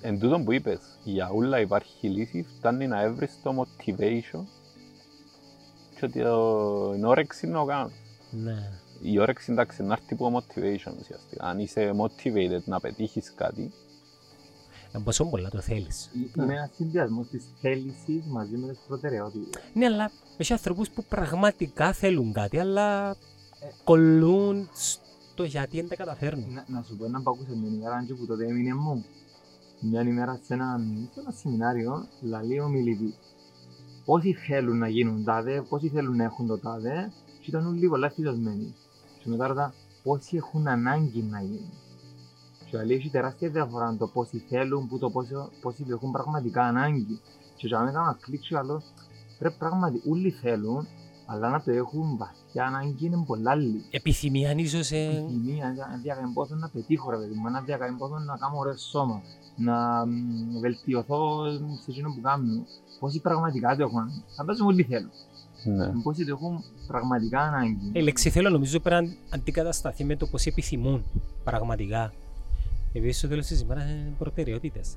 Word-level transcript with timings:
εν 0.00 0.18
τούτον 0.18 0.44
που 0.44 0.52
είπες, 0.52 0.78
για 1.04 1.28
όλα 1.30 1.60
υπάρχει 1.60 2.08
λύση, 2.08 2.46
φτάνει 2.56 2.86
να 2.86 3.00
έβρεις 3.02 3.38
το 3.42 3.54
motivation 3.66 4.40
και 5.98 6.04
ότι 6.04 6.22
το- 6.22 6.90
την 6.92 7.04
όρεξη 7.04 7.46
να 7.46 7.58
το 7.58 7.64
κάνεις. 7.64 7.92
Ναι. 8.30 8.70
Η 9.02 9.18
όρεξη 9.18 9.52
εντάξει 9.52 9.82
να 9.82 9.92
έρθει 9.92 10.14
από 10.14 10.36
motivation 10.38 10.92
ουσιαστικά. 11.00 11.44
Αν 11.44 11.58
είσαι 11.58 11.92
motivated 12.00 12.62
να 12.64 12.80
πετύχεις 12.80 13.32
κάτι, 13.34 13.72
Ε, 14.92 14.98
Πόσο 15.04 15.24
πολλά 15.24 15.48
το 15.48 15.60
θέλεις. 15.60 16.10
Είναι 16.36 16.52
ένα 16.54 16.70
συνδυασμό 16.74 17.22
της 17.30 17.44
θέλησης 17.60 18.24
μαζί 18.26 18.56
με 18.56 18.68
τις 18.68 18.78
προτεραιότητες. 18.88 19.62
Ναι, 19.74 19.84
αλλά 19.86 20.10
έχει 20.36 20.52
ανθρώπους 20.52 20.90
που 20.90 21.04
πραγματικά 21.04 21.92
θέλουν 21.92 22.32
κάτι, 22.32 22.58
αλλά 22.58 23.16
κολλούν 23.84 24.68
στο 25.32 25.44
γιατί 25.44 25.76
δεν 25.76 25.88
τα 25.88 25.96
καταφέρνουν. 25.96 26.52
Να, 26.52 26.64
να 26.68 26.82
σου 26.82 26.96
πω 26.96 27.04
ένα 27.04 27.22
που 27.22 27.30
άκουσα 27.30 27.50
μια 27.56 27.70
ημέρα 27.72 28.04
και 28.06 28.14
που 28.14 28.26
τότε 28.26 28.44
έμεινε 28.46 28.74
μου. 28.74 29.04
Μια 29.80 30.02
ημέρα 30.02 30.40
σε 30.42 30.54
ένα, 30.54 30.80
σε 31.12 31.20
ένα 31.20 31.30
σεμινάριο, 31.30 32.06
λαλεί 32.20 32.60
ο 32.60 32.68
μιλητή. 32.68 33.14
Πόσοι 34.04 34.32
θέλουν 34.32 34.78
να 34.78 34.88
γίνουν 34.88 35.24
τάδε, 35.24 35.62
πόσοι 35.68 35.88
θέλουν 35.88 36.16
να 36.16 36.24
έχουν 36.24 36.46
το 36.46 36.58
τάδε, 36.58 37.12
και 37.40 37.44
ήταν 37.46 37.66
όλοι 37.66 37.88
πολλά 37.88 38.06
ενθουσιασμένοι. 38.06 38.74
Και 39.22 39.28
μετά 39.28 39.46
ρωτά, 39.46 39.74
πόσοι 40.02 40.36
έχουν 40.36 40.68
ανάγκη 40.68 41.22
να 41.22 41.40
γίνουν; 41.40 41.72
Και 42.70 42.82
λέει, 42.82 42.96
έχει 42.96 43.10
τεράστια 43.10 43.48
διαφορά 43.48 43.96
το 43.98 44.06
πόσοι 44.06 44.38
θέλουν, 44.48 44.88
που 44.88 44.98
το 44.98 45.10
πόσο, 45.10 45.50
πόσοι 45.60 45.86
έχουν 45.90 46.10
πραγματικά 46.10 46.62
ανάγκη. 46.62 47.20
Και 47.56 47.66
για 47.66 47.78
μένα 47.78 47.90
έκανα 47.90 48.18
κλικ 48.20 48.40
και 48.40 48.60
λέω, 48.64 48.82
πρέπει 49.38 49.54
πράγματι 49.58 50.02
όλοι 50.08 50.30
θέλουν, 50.30 50.86
αλλά 51.26 51.50
να 51.50 51.62
το 51.62 51.70
έχουν 51.70 52.16
βαθιά 52.16 52.64
ανάγκη 52.66 53.06
είναι 53.06 53.24
πολλά 53.26 53.54
λίγοι. 53.54 53.84
Επιθυμία 53.90 54.52
ίσως... 54.52 54.90
ε, 54.90 55.04
Επιθυμία, 55.04 55.74
να 55.90 55.98
διακαεί 56.02 56.32
πόσο 56.34 56.54
να 56.54 56.68
πετύχω 56.68 57.10
ρε 57.10 57.16
παιδί 57.16 57.34
μου, 57.34 57.50
να 57.50 57.60
διακαεί 57.60 57.90
πόσο 57.90 58.18
να 58.18 58.36
κάνω 58.36 58.58
ωραίο 58.58 58.76
σώμα, 58.76 59.22
να 59.58 60.06
μ, 60.06 60.10
βελτιωθώ 60.60 61.44
σε 61.82 61.90
εκείνο 61.90 62.08
που 62.14 62.20
κάνω. 62.20 62.64
Πόσοι 63.00 63.20
πραγματικά 63.20 63.76
το 63.76 63.82
έχουν, 63.82 64.02
φαντάζομαι 64.36 64.70
όλοι 64.72 64.82
θέλουν. 64.82 65.10
ναι. 65.64 66.02
Πόσοι 66.02 66.24
το 66.24 66.32
έχουν 66.32 66.64
πραγματικά 66.86 67.40
ανάγκη. 67.40 67.90
Η 67.92 68.00
λέξη 68.00 68.30
θέλω 68.30 68.50
νομίζω 68.50 68.80
πρέπει 68.80 69.04
να 69.06 69.12
αντικατασταθεί 69.30 70.04
με 70.04 70.16
το 70.16 70.26
πώς 70.26 70.46
επιθυμούν 70.46 71.04
πραγματικά. 71.44 72.12
Επειδή 72.92 73.12
στο 73.12 73.28
τέλος 73.28 73.46
της 73.46 73.60
ημέρας 73.60 73.84
είναι 73.90 74.14
προτεραιότητες. 74.18 74.94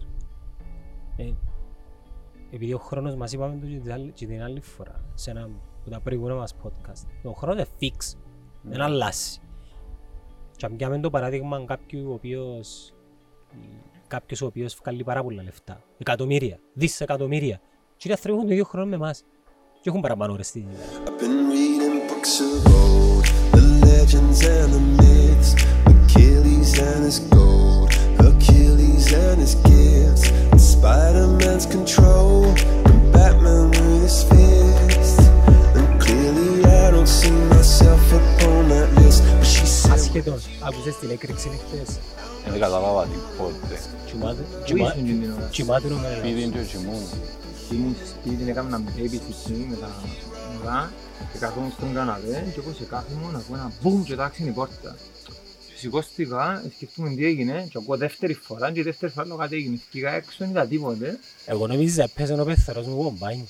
Ε, 1.18 1.32
επειδή 2.52 2.74
ο 2.74 2.78
χρόνος 2.80 3.16
μας 3.16 3.32
είπαμε 3.34 3.58
το 3.62 3.68
και 3.68 3.78
την 3.78 3.92
άλλη- 3.92 4.12
και 4.12 4.26
την 4.26 4.42
άλλη 4.44 4.62
φορά 4.62 5.04
σε 5.14 5.32
ένα 5.32 5.50
από 5.82 5.90
τα 5.90 6.00
προηγούμενα 6.00 6.36
μας 6.36 6.56
podcast. 6.64 7.08
Ο 7.24 7.32
χρόνος 7.32 7.56
είναι 7.58 7.92
fix, 7.94 8.18
δεν 8.62 8.82
αλλάζει. 8.82 9.40
Και 10.56 10.66
αν 10.66 10.76
πιάμε 10.76 11.00
το 11.00 11.10
παράδειγμα 11.10 11.66
κάποιου 11.66 12.10
ο 12.10 12.14
οποίος 12.14 12.94
κάποιος 14.12 14.42
ο 14.42 14.46
οποίος 14.46 14.76
βγάλει 14.82 15.04
πάρα 15.04 15.24
πολλά 15.24 15.44
λεφτά, 15.44 15.84
εκατομμύρια, 15.98 16.60
δισεκατομμύρια, 16.74 17.62
και 17.98 18.08
οι 18.08 18.12
άνθρωποι 18.12 18.36
έχουν 18.36 18.48
το 18.48 18.54
ίδιο 18.54 18.66
χρόνο 18.66 18.86
με 18.88 18.96
εμάς. 18.96 19.24
Και 19.82 19.90
έχουν 19.90 20.02
παραπάνω 20.02 20.34
ώρες 20.34 20.48
στην 20.48 20.62
ημέρα. 20.62 20.84
Άκουσες 40.68 40.96
την 40.96 41.10
έκρηξη 41.10 41.48
χτες. 41.50 41.90
Δεν 42.50 42.60
κατάλαβα 42.60 43.06
τίποτε. 43.06 43.80
Κοιμάται, 44.06 44.42
Πού 44.42 44.64
κοιμά- 44.64 44.90
ήσουν 44.96 45.04
εκείνη 45.06 45.20
την 45.20 45.32
ώρα; 45.32 45.48
κοιμάται 45.52 45.88
ο 45.88 45.98
Μελάς. 45.98 46.18
Σπίτι 46.18 46.50
και 46.50 46.64
κοιμούν. 46.72 47.04
Ήμουν 47.72 47.96
στο 47.96 48.06
σπίτι, 48.06 48.50
έκανα 48.50 48.78
μια 48.78 48.94
babysitting 48.96 49.66
με 49.70 49.76
τα 49.76 49.90
μωρά 50.58 50.92
και 51.32 51.38
καθόμουν 51.38 51.72
στον 51.72 51.94
καναπέ 51.94 52.52
και 52.54 52.60
όπως 52.60 52.76
σε 52.76 52.84
κάθομαι 52.84 53.38
ακούω 53.38 53.56
ένα 53.56 53.72
μπουμ 53.82 54.04
και 54.04 54.16
τάξινε 54.16 54.50
η 54.50 54.52
πόρτα. 54.52 54.96
Και 55.68 55.78
Σηκώστηκα, 55.78 56.64
σκεφτούμε 56.76 57.10
τι 57.16 57.26
έγινε 57.26 57.68
και 57.72 57.78
ακούω 57.78 57.98
δεύτερη 57.98 58.34
φορά 58.34 58.72
και 58.72 58.80
η 58.80 58.84
δεύτερη 58.84 59.12
φορά 59.12 59.28
λέω 59.28 59.36
κάτι 59.36 59.56
έγινε. 59.56 59.80
Φύγα 59.90 60.12
έξω, 60.12 60.36
δεν 60.38 60.50
είδα 60.50 60.66
τίποτε. 60.68 61.20
Εγώ 61.46 61.68
νομίζα 61.68 62.08
πέσε 62.16 62.34
ο 62.34 62.46
πεθαρός 62.46 62.86
μου 62.88 63.04
κομπάιν. 63.04 63.46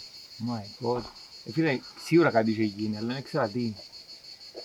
My 0.48 0.86
god. 0.88 1.02
Ε, 1.46 1.52
φίλε, 1.52 1.80
σίγουρα 2.06 2.30
κάτι 2.30 2.52
είχε 2.52 2.64
γίνει, 2.64 2.98
αλλά 2.98 3.14
δεν 3.14 3.24
ξέρω 3.24 3.48
τι. 3.48 3.74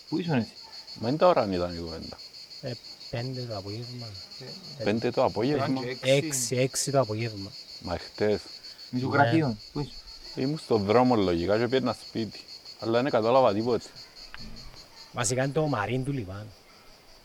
Πού 0.08 0.18
ήσουν 0.18 0.34
εσύ; 0.34 0.52
Μα 1.00 1.08
είναι 1.08 1.16
τώρα 1.18 1.40
αν 1.40 1.52
ήταν 1.52 1.74
η 1.74 1.78
κουβέντα. 1.78 2.16
Ε, 3.10 3.16
πέντε 3.16 3.42
το 3.42 3.56
απόγευμα. 3.56 4.06
Πέντε 4.84 5.10
το 5.10 5.24
απόγευμα. 5.24 5.80
Έξι, 6.02 6.56
έξι 6.56 6.90
το 6.90 7.00
απόγευμα. 7.00 7.50
Μα 7.80 7.98
χτες 7.98 8.40
Με 8.90 8.98
σου 8.98 9.10
γραφείο. 9.12 9.56
Πού 9.72 9.80
ήσουν. 9.80 9.92
ήμουν 10.34 10.58
στον 10.58 10.82
δρόμο 10.82 11.16
λογικά 11.16 11.58
και 11.58 11.68
πήγαινα 11.68 11.96
σπίτι. 12.08 12.40
Αλλά 12.80 13.02
δεν 13.02 13.10
κατάλαβα 13.10 13.52
τίποτε. 13.54 13.84
Βασικά 15.12 15.44
είναι 15.44 15.52
το 15.52 15.66
μαρίν 15.66 16.04
του 16.04 16.12
Λιβάν. 16.12 16.46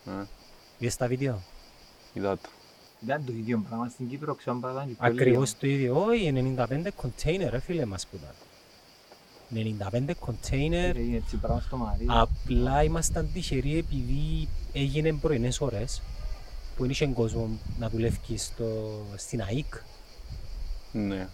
Ε, 0.06 0.12
Είδες 0.78 0.96
τα 0.96 1.08
βίντεο; 1.08 1.41
Είδα 2.14 2.38
το. 2.38 2.50
Ήταν 3.03 3.25
το 3.25 3.34
ίδιο 3.34 3.64
πράγμα 3.68 3.90
στην 3.90 4.09
Κύπρο, 4.09 4.36
ξέρω 4.36 4.56
αν 4.56 4.62
πράγμα 4.62 4.86
και 4.86 4.94
πιο 4.94 5.08
Ακριβώς 5.08 5.58
το 5.58 5.68
ίδιο. 5.68 6.06
Όχι, 6.06 6.56
95 6.58 6.88
κοντέινερ, 6.96 7.52
ρε 7.52 7.59
φίλε 7.59 7.86
μας 7.86 8.08
που 8.08 8.16
ήταν. 8.16 8.36
95 9.54 10.12
κοντέινερ. 10.20 10.96
λίγο. 10.96 11.00
Έγινε 11.00 11.18
έτσι 11.18 11.38
πράγμα 11.38 11.62
στο 11.62 11.78
Μαρί. 11.78 12.06
Απλά 12.08 12.84
ήμασταν 12.84 13.30
τυχεροί 13.34 13.78
επειδή 13.78 14.48
έγινε 14.74 15.14
πρωινές 15.14 15.62
ώρες 15.62 16.02
που 16.76 16.82
δεν 16.82 16.90
είχε 16.90 17.08
κόσμο 17.08 17.50
να 17.80 17.90
δουλεύει 17.90 18.38
στο, 18.38 18.66
στην 19.16 19.42
ΑΕΚ. 19.42 19.74
Ναι. 20.92 21.28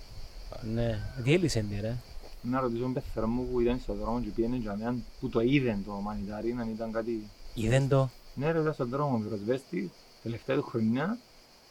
Ναι, 0.73 0.99
διέλυσε 1.17 1.65
τη 1.69 1.79
ρε. 1.79 1.95
Να 2.41 2.59
ρωτήσω 2.59 2.81
τον 2.81 2.93
πεθερό 2.93 3.27
μου 3.27 3.47
που 3.51 3.59
ήταν 3.59 3.79
στον 3.79 3.97
δρόμο 3.97 4.21
και 4.21 4.29
πήγαινε 4.29 4.55
για 4.55 4.75
μένα 4.75 4.95
που 5.19 5.29
το 5.29 5.39
είδε 5.39 5.77
το 5.85 5.91
μανιτάρι, 5.91 6.55
αν 6.59 6.69
ήταν 6.69 6.91
κάτι... 6.91 7.29
Είδεν 7.53 7.87
το. 7.87 8.09
Ναι 8.35 8.51
ρε, 8.51 8.59
ήταν 8.59 8.73
στον 8.73 8.89
δρόμο 8.89 9.17
πυροσβέστη, 9.17 9.91
τελευταία 10.23 10.55
του 10.55 10.63
χρονιά 10.63 11.17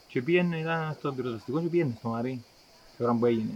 και 0.07 0.21
πήγαινε, 0.21 0.57
ήταν 0.57 0.95
στο 0.99 1.13
πυροσβεστικό 1.13 1.61
και 1.61 1.67
πήγαινε 1.67 1.93
στο 1.99 2.09
Μαρί. 2.09 2.43
Την 2.97 3.05
ώρα 3.05 3.15
που 3.15 3.25
έγινε 3.25 3.51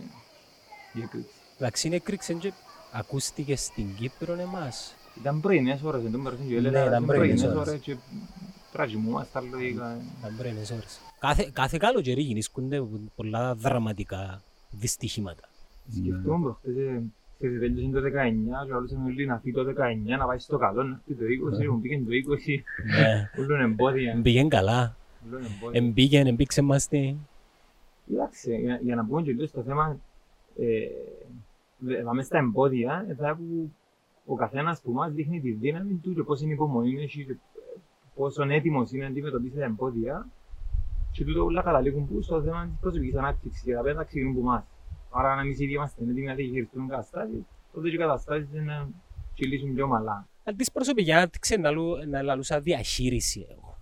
η 0.94 1.02
έκρηξη. 1.02 1.34
Εντάξει, 1.58 1.88
είναι 1.88 1.96
έκρηξε 1.96 2.34
και 2.34 2.54
ακούστηκες 2.92 3.62
στην 3.64 3.96
Κύπρο 3.96 4.34
εμάς; 4.34 4.96
Ήταν 5.20 5.42
πρωινές 5.42 5.82
ώρες, 5.84 6.02
δεν 6.02 6.12
το 6.12 6.18
μέρος 6.18 6.40
και 6.40 6.52
Ναι, 6.54 6.58
έλεγα, 6.58 6.80
ήταν 6.80 6.88
ήταν 6.88 7.06
πρωινές 7.06 7.42
πρωινές 7.42 7.58
ώρες. 7.58 7.68
ώρες 7.70 7.82
και 7.82 7.96
τραγιμούμασταν 8.72 9.50
λογικά. 9.52 9.98
Τα 10.22 10.30
μπρένες 10.38 10.72
ώρες. 10.72 11.00
Κάθε, 11.20 11.50
κάθε 11.54 11.78
καλοκαιρί 11.78 12.22
γεννήσκονται 12.22 12.84
πολλά 13.16 13.56
δραματικά 13.56 14.42
δυστυχήματα. 14.72 15.44
Σκεφτούμε 15.92 16.40
προχτές, 16.44 16.76
ε, 16.76 17.02
ξέρεις, 17.38 17.60
τέλειωσε 17.60 17.92
το 17.92 18.02
19 18.02 18.66
και 18.66 18.74
όλους 18.74 18.92
όλοι 19.06 19.26
να 19.26 19.40
φύγει 19.40 19.56
το 19.56 19.64
19, 19.64 20.18
να 20.18 20.26
πάει 20.26 20.40
στο 20.40 20.58
καλό, 20.58 20.84
να 20.84 21.02
φύγει 21.06 21.20
το 21.20 21.26
20, 21.26 21.68
μου 21.72 21.82
πήγαινε 21.82 22.04
το 22.06 22.12
20, 22.14 22.64
Ναι. 23.00 23.30
όλων 23.44 23.62
εμπόδια. 23.62 24.16
Μπήκεν 24.18 24.50
καλά. 24.50 24.96
όλων 25.28 25.44
εμπόδια. 25.46 25.82
Εμπήκεν, 25.82 26.28
εμπήξε 26.28 26.62
μας 26.62 26.88
τη. 26.88 27.16
Κοιτάξτε, 28.08 28.56
για, 28.56 28.80
για 28.84 28.96
να 28.96 29.06
πούμε 29.06 29.22
και 29.22 29.32
λίγο 29.32 29.46
στο 29.48 29.62
θέμα, 29.64 29.98
ε, 30.60 30.64
δε- 30.66 30.88
πάμε 32.06 32.24
στα 32.24 32.38
εμπόδια, 32.38 33.06
ε, 33.10 33.14
θα 33.16 33.36
που 33.36 33.72
ο 34.26 34.36
καθένας 34.36 34.82
που 34.82 34.92
μας 34.92 35.12
δείχνει 35.14 35.42
τη 35.42 35.52
δύναμη 35.52 35.94
του 36.04 36.14
και 36.14 36.24
πώς 36.24 36.42
είναι 36.42 36.54
υπομονή 36.54 37.02
έχει 37.04 37.26
και 37.26 37.36
πόσο 38.16 38.44
έτοιμος 38.44 38.92
είναι 38.92 39.04
να 39.04 39.10
αντιμετωπίσει 39.10 39.56
τα 39.56 39.64
εμπόδια 39.64 40.28
και 41.12 41.26
τούτο 41.26 41.44
όλα 41.46 41.62
καταλήγουν 41.62 42.08
που 42.08 42.22
στο 42.22 42.42
θέμα 42.42 42.66
της 42.68 42.78
προσωπικής 42.82 43.16
ανάπτυξης 43.16 43.64
και 43.64 43.74
τα 43.74 43.82
πέντα 43.82 44.04
ξεκινούν 44.04 44.34
που 44.34 44.42
μας. 44.42 44.64
Άρα 45.12 45.32
αν 45.34 45.40
εμείς 45.40 45.60
ήδη 45.60 45.74
είμαστε 45.74 46.04
έτοιμοι 46.04 46.26
να 46.26 46.34
διαχειριστούμε 46.36 46.88
καταστάσεις, 46.88 47.42
τότε 47.74 47.90
και 47.90 47.96
οι 47.96 47.98
καταστάσεις 47.98 48.50
είναι 48.54 48.64
να 48.64 48.90
κυλήσουν 49.34 49.74
πιο 49.74 49.84
ομαλά. 49.86 50.28
Αν 50.44 50.56
της 50.56 50.72
προσωπική 50.72 51.12
ανάπτυξη 51.12 51.58
να, 51.58 51.72
λου- 51.72 52.06
να 52.08 52.22
λαλούσα 52.22 52.60
διαχείριση 52.62 53.48
εγώ. 53.50 53.78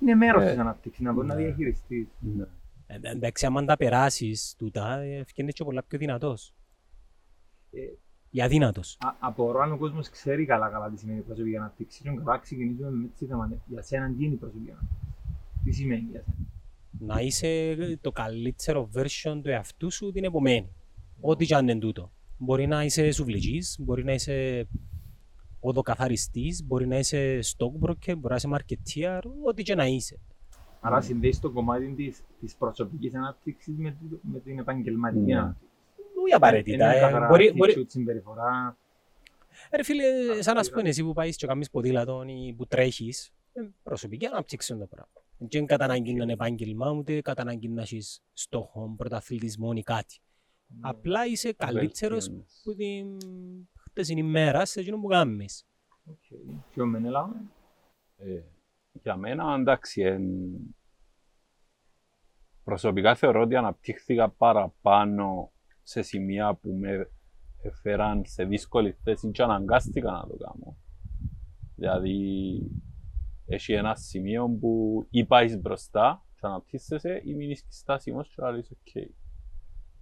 Είναι 0.00 0.14
μέρος 0.14 0.42
Ε, 0.42 0.48
της 0.50 0.58
ανάπτυξης, 0.58 1.04
να 1.04 1.12
μπορεί 1.12 1.26
να 1.26 1.34
ναι. 1.34 1.42
διαχειριστείς. 1.42 2.06
Ναι. 2.20 2.44
Ε, 2.86 2.98
Εντάξει, 3.02 3.46
άμα 3.46 3.64
τα 3.64 3.76
περάσεις 3.76 4.54
τούτα, 4.58 4.98
ε, 4.98 5.16
ευκαινείς 5.18 5.54
και 5.54 5.64
πολλά 5.64 5.82
πιο 5.82 5.98
δυνατός. 5.98 6.54
Ε, 7.72 7.78
Ή 8.32 8.42
αδύνατος. 8.42 8.96
Α- 9.00 9.14
απορώ 9.18 9.60
αν 9.60 9.72
ο 9.72 9.76
κόσμος 9.76 10.08
ξέρει 10.10 10.44
καλά 10.44 10.68
καλά 10.68 10.90
τι 10.90 10.98
σημαίνει 10.98 11.20
προσωπική 11.20 11.56
ανάπτυξη. 11.56 12.02
Και 12.02 12.10
καλά 12.10 12.38
ξεκινήσουμε 12.38 12.90
με 12.90 13.04
έτσι 13.12 13.26
θέμα. 13.26 13.52
Για 13.66 13.82
σένα 13.82 14.12
τι 14.18 14.24
είναι 14.24 14.34
η 14.34 14.36
προσωπική 14.36 14.70
ανάπτυξη; 14.70 15.06
Τι 15.64 15.72
σημαίνει 15.72 16.06
για 16.10 16.22
σένα; 16.24 17.14
Να 17.14 17.20
είσαι 17.20 17.76
το 18.00 18.10
καλύτερο 18.12 18.88
version 18.94 19.40
του 19.42 19.48
εαυτού 19.50 19.90
σου 19.90 20.10
την 20.12 20.24
επομένη. 20.24 20.68
Ό,τι 21.20 21.46
και 21.46 21.54
αν 21.54 21.68
είναι 21.68 21.78
τούτο. 21.80 22.10
Μπορεί 22.38 22.66
να 22.66 22.84
είσαι 22.84 23.10
σουβλιτζής, 23.10 23.76
μπορεί 23.80 24.04
να 24.04 24.12
είσαι 24.12 24.66
οδοκαθαριστής, 25.60 26.64
μπορεί 26.64 26.86
να 26.86 26.98
είσαι 26.98 27.38
stockbroker, 27.42 28.14
μπορεί 28.18 28.28
να 28.28 28.34
είσαι 28.34 28.48
marketeer, 28.52 29.20
ό,τι 29.46 29.62
και 29.62 29.74
να 29.74 29.86
είσαι. 29.86 30.18
Άρα 30.80 31.00
συνδέεις 31.00 31.40
το 31.40 31.50
κομμάτι 31.50 31.92
της, 31.96 32.22
της 32.40 32.54
προσωπικής 32.56 33.14
ανάπτυξης 33.14 33.76
με, 33.76 33.90
τη- 33.90 34.16
με 34.32 34.38
την 34.38 34.58
επαγγελματική 34.58 35.24
Ναι. 35.32 35.38
ανάπτυξη. 35.38 35.69
Όχι 36.24 36.34
απαραίτητα. 36.34 36.84
Είναι 36.84 36.96
ε. 36.96 37.00
καθαρά 37.00 37.26
Μπορεί, 37.26 37.52
μπορεί, 37.56 37.74
attitude, 37.76 37.88
συμπεριφορά. 37.88 38.76
Ρε 39.76 39.82
φίλε, 39.82 40.04
σαν 40.42 40.54
να 40.54 40.62
σου 40.62 40.70
πούνε 40.70 40.88
εσύ 40.88 41.02
που 41.02 41.12
πάεις 41.12 41.36
και 41.36 41.46
κάνεις 41.46 41.70
ποδήλατο 41.70 42.24
ή 42.26 42.54
που 42.56 42.66
τρέχεις, 42.66 43.32
ε, 43.52 43.60
προσωπική 43.82 44.26
ανάπτυξη 44.26 44.72
είναι 44.72 44.82
το 44.82 44.86
πράγμα. 44.86 45.12
Δεν 45.38 45.66
κατά 45.66 45.84
ανάγκη 45.84 46.14
να 46.14 46.22
είναι 46.22 46.32
επάγγελμα, 46.32 46.90
ούτε 46.90 47.20
κατά 47.20 47.42
ανάγκη 47.42 47.68
να 47.68 47.82
έχεις 47.82 48.22
στόχο, 48.32 48.94
πρωταθλητισμό 48.96 49.70
ή 49.74 49.82
κάτι. 49.82 50.18
Απλά 50.80 51.26
είσαι 51.26 51.52
καλύτερος 51.52 52.24
Βελτιώνεις. 52.26 52.60
που 52.64 52.74
την 52.74 53.16
χτεσινή 53.88 54.22
μέρα 54.22 54.64
σε 54.64 54.80
εκείνο 54.80 55.00
που 55.00 55.06
κάνεις. 55.06 55.66
Οκ. 56.04 56.16
Και 56.72 56.82
ο 56.82 56.86
Μενέλα, 56.86 57.30
Ε, 58.16 58.42
για 59.02 59.16
μένα, 59.16 59.54
εντάξει, 59.58 60.02
εν... 60.02 60.22
προσωπικά 62.64 63.14
θεωρώ 63.14 63.40
ότι 63.40 63.56
αναπτύχθηκα 63.56 64.28
παραπάνω 64.28 65.52
σε 65.82 66.02
σημεία 66.02 66.54
που 66.54 66.72
με 66.80 67.10
έφεραν 67.62 68.22
σε 68.26 68.44
δύσκολη 68.44 68.92
θέση 68.92 69.30
και 69.30 69.42
αναγκάστηκα 69.42 70.10
να 70.10 70.26
το 70.26 70.36
κάνω. 70.36 70.76
Δηλαδή, 71.74 72.16
έχει 73.46 73.72
ένα 73.72 73.94
σημείο 73.94 74.48
που 74.48 75.06
ή 75.10 75.24
πάεις 75.24 75.60
μπροστά 75.60 76.24
και 76.34 76.46
αναπτύσσεσαι 76.46 77.20
ή 77.24 77.34
μείνεις 77.34 77.66
στάσιμος 77.68 78.34
και 78.34 78.42
λες 78.42 78.70
οκ. 78.70 79.04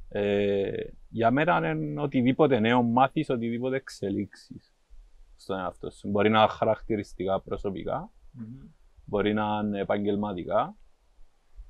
Ε, 0.09 0.71
για 1.09 1.31
μένα 1.31 1.71
είναι 1.71 2.01
οτιδήποτε 2.01 2.59
νέο 2.59 2.83
μάθεις, 2.83 3.31
οτιδήποτε 3.31 3.77
εξελίξεις 3.77 4.75
στον 5.37 5.59
εαυτό 5.59 5.91
σου. 5.91 6.09
Μπορεί 6.09 6.31
να 6.31 6.39
είναι 6.39 6.49
χαρακτηριστικά 6.49 7.41
προσωπικά, 7.41 8.13
μπορεί 9.05 9.33
να 9.33 9.61
είναι 9.65 9.81
επαγγελματικά, 9.81 10.77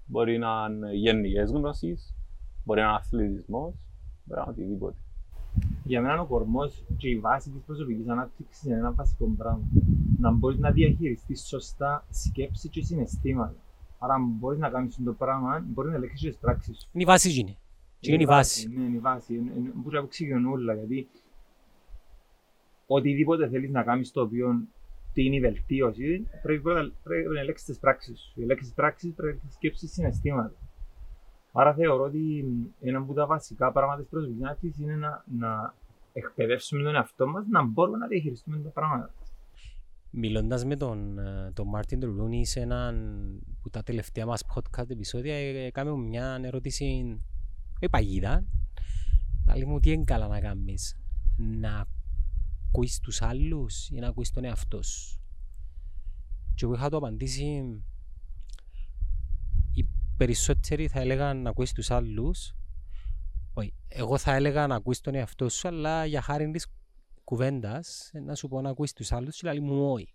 μπορεί 0.05 0.39
να 0.39 0.67
είναι 0.71 0.93
γενικές 0.93 1.51
γνώσεις, 1.51 2.15
μπορεί 2.65 2.81
να 2.81 2.87
είναι 2.87 2.97
αθλητισμός, 2.97 3.88
μπορεί 4.29 4.41
να 4.41 4.47
είναι 4.49 4.51
οτιδήποτε. 4.51 4.97
Για 5.85 6.01
μένα 6.01 6.21
ο 6.21 6.27
κορμός 6.27 6.85
και 6.97 7.09
η 7.09 7.19
βάση 7.19 7.51
της 7.51 7.61
προσωπικής 7.67 8.09
ανάπτυξης 8.09 8.63
είναι 8.65 8.75
ένα 8.75 8.93
βασικό 8.93 9.27
πράγμα. 9.37 9.63
Να 10.19 10.31
μπορείς 10.31 10.59
να 10.59 10.71
διαχειριστείς 10.71 11.47
σωστά 11.47 12.07
σκέψη 12.11 12.69
και 12.69 12.83
συναισθήματα. 12.83 13.55
Άρα 13.99 14.15
αν 14.15 14.23
μπορείς 14.39 14.59
να 14.59 14.71
κάνεις 14.71 14.99
το 15.05 15.13
πράγμα, 15.13 15.65
μπορείς 15.67 15.91
να 15.91 15.97
ελέγξεις 15.97 16.21
και 16.21 16.29
τις 16.29 16.39
πράξεις 16.39 16.77
σου. 16.81 16.89
Είναι 16.93 17.03
η 17.03 17.07
βάση 17.07 17.29
γίνει. 17.31 17.57
Και 18.01 18.13
είναι 18.13 18.23
η 18.23 18.27
βάση. 18.27 18.69
Ναι, 18.69 18.85
είναι 18.85 18.97
η 18.97 18.99
βάση. 18.99 19.35
Είναι- 19.35 19.53
είναι- 19.57 19.73
Που 19.83 19.91
να 19.91 19.99
εξηγούν 19.99 20.47
όλα, 20.47 20.75
γιατί 20.75 21.09
οτιδήποτε 22.87 23.49
θέλεις 23.49 23.71
να 23.71 23.83
κάνεις 23.83 24.11
το 24.11 24.21
οποίο 24.21 24.63
τι 25.13 25.25
είναι 25.25 25.37
η 25.37 25.41
βελτίωση, 25.41 26.27
πρέπει, 26.43 26.61
πρώτα- 26.63 26.93
πρέπει 27.03 27.29
να 27.35 27.41
ελέγξεις 27.41 27.67
τις 27.67 27.79
πράξεις 27.79 28.21
σου. 28.21 28.33
Οι 28.41 28.43
ελέγξεις 28.43 28.67
τις 28.67 28.77
πράξεις 28.77 29.13
πρέπει 29.15 29.41
να 29.45 29.51
σκέψεις 29.51 29.93
συναισθήματα. 29.93 30.53
Άρα 31.53 31.75
θεωρώ 31.75 32.05
ότι 32.05 32.45
ένα 32.81 32.99
από 32.99 33.13
τα 33.13 33.27
βασικά 33.27 33.73
πράγματα 33.73 34.01
της 34.01 34.11
προσωπικής 34.11 34.43
ανάπτυξης 34.43 34.83
είναι 34.83 34.97
να, 34.97 35.25
να 35.39 35.75
εκπαιδεύσουμε 36.13 36.83
τον 36.83 36.95
εαυτό 36.95 37.27
μας 37.27 37.47
να 37.51 37.63
μπορούμε 37.63 37.99
να 37.99 38.07
διαχειριστούμε 38.07 38.59
τα 38.59 38.69
πράγματα. 38.69 39.13
Μιλώντας 40.11 40.65
με 40.65 40.77
τον, 40.77 41.19
ε, 41.19 41.51
τον 41.55 41.69
Μάρτιν 41.69 42.01
Ρουλούνι 42.01 42.47
σε 42.47 42.61
έναν 42.61 42.95
που 43.63 43.71
τα 43.71 43.83
τελευταία 43.83 44.27
μας 44.27 44.45
podcast 44.55 44.91
επεισόδια 44.91 45.35
ε, 45.35 45.65
έκαμε 45.65 45.91
μου 45.91 46.03
μια 46.03 46.41
ερώτηση 46.43 46.85
όχι 47.81 47.91
παγίδα 47.91 48.45
αλλά 49.47 49.67
μου 49.67 49.81
τι 49.81 49.93
είναι 49.93 50.05
καλά 50.05 50.29
να 50.29 50.41
κάνεις 50.41 50.97
να 51.37 51.87
ακούεις 52.69 53.01
τους 53.01 53.23
άλλους 53.23 53.89
ή 53.89 53.99
να 53.99 54.09
ακούεις 54.09 54.31
τον 54.31 54.45
εαυτό 54.45 54.83
σου; 54.83 55.21
Και 56.55 56.65
εγώ 56.65 56.75
είχα 56.75 56.89
το 56.89 56.97
απαντήσει 56.97 57.45
οι 57.45 57.83
περισσότεροι 60.19 60.89
θα 60.89 61.01
έλεγαν 61.01 61.43
να 61.43 61.51
ακούεις 61.51 61.73
τους 61.73 61.91
άλλους 61.91 62.53
όχι, 63.59 63.75
εγώ 63.89 64.19
θα 64.19 64.35
έλεγα 64.35 64.67
να 64.67 64.75
ακούεις 64.75 65.01
τον 65.01 65.15
εαυτό 65.15 65.49
σου 65.49 65.69
αλλά 65.69 66.05
για 66.05 66.21
χάρη 66.21 66.51
της 66.51 66.67
κουβέντας 67.25 68.11
ε, 68.13 68.21
να 68.21 68.35
σου 68.35 68.49
πω 68.49 68.61
να 68.61 68.71
ακούεις 68.71 68.93
τους 68.93 69.13
άλλους 69.13 69.39
και 69.39 69.49
λέει 69.49 69.61
μου 69.61 69.93
όχι. 69.93 70.15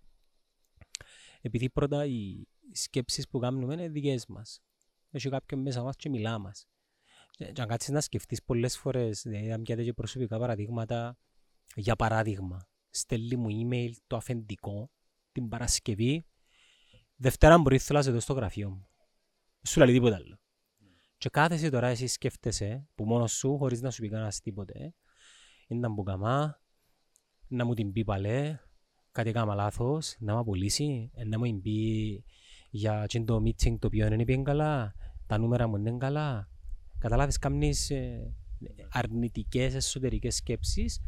Επειδή 1.40 1.70
πρώτα 1.70 2.04
οι 2.04 2.46
σκέψεις 2.72 3.28
που 3.28 3.38
κάνουμε 3.38 3.72
είναι 3.74 3.88
δικές 3.88 4.26
μας. 4.26 4.60
Έχει 5.10 5.28
κάποιον 5.28 5.60
μέσα 5.60 5.82
μας 5.82 5.96
και 5.96 6.08
μιλά 6.08 6.38
μας. 6.38 6.66
Και 7.30 7.52
και 7.52 7.60
αν 7.60 7.68
κάτσεις 7.68 7.90
να 7.90 8.00
σκεφτείς 8.00 8.42
πολλές 8.42 8.78
φορές, 8.78 9.22
δηλαδή 9.22 9.52
αν 9.52 9.62
πιάτε 9.62 9.84
και 9.84 9.92
προσωπικά 9.92 10.38
παραδείγματα, 10.38 11.18
για 11.74 11.96
παράδειγμα, 11.96 12.68
στέλνει 12.90 13.36
μου 13.36 13.48
email 13.50 13.90
το 14.06 14.16
αφεντικό 14.16 14.90
την 15.32 15.48
Παρασκευή, 15.48 16.26
Δευτέρα 17.16 17.58
μπορεί 17.58 17.78
θέλω 17.78 17.98
να 17.98 18.04
σε 18.04 18.10
δω 18.10 18.20
στο 18.20 18.32
γραφείο 18.32 18.70
μου. 18.70 18.88
Σου 19.66 19.80
λέει 19.80 19.94
τίποτα 19.94 20.16
άλλο. 20.16 20.38
Και 21.18 21.28
κάθεσαι 21.28 21.70
τώρα 21.70 21.86
εσύ 21.86 22.06
σκέφτεσαι, 22.06 22.88
που 22.94 23.04
μόνος 23.04 23.32
σου, 23.32 23.58
χωρίς 23.58 23.80
να 23.80 23.90
σου 23.90 24.00
πει 24.00 24.08
κανένας 24.08 24.40
τίποτε, 24.40 24.94
είναι 25.66 25.80
να 25.80 25.88
μπουκαμά, 25.88 26.60
να 27.48 27.64
μου 27.64 27.74
την 27.74 27.92
πει 27.92 28.04
παλέ, 28.04 28.58
κάτι 29.12 29.28
έκανα 29.28 29.54
λάθος, 29.54 30.16
να 30.18 30.34
με 30.34 30.38
απολύσει, 30.40 31.10
ε, 31.14 31.24
να 31.24 31.38
μου 31.38 31.60
πει 31.60 32.24
για 32.70 33.02
εκείνο 33.02 33.24
το 33.24 33.42
meeting 33.44 33.78
το 33.78 33.86
οποίο 33.86 34.08
δεν 34.08 34.20
είναι 34.20 34.42
καλά, 34.42 34.94
τα 35.26 35.38
νούμερα 35.38 35.66
μου 35.66 35.76
δεν 35.76 35.86
είναι 35.86 35.96
καλά. 35.98 36.48
Καταλάβεις, 36.98 37.38
κάνεις 37.38 37.90
ε, 37.90 38.34
αρνητικές 38.90 39.74
εσωτερικές 39.74 40.34
σκέψεις 40.34 41.00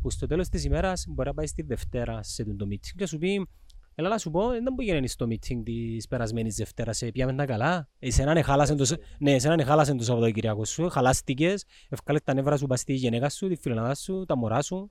που 0.00 0.10
στο 0.10 0.26
τέλος 0.26 0.48
της 0.48 0.64
ημέρας 0.64 1.06
μπορεί 1.08 1.28
να 1.28 1.34
πάει 1.34 1.46
στη 1.46 1.62
Δευτέρα 1.62 2.22
σε 2.22 2.44
το 2.44 2.66
meeting 2.70 2.92
και 2.96 3.06
σου 3.06 3.18
πει 3.18 3.48
Έλα 3.94 4.08
να 4.08 4.18
σου 4.18 4.30
πω, 4.30 4.48
δεν 4.48 4.72
μπορεί 4.74 4.88
να 4.88 4.94
γίνει 4.94 5.08
στο 5.08 5.26
meeting 5.28 5.62
της 5.64 6.08
περασμένης 6.08 6.56
Δευτέρας, 6.56 7.02
ε, 7.02 7.10
πήγαμε 7.10 7.34
τα 7.34 7.44
καλά. 7.46 7.88
Εσένα 7.98 8.32
ναι 8.34 8.42
χάλασε 8.42 8.74
το, 8.74 8.84
Σ- 8.84 8.98
ναι, 9.18 9.32
εσένα 9.32 9.56
ναι 9.56 9.64
χάλασε 9.64 9.94
το 9.94 10.04
Σαββατοκυριακό 10.04 10.64
σου, 10.64 10.88
χαλάστηκες, 10.88 11.64
ευκάλες 11.88 12.22
τα 12.22 12.34
νεύρα 12.34 12.56
σου 12.56 12.66
πας 12.66 12.80
στη 12.80 12.92
γυναίκα 12.92 13.28
σου, 13.30 13.48
τη 13.48 13.56
φιλενάδα 13.56 13.94
σου, 13.94 14.24
τα 14.24 14.36
μωρά 14.36 14.62
σου. 14.62 14.90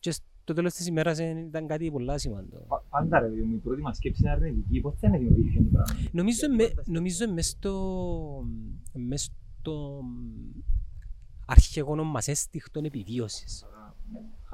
Και 0.00 0.10
στο 0.10 0.54
τέλος 0.54 0.72
της 0.74 0.86
ημέρας 0.86 1.18
ε, 1.18 1.44
ήταν 1.48 1.66
κάτι 1.66 1.90
πολλά 1.90 2.18
σημαντικό. 2.18 2.64
Πα- 2.68 2.84
Πάντα 2.90 3.18
ρε 3.20 3.26
παιδί 3.28 3.42
μου, 3.42 3.54
η 3.54 3.58
πρώτη 3.58 3.80
μας 3.80 3.96
σκέψη 3.96 4.22
είναι 4.22 4.30
αρνητική, 4.30 4.80
πώς 4.80 4.94
θα 5.00 5.06
είναι 5.08 5.18
δημιουργήσει 5.18 5.56
το 5.56 5.68
πράγμα. 5.72 6.08
Νομίζω, 6.12 6.48
με, 6.56 6.70
νομίζω 6.84 7.32
μες 7.32 7.46
στο, 7.48 8.44
μες 8.92 9.30
στο 9.60 10.00
αρχαίγωνο 11.46 12.04
μας 12.04 12.28
έστιχτο 12.28 12.80
επιβίωσης. 12.84 13.64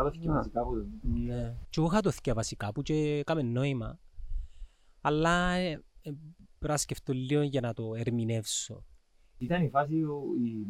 Χάθηκε 0.03 0.29
Ναι. 0.29 0.35
βασικά 0.35 0.61
από 0.61 0.71
το... 0.75 0.85
Ναι. 1.03 1.55
Και 1.71 1.81
εγώ 1.81 1.87
είχα 1.93 2.01
το 2.01 2.11
θυκιά 2.11 2.35
βασικά 2.35 2.73
που 2.73 2.83
και 2.83 2.95
έκαμε 3.19 3.43
νόημα. 3.43 3.99
Αλλά 5.01 5.51
ε, 5.53 5.71
ε, 5.71 6.11
πρέπει 6.59 6.73
να 6.73 6.77
σκεφτώ 6.77 7.13
λίγο 7.13 7.43
για 7.43 7.61
να 7.61 7.73
το 7.75 7.95
ερμηνεύσω. 7.97 8.85
Ήταν 9.39 9.63
η 9.65 9.69
φάση 9.69 10.03
ο- 10.03 10.23
η, 10.45 10.67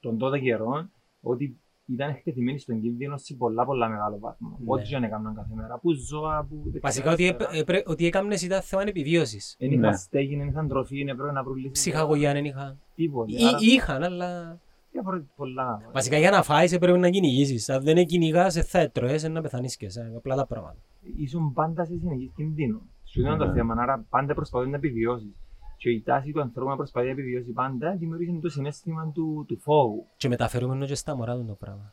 των 0.00 0.18
τότε 0.18 0.38
καιρών 0.38 0.90
ότι 1.20 1.58
ήταν 1.86 2.10
εκτεθειμένοι 2.10 2.58
στον 2.58 2.80
κίνδυνο 2.80 3.16
σε 3.16 3.34
πολλά 3.34 3.64
πολλά 3.64 3.88
μεγάλο 3.88 4.18
βαθμό. 4.18 4.48
Ναι. 4.60 4.64
Ό,τι 4.66 4.82
και 4.88 4.96
αν 4.96 5.02
έκαναν 5.04 5.34
κάθε 5.34 5.54
μέρα. 5.54 5.78
Που 5.78 5.92
ζώα, 5.92 6.44
που... 6.44 6.62
Βασικά 6.80 7.12
ότι, 7.12 7.26
έπ- 7.26 7.48
έπρε- 7.52 7.88
ότι 7.88 8.06
έκαμνες 8.06 8.42
ήταν 8.42 8.62
θέμα 8.62 8.82
επιβίωσης. 8.82 9.56
Δεν 9.58 9.70
είχαν 9.70 9.80
Ναι. 9.90 9.96
στέγη, 9.96 10.36
δεν 10.36 10.48
είχαν 10.48 10.68
τροφή, 10.68 10.98
δεν 10.98 11.08
έπρεπε 11.08 11.32
να 11.32 11.42
βρουν 11.42 11.56
λύσεις. 11.56 11.70
Ψυχαγωγία 11.72 12.32
δεν 12.32 12.44
είχα. 12.44 12.76
Τίποτε. 12.94 13.32
Ή- 13.32 13.44
Άρα, 13.46 13.58
Είχαν, 13.60 14.02
αλλά... 14.02 14.60
διαφορετικά 14.92 15.32
πολλά. 15.36 15.80
Βασικά 15.92 16.18
για 16.18 16.30
να 16.30 16.42
φάεις 16.42 16.72
έπρεπε 16.72 16.98
να 16.98 17.10
κυνηγήσεις. 17.10 17.68
Αν 17.68 17.82
δεν 17.82 18.06
κυνηγάς, 18.06 18.56
ε, 18.56 18.62
θα 18.62 18.78
έτρωες, 18.78 19.24
ε, 19.24 19.28
να 19.28 19.40
πεθανείς 19.40 19.76
και 19.76 19.88
σε 19.88 20.12
απλά 20.16 20.36
τα 20.36 20.46
πράγματα. 20.46 20.78
Ήσουν 21.16 21.52
πάντα 21.52 21.84
σε 21.84 21.96
συνεχή 21.98 22.32
κινδύνο. 22.36 22.80
Σου 23.04 23.20
ήταν 23.20 23.38
το 23.38 23.46
Ναι. 23.46 23.52
θέμα, 23.52 23.74
άρα 23.78 24.06
πάντα 24.10 24.34
προσπαθούν 24.34 24.70
να 24.70 24.76
επιβιώσεις. 24.76 25.30
Και 25.76 25.90
η 25.90 26.02
τάση 26.02 26.32
του 26.32 26.40
ανθρώπου 26.40 26.68
να 26.70 26.76
προσπαθεί 26.76 27.06
να 27.06 27.12
επιβιώσει 27.12 27.50
πάντα 27.50 27.96
δημιούργησε 27.96 28.38
το 28.42 28.48
συνέστημα 28.48 29.10
του, 29.14 29.44
του 29.48 29.58
φόβου. 29.58 30.06
Και 30.16 30.28
μεταφέρουμε 30.28 30.86
και 30.86 30.94
στα 30.94 31.16
μωρά 31.16 31.36
του 31.36 31.44
το 31.46 31.54
πράγμα. 31.54 31.92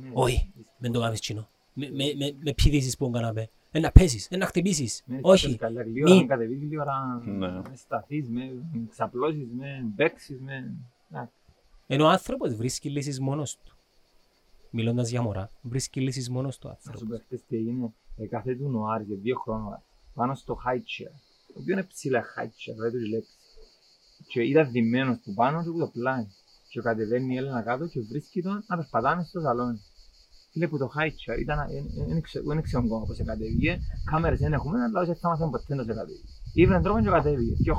Ναι. 0.00 0.10
Όχι, 0.12 0.52
δεν 0.78 0.92
το 0.92 1.00
κάνεις 1.00 1.20
τσινό. 1.20 1.48
Με, 1.72 1.86
με, 1.90 2.04
με, 2.18 2.36
με 2.44 2.52
πηδήσεις 2.52 2.96
που 2.96 3.10
καναπέ. 3.10 3.48
Ε, 3.70 3.78
να 3.78 3.90
πέσεις, 3.92 4.28
ε, 4.30 4.36
να 4.36 4.46
χτυπήσεις. 4.46 5.02
Ναι, 5.06 5.18
Όχι. 5.22 5.56
καλά, 5.56 5.84
Λίγο 5.84 6.10
Μη. 6.14 6.20
να 6.20 6.26
κατεβείς, 6.26 6.60
λίγο 6.62 6.84
να 6.84 7.20
Ναι. 7.32 7.46
να 7.46 7.62
σταθείς, 7.74 8.28
με 8.30 8.50
ξαπλώσεις, 8.88 9.48
με 9.58 9.92
παίξεις, 9.96 10.40
με... 10.40 10.74
Να, 11.86 11.94
Ενώ 11.94 12.04
ο 12.04 12.08
άνθρωπος 12.08 12.54
βρίσκει 12.54 12.90
λύσεις 12.90 13.20
μόνος 13.20 13.56
του. 13.64 13.76
Μιλώντας 14.70 15.08
για 15.10 15.22
μωρά, 15.22 15.50
βρίσκει 15.62 16.00
λύσεις 16.00 16.30
μόνος 16.30 16.58
του 16.58 16.68
Να 16.68 16.74
σου 16.74 16.80
άνθρωπος. 16.90 17.18
πω 17.18 17.24
χτες 17.24 17.44
τι 17.48 17.56
έγινε. 17.56 17.92
Ε, 18.16 18.26
κάθε 18.26 18.54
του 18.56 18.68
Νοάρη 18.68 19.04
για 19.04 19.16
δύο 19.16 19.36
χρόνια 19.38 19.82
πάνω 20.14 20.34
στο 20.34 20.58
high 20.66 20.82
chair. 20.92 21.12
Το 21.46 21.60
οποίος 21.60 21.78
είναι 21.78 21.86
ψηλά 21.86 22.22
high 22.36 22.50
chair, 22.60 22.76
δεν 22.82 22.90
τους 22.92 23.08
λέξει. 23.08 23.36
Και 24.28 24.42
ήταν 24.42 24.70
δημένος 24.70 25.18
που 25.24 25.34
πάνω 25.34 25.62
και 25.64 25.70
που 25.70 25.78
το 25.78 25.88
πλάι. 25.88 26.26
Και 26.70 26.80
κατεβαίνει 26.80 27.34
η 27.34 27.36
Έλληνα 27.36 27.62
κάτω 27.62 27.86
και 27.86 28.00
βρίσκει 28.00 28.42
τον 28.42 28.64
να 28.66 28.76
περπατάμε 28.76 29.22
στο 29.24 29.40
σαλόνι. 29.40 29.78
Φίλε 30.52 30.68
που 30.68 30.78
το 30.78 30.88
high 30.96 31.12
chair 31.20 31.38
ήταν, 31.40 31.58
δεν 32.46 32.62
ξέρω 32.62 32.82
ακόμα 32.84 33.06
πώς 33.06 33.16
κατέβηκε. 33.24 33.78
Κάμερες 34.10 34.38
δεν 34.38 34.52
έχουμε, 34.52 34.82
αλλά 34.82 35.00
όχι 35.00 35.14
θα 35.14 35.28
μάθαμε 35.28 35.50
ποτέ 35.50 35.74
να 35.74 35.82
σε 35.82 35.94
κατέβηκε. 35.94 36.28
Ήβρε 36.52 36.80
τρόπο 36.80 37.00
και 37.00 37.08
κατέβηκε. 37.08 37.54
Και 37.62 37.70
ο 37.70 37.74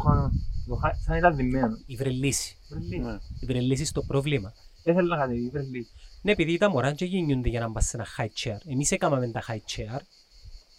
χρόνος, 0.68 0.82
το 0.82 0.88
high- 0.88 1.02
σαν 1.06 1.18
ήταν 1.18 1.36
δημένο. 1.36 1.78
Ήβρε 1.86 2.10
λύση. 2.10 2.58
Βρε 2.70 2.80
λύση. 2.80 3.00
Ναι. 3.00 3.18
Ήβρε 3.40 3.60
λύση 3.60 3.86
στο 3.86 4.02
πρόβλημα. 4.04 4.54
Έθελε 4.84 5.08
να 5.08 5.18
κατέβει, 5.18 5.50
βρε 5.50 5.62
λύση. 5.62 5.92
Ναι, 6.22 6.32
επειδή 6.32 6.58
τα 6.58 6.70
μωρά 6.70 6.94
δεν 6.94 7.08
γεννιούνται 7.08 7.50
για 7.50 7.60
να 7.60 7.72
πας 7.72 7.86
σε 7.86 7.98
ένα 7.98 8.06
high 8.18 8.48
chair. 8.48 8.58
Εμείς 8.66 8.92
έκαναμε 8.92 9.28
τα 9.32 9.44
high 9.48 9.78
chair 9.78 10.00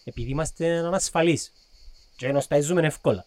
επειδή 0.04 0.30
είμαστε 0.30 0.78
ανασφαλείς. 0.78 1.52
Και 2.16 2.33
νοσταίζουμε 2.33 2.87
εύκολα. 2.87 3.26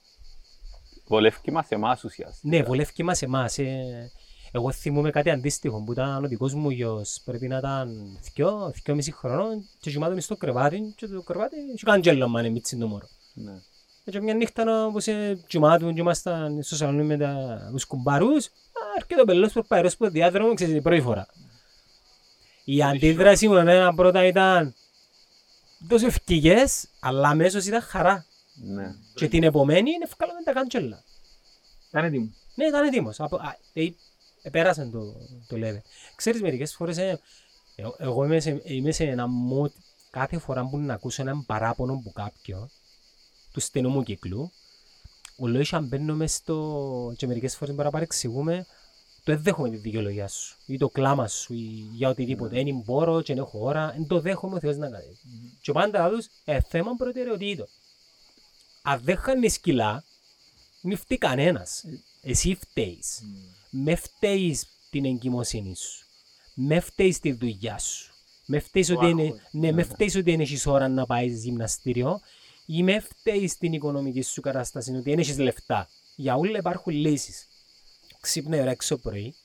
Βολεύει 1.08 1.52
μας 1.52 1.70
εμάς 1.70 2.04
ουσιαστικά. 2.04 2.50
Ναι, 2.50 2.64
βολεύει 2.64 3.04
μας 3.04 3.22
εμάς. 3.22 3.58
Ε, 3.58 4.12
εγώ 4.52 4.72
θυμούμαι 4.72 5.10
κάτι 5.10 5.30
αντίστοιχο 5.30 5.84
που 5.84 5.92
ήταν 5.92 6.24
ο 6.24 6.28
δικός 6.28 6.54
μου 6.54 6.70
γιος. 6.70 7.22
Πρέπει 7.26 7.48
να 7.48 7.58
ήταν 7.58 8.18
δυο, 8.34 8.74
δυο 8.84 8.96
μισή 8.96 9.12
χρονών 9.12 9.66
και 9.80 9.92
κοιμάτων 9.92 10.22
στο 10.22 10.36
κρεβάτι 10.36 10.94
και 10.96 11.08
το 11.08 11.22
κρεβάτι 11.22 11.56
και 11.76 11.84
καν 11.86 12.02
γέλο 12.02 12.26
αν 12.26 12.32
είναι 12.36 12.50
μίτσι 12.50 12.78
το 12.78 12.88
μωρό. 12.88 13.08
Ναι. 13.34 13.62
Και 14.06 14.22
μια 14.22 14.34
νύχτα 14.34 14.86
όπως 14.86 15.08
τζουμάτου 15.48 15.94
και 15.94 16.00
ήμασταν 16.00 16.64
στο 16.64 16.76
σαλόνι 16.76 17.04
με 17.04 17.18
τα- 17.18 17.70
τους 17.72 17.86
κουμπάρους, 17.86 18.50
έρχεται 18.98 19.22
ο 19.22 19.26
πελός 19.26 19.52
προπαερός 19.52 19.98
που 19.98 20.04
το 20.04 20.10
διάδρομο, 20.10 20.54
ξέρεις, 20.54 20.74
την 20.74 20.84
πρώτη 20.84 21.02
φορά. 21.02 21.28
Η 22.64 22.84
αντίδραση 22.84 23.48
μου 23.48 23.56
εμένα 23.56 23.94
πρώτα 23.94 24.26
ήταν 24.26 24.74
τόσο 25.88 26.06
ευκηγές, 26.06 26.88
αλλά 27.00 27.28
αμέσως 27.30 27.66
ήταν 27.66 27.82
χαρά. 27.82 28.26
Ναι. 28.54 28.94
Και 29.16 29.28
την 29.28 29.44
επομένη 29.44 29.92
ευκάλαμε 30.04 30.40
τα 30.44 30.52
κάντσελα. 30.54 31.04
Κάνε 31.92 32.10
τι 32.10 32.20
μου. 32.20 32.36
Ναι, 32.56 32.66
ήταν 32.66 32.86
έτοιμος. 32.86 33.20
Από, 33.20 33.36
α, 33.36 33.58
ε, 33.74 33.84
ε, 34.42 34.50
πέρασε 34.50 34.90
το, 34.92 35.00
το 35.48 35.56
level. 35.56 35.82
Ξέρεις, 36.16 36.42
μερικές 36.42 36.74
φορές 36.76 36.98
ε, 36.98 37.20
ε, 37.76 37.84
εγώ 37.98 38.24
είμαι 38.26 38.40
σε, 38.40 38.62
είμαι 38.64 38.92
σε 38.92 39.04
ένα 39.04 39.26
mood 39.26 39.72
κάθε 40.10 40.38
φορά 40.38 40.66
που 40.70 40.78
να 40.78 40.94
ακούσω 40.94 41.22
έναν 41.22 41.46
παράπονο 41.46 41.94
από 41.94 42.12
κάποιον 42.12 42.70
του 43.52 43.60
στενού 43.60 43.90
μου 43.90 44.04
κύκλου 44.04 44.52
ο 45.38 45.48
λόγος 45.48 45.74
αν 45.74 45.86
μπαίνω 45.88 46.16
μες 46.16 46.34
στο... 46.34 47.14
και 47.18 47.28
μερικές 47.28 47.56
φορές 47.56 47.74
μπορεί 47.74 47.86
να 47.86 47.92
παρεξηγούμε 47.94 48.66
το 49.24 49.32
δεν 49.32 49.42
δέχομαι 49.42 49.70
τη 49.70 49.78
δικαιολογία 49.78 50.28
σου 50.28 50.56
ή 50.66 50.78
το 50.78 50.90
κλάμα 50.90 51.28
σου 51.28 51.54
ή 51.54 51.86
για 51.94 52.10
οτιδήποτε. 52.10 52.64
Δεν 52.64 52.82
μπορώ 52.86 53.22
και 53.22 53.34
δεν 53.34 53.44
έχω 53.44 53.60
ώρα, 53.62 53.92
δεν 53.98 54.08
το 54.08 54.20
δέχομαι 54.20 54.56
ο 54.56 54.60
Θεός 54.60 54.78
να 54.78 54.90
κάνει. 54.90 55.18
Και 55.62 55.72
πάντα 55.72 56.04
άλλους, 56.04 56.28
ε, 56.46 56.60
θέμα 56.62 56.92
προτεραιοτήτων. 56.98 57.68
Αν 58.82 59.02
δεν 59.04 59.18
χάνεις 59.18 59.60
κιλά, 59.60 60.04
μη 60.82 60.96
φταίει 60.96 61.18
κανένας. 61.18 61.84
Εσύ 62.22 62.56
φταίεις. 62.56 63.22
Με 63.70 63.96
φταίεις 63.96 64.66
την 64.90 65.06
εγκυμοσύνη 65.06 65.76
σου. 65.76 66.06
Με 66.54 66.80
φταίεις 66.80 67.20
τη 67.20 67.32
δουλειά 67.32 67.78
σου. 67.78 68.14
Με 68.46 68.60
φταίεις 68.60 68.88
Το 68.88 68.94
ότι, 68.94 69.10
είναι, 69.10 69.22
άγχος. 69.24 69.40
ναι, 69.52 69.72
με 69.72 69.84
φταίεις 69.84 70.16
ότι 70.16 70.32
δεν 70.32 70.40
έχεις 70.40 70.66
ώρα 70.66 70.88
να 70.88 71.06
πάεις 71.06 71.44
γυμναστήριο 71.44 72.20
ή 72.74 72.84
με 72.84 73.00
φταίεις 73.00 73.58
την 73.58 73.74
οικονομική 73.74 74.22
σου 74.22 74.42
κατάσταση 74.42 74.92
ότι 74.92 75.10
δεν 75.10 75.20
έχεις 75.20 75.38
λεφτά. 75.38 75.90
Για 76.16 76.36
όλα 76.36 76.58
υπάρχουν 76.58 76.94
λύσεις. 76.94 77.48
Ξύπνα 78.20 78.56
η 78.56 78.60
ώρα 78.60 78.72
έξω 78.72 78.98
πρωί, 78.98 79.36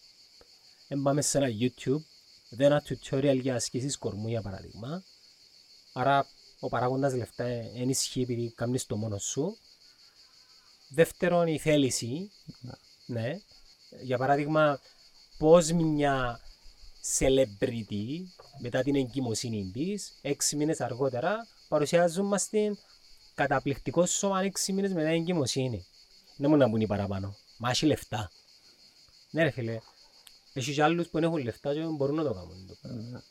εν 0.89 1.03
πάμε 1.03 1.23
σε 1.23 1.39
ένα 1.39 1.49
YouTube, 1.61 2.03
δω 2.51 2.65
ένα 2.65 2.83
tutorial 2.89 3.39
για 3.41 3.55
ασκήσεις 3.55 3.99
κορμού 3.99 4.29
για 4.29 4.43
παράδειγμα. 4.43 5.03
Άρα 5.93 6.27
ο 6.61 6.69
παράγοντας 6.69 7.15
λεφτά 7.15 7.45
δεν 7.77 7.89
ισχύει 7.89 8.21
επειδή 8.21 8.53
κάνεις 8.53 8.87
το 8.87 8.97
μόνος 8.97 9.25
σου. 9.25 9.59
Δεύτερον, 10.89 11.47
η 11.47 11.59
θέληση. 11.59 12.31
Ναι. 13.07 13.41
Για 14.03 14.19
παράδειγμα, 14.19 14.81
πώς 15.39 15.71
μια 15.71 16.41
celebrity 17.19 18.25
μετά 18.61 18.83
την 18.83 18.95
εγκυμοσύνη 18.95 19.71
της, 19.73 20.19
έξι 20.23 20.57
μήνες 20.57 20.81
αργότερα, 20.81 21.47
παρουσιάζουν 21.69 22.27
μας 22.27 22.49
την 22.49 22.79
καταπληκτικό 23.37 24.07
σώμα 24.07 24.41
έξι 24.43 24.73
μήνες 24.73 24.93
μετά 24.93 25.07
την 25.09 25.17
εγκυμοσύνη. 25.17 25.87
Δεν 26.37 26.51
μου 26.51 26.57
να 26.57 26.69
μπουν 26.69 26.81
οι 26.81 26.87
παραπάνω. 26.87 27.37
Μα 27.57 27.71
έχει 27.71 27.87
λεφτά. 27.87 28.31
Ναι 29.31 29.43
ρε 29.43 29.51
φίλε. 29.51 29.79
Έχεις 30.53 30.75
και 30.75 30.83
άλλους 30.83 31.07
που 31.09 31.19
δεν 31.19 31.23
έχουν 31.29 31.43
λεφτά 31.43 31.75
και 31.75 31.81
μπορούν 31.81 32.15
να 32.17 32.23
το 32.23 32.33
κάνουν. 32.35 32.67
το 32.67 32.75
πράγμα. 32.83 33.23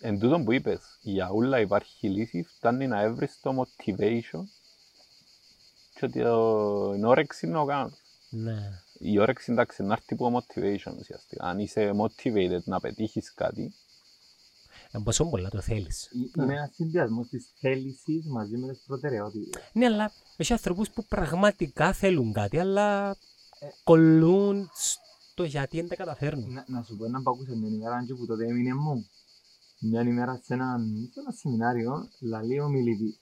Εν 0.00 0.18
τούτον 0.18 0.44
που 0.44 0.52
είπες, 0.52 0.80
για 1.00 1.28
όλα 1.28 1.60
υπάρχει 1.60 2.08
λύση, 2.08 2.42
φτάνει 2.42 2.86
να 2.86 3.00
έβρεις 3.00 3.40
το 3.40 3.50
motivation 3.62 4.42
και 5.94 6.04
ότι 6.04 6.22
το- 6.22 6.92
την 6.92 7.04
όρεξη 7.04 7.46
να 7.46 7.58
το 7.58 7.64
κάνεις. 7.64 7.94
Ναι. 8.30 8.82
Η 8.98 9.18
όρεξη 9.18 9.52
εντάξει 9.52 9.82
να 9.82 9.92
έρθει 9.92 10.14
από 10.14 10.36
motivation 10.38 10.92
ουσιαστικά. 10.98 11.44
Αν 11.44 11.58
είσαι 11.58 11.90
motivated 12.00 12.62
να 12.64 12.80
πετύχεις 12.80 13.34
κάτι, 13.34 13.62
Ε, 13.62 13.85
πόσο 15.02 15.24
πολλά 15.24 15.48
το 15.48 15.60
θέλεις. 15.60 16.04
Ε- 16.06 16.42
Είναι 16.42 16.54
ένας 16.54 16.74
συνδυασμός 16.74 17.28
της 17.28 17.46
θέλησης 17.60 18.26
μαζί 18.26 18.56
με 18.56 18.72
τις 18.72 18.82
προτεραιότητες. 18.86 19.62
Ναι, 19.72 19.86
αλλά 19.86 20.12
έχει 20.36 20.52
ανθρώπους 20.52 20.90
που 20.90 21.04
πραγματικά 21.04 21.92
θέλουν 21.92 22.32
κάτι, 22.32 22.58
αλλά 22.58 23.10
ε, 23.58 23.66
κολλούν 23.84 24.70
στο 25.32 25.44
γιατί 25.44 25.76
δεν 25.76 25.88
τα 25.88 25.94
καταφέρνουν. 25.96 26.52
Να, 26.52 26.64
να 26.68 26.82
σου 26.82 26.96
πω 26.96 27.04
έναν 27.04 27.22
που 27.22 27.30
άκουσα 27.30 27.56
μια 27.56 27.68
ημέρα 27.68 28.04
και 28.06 28.14
που 28.14 28.26
τότε 28.26 28.46
έμεινε 28.46 28.74
μου. 28.74 29.06
Μια 29.80 30.00
ημέρα 30.00 30.40
σε 30.44 30.54
ένα, 30.54 30.78
σε 31.12 31.20
ένα 31.20 31.30
σεμινάριο, 31.30 32.08
λαλεί 32.20 32.60
ο 32.60 32.68
μιλητής. 32.68 33.18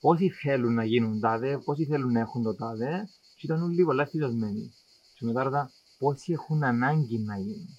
Πόσοι 0.00 0.30
θέλουν 0.30 0.74
να 0.74 0.84
γίνουν 0.84 1.20
τάδε, 1.20 1.58
πόσοι 1.58 1.84
θέλουν 1.84 2.12
να 2.12 2.20
έχουν 2.20 2.42
το 2.42 2.54
τάδε, 2.54 3.08
και 3.36 3.46
ήταν 3.46 3.62
όλοι 3.62 3.84
πολλά 3.84 4.02
ενθουσιασμένοι. 4.02 4.72
Και 5.14 5.24
μετά 5.24 5.42
ρωτά, 5.42 5.70
πόσοι 5.98 6.32
έχουν 6.32 6.64
ανάγκη 6.64 7.18
να 7.18 7.38
γίνουν; 7.38 7.78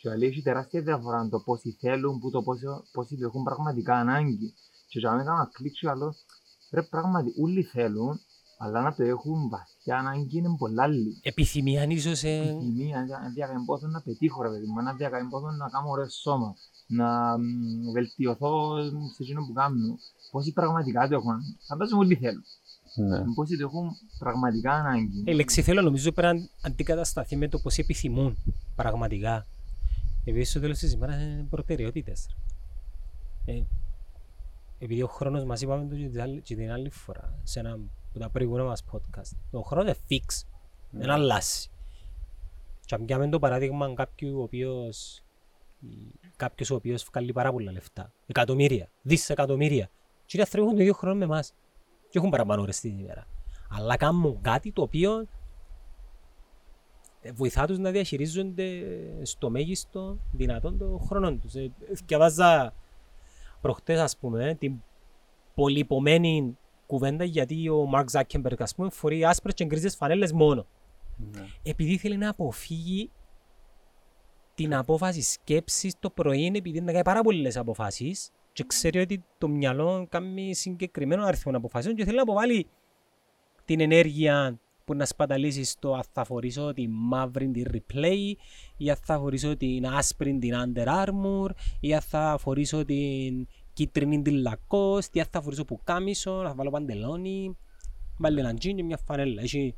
Και 0.00 0.14
λέει, 0.14 0.28
έχει 0.28 0.42
τεράστια 0.42 0.82
διαφορά 0.82 1.28
το 1.28 1.40
πόσοι 1.40 1.76
θέλουν, 1.80 2.18
που 2.18 2.30
το 2.30 2.42
πόσο, 2.42 2.84
πόσοι 2.92 3.16
το 3.16 3.24
έχουν 3.26 3.42
πραγματικά 3.42 3.94
ανάγκη. 3.94 4.54
Και 4.88 4.98
για 4.98 5.10
μένα 5.10 5.22
έκανα 5.22 5.50
κλικ 5.52 5.72
και 5.72 5.86
λέω, 5.86 6.14
ρε 6.70 6.82
πράγματι, 6.82 7.32
όλοι 7.42 7.62
θέλουν, 7.62 8.20
αλλά 8.58 8.80
να 8.82 8.94
το 8.94 9.02
έχουν 9.02 9.48
βαθιά 9.48 9.96
ανάγκη 9.98 10.38
είναι 10.38 10.56
πολλά 10.58 10.86
λίγοι. 10.86 11.20
Επιθυμία 11.22 11.84
ίσως 11.84 12.22
ε, 12.22 12.36
Επιθυμία, 12.38 13.06
να 13.22 13.30
διακαεί 13.34 13.64
πόσο 13.66 13.86
να 13.86 14.00
πετύχω 14.00 14.42
ρε 14.42 14.48
παιδί 14.48 14.66
μου, 14.66 14.82
να 14.82 14.94
διακαεί 14.94 15.24
πόσο 15.30 15.50
να 15.50 15.68
κάνω 15.68 15.88
ωραίο 15.88 16.08
σώμα, 16.08 16.54
να 16.86 17.38
μ, 17.38 17.42
βελτιωθώ 17.92 18.76
σε 19.14 19.22
εκείνο 19.22 19.40
που 19.46 19.52
κάνω. 19.52 19.98
Πόσοι 20.30 20.52
πραγματικά 20.52 21.08
το 21.08 21.14
έχουν, 21.14 21.34
φαντάζομαι 21.68 22.04
όλοι 22.04 22.14
θέλουν. 22.14 22.44
ναι. 22.94 23.34
Πόσοι 23.34 23.56
το 23.56 23.64
έχουν 23.64 23.90
πραγματικά 24.18 24.72
ανάγκη. 24.72 25.22
Η 25.26 25.32
λέξη 25.32 25.62
θέλω 25.62 25.82
νομίζω 25.82 26.12
πρέπει 26.12 26.36
να 26.36 26.48
αντικατασταθεί 26.68 27.36
με 27.36 27.48
το 27.48 27.58
πώς 27.58 27.78
επιθυμούν 27.78 28.36
πραγματικά. 28.76 29.46
Επειδή 30.24 30.44
στο 30.44 30.60
τέλος 30.60 30.78
της 30.78 30.92
ημέρας 30.92 31.22
είναι 31.22 31.46
προτεραιότητες. 31.50 32.36
Ε, 33.44 33.62
επειδή 34.78 35.02
ο 35.02 35.06
χρόνος 35.06 35.44
μας 35.44 35.60
είπαμε 35.60 35.88
το 35.88 35.96
και 35.96 36.08
την 36.08 36.20
άλλη- 36.20 36.40
και 36.42 36.54
την 36.56 36.70
άλλη 36.70 36.90
φορά 36.90 37.38
σε 37.42 37.60
ένα 37.60 37.72
από 38.10 38.18
τα 38.18 38.30
προηγούμενα 38.30 38.64
μας 38.64 38.84
podcast. 38.92 39.36
Ο 39.50 39.60
χρόνος 39.60 39.84
είναι 39.86 39.96
fix. 40.08 40.44
Δεν 40.90 41.10
αλλάζει. 41.10 41.68
Και 42.84 42.94
αν 42.94 43.04
πιάμε 43.04 43.28
το 43.28 43.38
παράδειγμα 43.38 43.94
κάποιου 43.94 44.38
ο 44.38 44.42
οποίος 44.42 45.22
κάποιος 46.36 46.70
ο 46.70 46.74
οποίος 46.74 47.04
βγάλει 47.04 47.32
πάρα 47.32 47.52
πολλά 47.52 47.72
λεφτά. 47.72 48.12
Εκατομμύρια, 48.26 48.88
δισεκατομμύρια. 49.02 49.90
Και 50.26 50.36
οι 50.36 50.40
άνθρωποι 50.40 50.64
έχουν 50.64 50.76
το 50.76 50.82
ίδιο 50.82 50.94
χρόνο 50.94 51.16
με 51.16 51.24
εμάς. 51.24 51.54
Και 52.08 52.18
έχουν 52.18 52.30
παραπάνω 52.30 52.62
ώρες 52.62 52.80
την 52.80 52.98
ημέρα. 52.98 53.26
Αλλά 53.70 53.96
κάνουν 53.96 54.40
κάτι 54.40 54.72
το 54.72 54.82
οποίο 54.82 55.20
ε, 55.20 55.26
βοηθά 57.34 57.66
τους 57.66 57.78
να 57.78 57.90
διαχειρίζονται 57.90 58.66
στο 59.22 59.50
μέγιστο 59.50 60.18
δυνατόν 60.32 60.78
το 60.78 61.00
χρόνο 61.06 61.32
τους. 61.36 61.54
Ε, 61.54 61.72
Διαβάζα 62.06 62.74
προχτές 63.60 63.98
ας 63.98 64.16
πούμε 64.16 64.56
την 64.58 64.74
πολυπομένη 65.54 66.56
κουβέντα 66.86 67.24
γιατί 67.24 67.68
ο 67.68 67.86
Μαρκ 67.86 68.10
Ζάκεμπεργκ 68.10 68.62
ας 68.62 68.74
πούμε 68.74 68.90
φορεί 68.90 69.24
άσπρες 69.24 69.54
και 69.54 69.64
γκρίζες 69.64 69.96
φανέλες 69.96 70.32
μόνο. 70.32 70.66
ναι. 71.32 71.46
Επειδή 71.62 71.96
θέλει 71.96 72.16
να 72.16 72.28
αποφύγει 72.28 73.10
την 74.54 74.74
απόφαση 74.74 75.22
σκέψης 75.22 75.94
το 75.98 76.10
πρωί 76.10 76.52
επειδή 76.54 76.80
να 76.80 76.92
κάνει 76.92 77.04
πάρα 77.04 77.20
πολλές 77.20 77.56
αποφάσεις 77.56 78.30
και 78.52 78.64
ξέρει 78.66 78.98
ότι 78.98 79.24
το 79.38 79.48
μυαλό 79.48 80.06
κάνει 80.08 80.54
συγκεκριμένο 80.54 81.24
αριθμό 81.24 81.56
αποφάσεων 81.56 81.94
και 81.94 82.04
θέλει 82.04 82.16
να 82.16 82.22
αποβάλει 82.22 82.66
την 83.64 83.80
ενέργεια 83.80 84.58
που 84.88 84.94
να 84.94 85.04
σπαταλήσεις 85.04 85.70
στο 85.70 85.94
αν 85.94 86.02
θα 86.12 86.24
φορήσω 86.24 86.72
τη 86.72 86.88
μαύρη 86.88 87.48
την 87.50 87.66
replay 87.72 88.32
ή 88.76 88.90
αν 88.90 88.96
θα 89.02 89.18
φορήσω 89.18 89.56
την 89.56 89.86
άσπρη 89.86 90.38
την 90.38 90.52
Under 90.54 90.86
Armour 91.04 91.50
ή 91.80 91.94
αν 91.94 92.00
θα 92.00 92.36
φορήσω 92.40 92.84
την 92.84 93.46
κίτρινη 93.72 94.22
την 94.22 94.44
Lacoste 94.46 95.12
ή 95.12 95.20
αν 95.20 95.26
θα 95.30 95.40
φορήσω 95.42 95.64
πουκάμισο, 95.64 96.32
να 96.42 96.48
θα 96.48 96.54
βάλω 96.54 96.70
παντελόνι 96.70 97.56
βάλει 98.18 98.38
έναν 98.40 98.58
τζιν 98.58 98.76
και 98.76 98.82
μια 98.82 98.96
φανέλα 98.96 99.42
έχει 99.42 99.74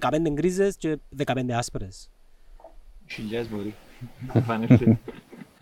15 0.00 0.16
γκρίζες 0.32 0.76
και 0.76 0.98
15 1.24 1.50
άσπρες 1.50 2.10
Χιλιάδες 3.10 3.50
μπορεί. 3.50 3.74
Να 4.34 4.40
φανέλθει. 4.40 4.86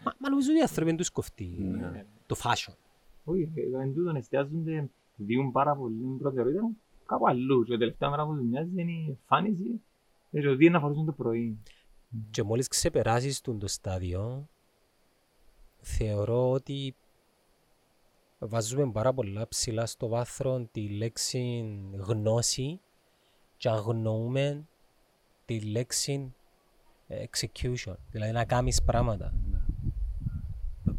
Μα, 0.04 0.12
μα 0.18 0.28
νομίζω 0.30 0.48
ότι 0.50 0.58
οι 0.58 0.62
άνθρωποι 0.62 0.88
δεν 0.88 0.96
τους 0.98 1.10
κοφτεί 1.10 1.56
Ναι. 1.58 2.04
το 2.26 2.36
fashion 2.42 2.74
Όχι, 3.24 3.48
ε, 3.54 3.82
εν 3.82 3.94
τούτον 3.94 4.16
εστιάζονται, 4.16 4.90
διούν 5.16 5.52
πάρα 5.52 5.76
πολύ 5.76 6.16
προτεραιότητα 6.18 6.70
κάπου 7.10 7.28
αλλού. 7.28 7.62
Και 7.64 7.74
η 7.74 7.78
τελευταία 7.78 8.10
μέρα 8.10 8.26
που 8.26 8.34
τους 8.34 8.44
μοιάζει 8.44 8.70
είναι 8.76 8.92
η 8.92 9.06
εμφάνιση. 9.08 9.82
Έτσι, 10.30 10.48
ότι 10.48 10.64
είναι 10.64 10.74
να 10.74 10.80
φορούσουν 10.80 11.04
το 11.06 11.12
πρωί. 11.12 11.58
Και 12.30 12.42
μόλις 12.42 12.68
ξεπεράσεις 12.68 13.40
τον 13.40 13.58
το 13.58 13.68
στάδιο, 13.68 14.48
θεωρώ 15.80 16.50
ότι 16.50 16.96
βάζουμε 18.38 18.90
πάρα 18.90 19.12
πολλά 19.12 19.48
ψηλά 19.48 19.86
στο 19.86 20.08
βάθρο 20.08 20.68
τη 20.72 20.88
λέξη 20.88 21.64
γνώση 21.92 22.80
και 23.56 23.68
αγνοούμε 23.68 24.66
τη 25.44 25.60
λέξη 25.60 26.34
execution, 27.08 27.94
δηλαδή 28.10 28.32
να 28.32 28.44
κάνεις 28.44 28.82
πράγματα. 28.82 29.34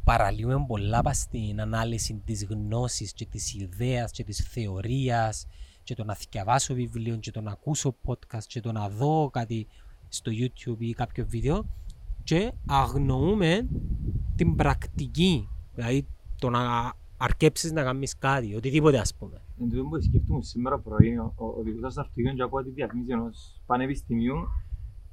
Παραλύουμε 0.03 0.65
πολλά 0.68 1.01
πας 1.01 1.18
στην 1.18 1.62
ανάλυση 1.62 2.22
της 2.25 2.46
γνώσης 2.46 3.13
και 3.13 3.25
της 3.25 3.53
ιδέας 3.53 4.12
και 4.12 4.24
της 4.24 4.48
θεωρίας 4.48 5.48
και 5.84 5.96
το 5.96 6.04
να 6.04 6.16
θυκευάσω 6.16 6.74
βιβλίο 6.74 7.18
και 7.18 7.32
το 7.32 7.42
να 7.42 7.52
ακούσω 7.52 7.96
podcast 8.06 8.44
και 8.48 8.62
το 8.62 8.72
να 8.72 8.90
δω 8.90 9.30
κάτι 9.34 9.68
στο 10.08 10.32
YouTube 10.36 10.80
ή 10.80 10.94
κάποιο 10.94 11.26
βίντεο 11.26 11.66
και 12.24 12.52
αγνοούμε 12.66 13.68
την 14.36 14.56
πρακτική. 14.56 15.50
Δηλαδή 15.76 16.08
το 16.40 16.50
να 16.50 16.94
αρκέψεις 17.18 17.72
να 17.72 17.84
κάνεις 17.84 18.18
κάτι, 18.18 18.56
οτιδήποτε 18.56 18.98
ας 18.98 19.16
πούμε. 19.16 19.42
Εν 19.62 19.70
τω 19.70 19.84
που 19.84 20.02
σκέφτομαι 20.02 20.42
σήμερα 20.42 20.80
πρωί, 20.80 21.18
ο, 21.18 21.34
ο 21.36 21.46
οδηγός 21.46 21.98
αυτοκίνητων 21.98 22.36
και 22.36 22.44
ακούω 22.44 22.64
τη 22.64 22.70
διαφήμιση 22.70 23.12
ενός 23.12 23.62
πανεπιστημίου 23.66 24.36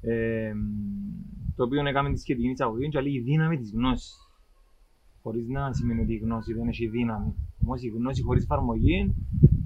ε, 0.01 0.53
το 1.57 1.65
οποίο 1.65 1.87
έκαμε 1.87 2.13
τη 2.13 2.19
σχετική 2.19 2.49
εισαγωγή 2.49 2.89
και 2.89 3.01
λέει 3.01 3.13
η 3.13 3.21
δύναμη 3.21 3.59
της 3.59 3.73
γνώσης. 3.73 4.17
Χωρίς 5.23 5.49
να 5.49 5.73
σημαίνει 5.73 6.01
ότι 6.01 6.13
η 6.13 6.17
γνώση 6.17 6.55
δεν 6.55 6.69
έχει 6.69 6.89
δύναμη. 6.89 7.35
Όμως 7.65 7.83
η 7.83 7.89
γνώση 7.89 8.23
χωρίς 8.23 8.43
εφαρμογή 8.43 8.95
ε, 8.95 9.58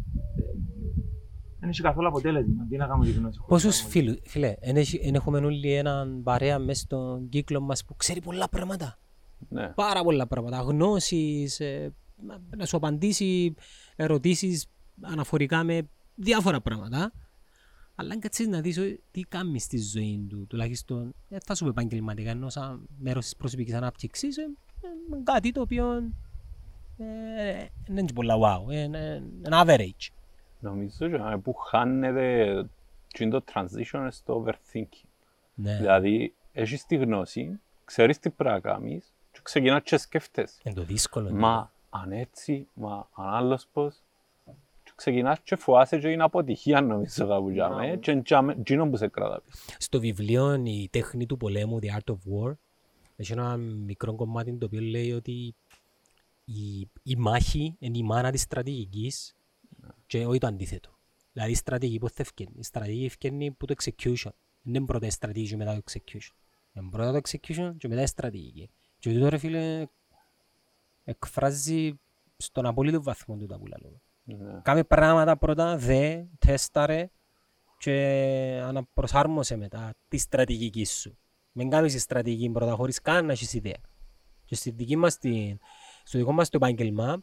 δεν 1.63 1.71
έχει 1.71 1.83
καθόλου 1.83 2.09
αποτέλεσμα. 2.09 2.67
Τι 2.69 2.77
να 2.77 2.87
κάνουμε 2.87 3.05
τη 3.05 3.13
γνώση 3.13 3.39
χωρίς 3.39 3.65
Πόσους 3.65 3.81
εφαρμογή. 3.81 3.99
φίλους, 4.11 4.31
φίλε, 4.33 4.55
εν 4.61 4.77
έχει- 4.77 5.01
εν 5.03 5.15
έχουμε 5.15 5.39
όλοι 5.39 5.73
έναν 5.73 6.23
παρέα 6.23 6.59
μέσα 6.59 6.81
στον 6.81 7.29
κύκλο 7.29 7.61
μας 7.61 7.85
που 7.85 7.97
ξέρει 7.97 8.21
πολλά 8.21 8.49
πράγματα. 8.49 8.99
Ναι. 9.49 9.69
Πάρα 9.69 10.03
πολλά 10.03 10.27
πράγματα. 10.27 10.59
Γνώσεις, 10.61 11.61
ε, 11.61 11.93
να- 12.27 12.41
να 12.57 12.67
σου 12.67 12.77
απαντήσει 12.77 13.55
ερωτήσεις 13.97 14.67
αναφορικά 15.01 15.65
με 15.65 15.89
διάφορα 16.15 16.61
πράγματα. 16.61 17.13
Αλλά 17.95 18.13
αν 18.13 18.21
κάτσεις 18.21 18.47
να 18.49 18.61
δεις 18.61 18.77
ε, 18.77 19.01
τι 19.11 19.21
κάνεις 19.21 19.63
στη 19.63 19.79
ζωή 19.79 20.27
του, 20.29 20.47
τουλάχιστον 20.49 21.15
ε, 21.29 21.37
θα 21.45 21.55
σου 21.55 21.65
πει 21.65 21.71
επαγγελματικά, 21.71 22.31
ενώ 22.31 22.49
σαν 22.49 22.87
μέρος 22.99 23.25
της 23.25 23.37
προσωπικής 23.37 23.75
ανάπτυξης, 23.75 24.37
ε, 24.37 24.43
ε, 24.43 24.49
κάτι 25.25 25.53
το 25.53 25.61
οποίο 25.61 25.93
ε, 26.97 27.65
δεν 27.87 27.97
είναι 27.97 28.13
πολλά 28.15 28.35
wow, 28.39 28.73
ε, 28.73 28.81
είναι 28.83 29.23
ένα 29.43 29.65
average. 29.67 30.09
Νομίζω 30.63 31.09
και 31.09 31.15
ε, 31.33 31.37
που 31.43 31.55
χάνεται 31.55 32.67
και 33.09 33.25
είναι 33.25 33.33
το 33.41 33.45
transition 33.55 34.07
στο 34.11 34.45
overthinking. 34.47 35.09
Ναι, 35.55 35.77
Δηλαδή, 35.77 36.35
έχεις 36.53 36.87
τη 36.87 36.97
γνώση, 36.97 37.61
ξέρεις 37.85 38.19
τι 38.19 38.31
πρέπει 38.31 38.55
να 38.55 38.61
κάνεις 38.61 39.13
και 39.33 39.41
ξεκινάς 39.43 39.83
και 39.83 39.97
σκέφτεσαι. 39.97 40.61
είναι 40.65 40.75
το 40.75 40.83
δύσκολο. 40.85 41.31
ναι. 41.31 41.39
Μα 41.39 41.73
αν 41.91 42.13
έτσι, 42.13 42.69
μα 42.75 43.09
αν 43.15 43.27
άλλος 43.35 43.67
πώς. 43.73 44.03
Και 44.85 44.93
ξεκινάς 44.95 45.41
και 45.41 45.57
φοάσαι 45.57 45.99
και 45.99 46.09
είναι 46.09 46.23
αποτυχία 46.23 46.81
νομίζω 46.81 47.27
κάπου 47.27 47.51
για 47.51 47.69
μέ 47.69 47.75
Μπράβο. 47.87 47.97
και 48.01 48.11
είναι 48.11 48.53
εκείνο 48.59 48.89
που 48.91 48.97
σε 48.97 49.09
κρατά 49.09 49.41
πίσω. 49.47 49.65
Στο 49.79 50.01
βιβλίο 50.01 50.55
«Η 50.55 50.89
τέχνη 50.93 51.27
του 51.27 51.37
πολέμου», 51.37 51.79
The 51.83 51.87
Art 51.87 52.13
of 52.15 52.17
War, 52.49 52.53
έχει 53.17 53.33
ένα 53.33 53.57
μικρό 53.57 54.15
κομμάτι 54.15 54.53
το 54.57 54.67
οποίο 54.67 54.81
λέει 54.81 55.13
ότι 55.13 55.55
η, 56.45 56.89
η 57.03 57.17
μάχη 57.17 57.77
είναι 57.79 57.99
η 57.99 58.03
μάνα 58.03 58.31
της 58.31 58.41
στρατηγικής 58.41 59.35
και 60.07 60.27
όχι 60.27 60.39
το 60.39 60.47
αντίθετο. 60.47 60.97
Δηλαδή 61.33 61.53
η 61.53 61.55
στρατηγική 61.55 61.99
που 61.99 62.09
θα 62.09 62.15
ευκαινεί. 62.19 62.53
Η 62.59 62.63
στρατηγική 62.63 63.05
ευκαινεί 63.05 63.51
που 63.51 63.67
το 63.67 63.75
execution. 63.83 64.31
Δεν 64.63 64.75
είναι 64.75 64.85
πρώτα 64.85 65.07
η 65.07 65.11
στρατηγική 65.11 65.51
και 65.51 65.57
μετά 65.57 65.75
το 65.75 65.83
execution. 65.87 66.35
Είναι 66.73 66.89
πρώτα 66.91 67.13
το 67.13 67.21
execution 67.25 67.75
και 67.79 67.89
μετά 67.89 68.03
η 68.03 68.07
στρατηγική. 68.07 68.71
Και 68.99 69.13
τούτο 69.13 69.29
ρε 69.29 69.39
φίλε 69.39 69.87
εκφράζει 71.05 72.01
στον 72.37 72.67
απόλυτο 72.67 73.03
βαθμό 73.03 73.37
του 73.37 73.47
τα 73.47 73.59
που 73.59 73.67
λέμε. 73.67 74.01
Ναι. 74.25 74.61
Κάμε 74.63 74.85
πράγματα 74.85 75.37
πρώτα, 75.37 75.77
δε, 75.77 76.25
τέσταρε 76.39 77.11
και 77.79 78.61
αναπροσάρμοσε 78.65 79.57
μετά 79.57 79.95
τη 80.09 80.19
στρατηγική 80.19 80.85
σου. 80.85 81.19
Μην 81.53 81.71
κάνεις 81.71 81.93
τη 81.93 81.99
στρατηγική 81.99 82.51
πρώτα 82.51 82.73
χωρίς 82.75 83.01
καν 83.01 83.27
να 83.27 83.33
έχεις 83.33 83.53
ιδέα. 83.53 83.81
Και 84.45 84.55
στη 84.55 84.71
δική 84.71 84.97
μας, 84.97 85.19
την- 85.19 85.59
στο 86.05 86.19
δικό 86.19 86.33
μας 86.33 86.49
το 86.49 86.57
επάγγελμα 86.57 87.23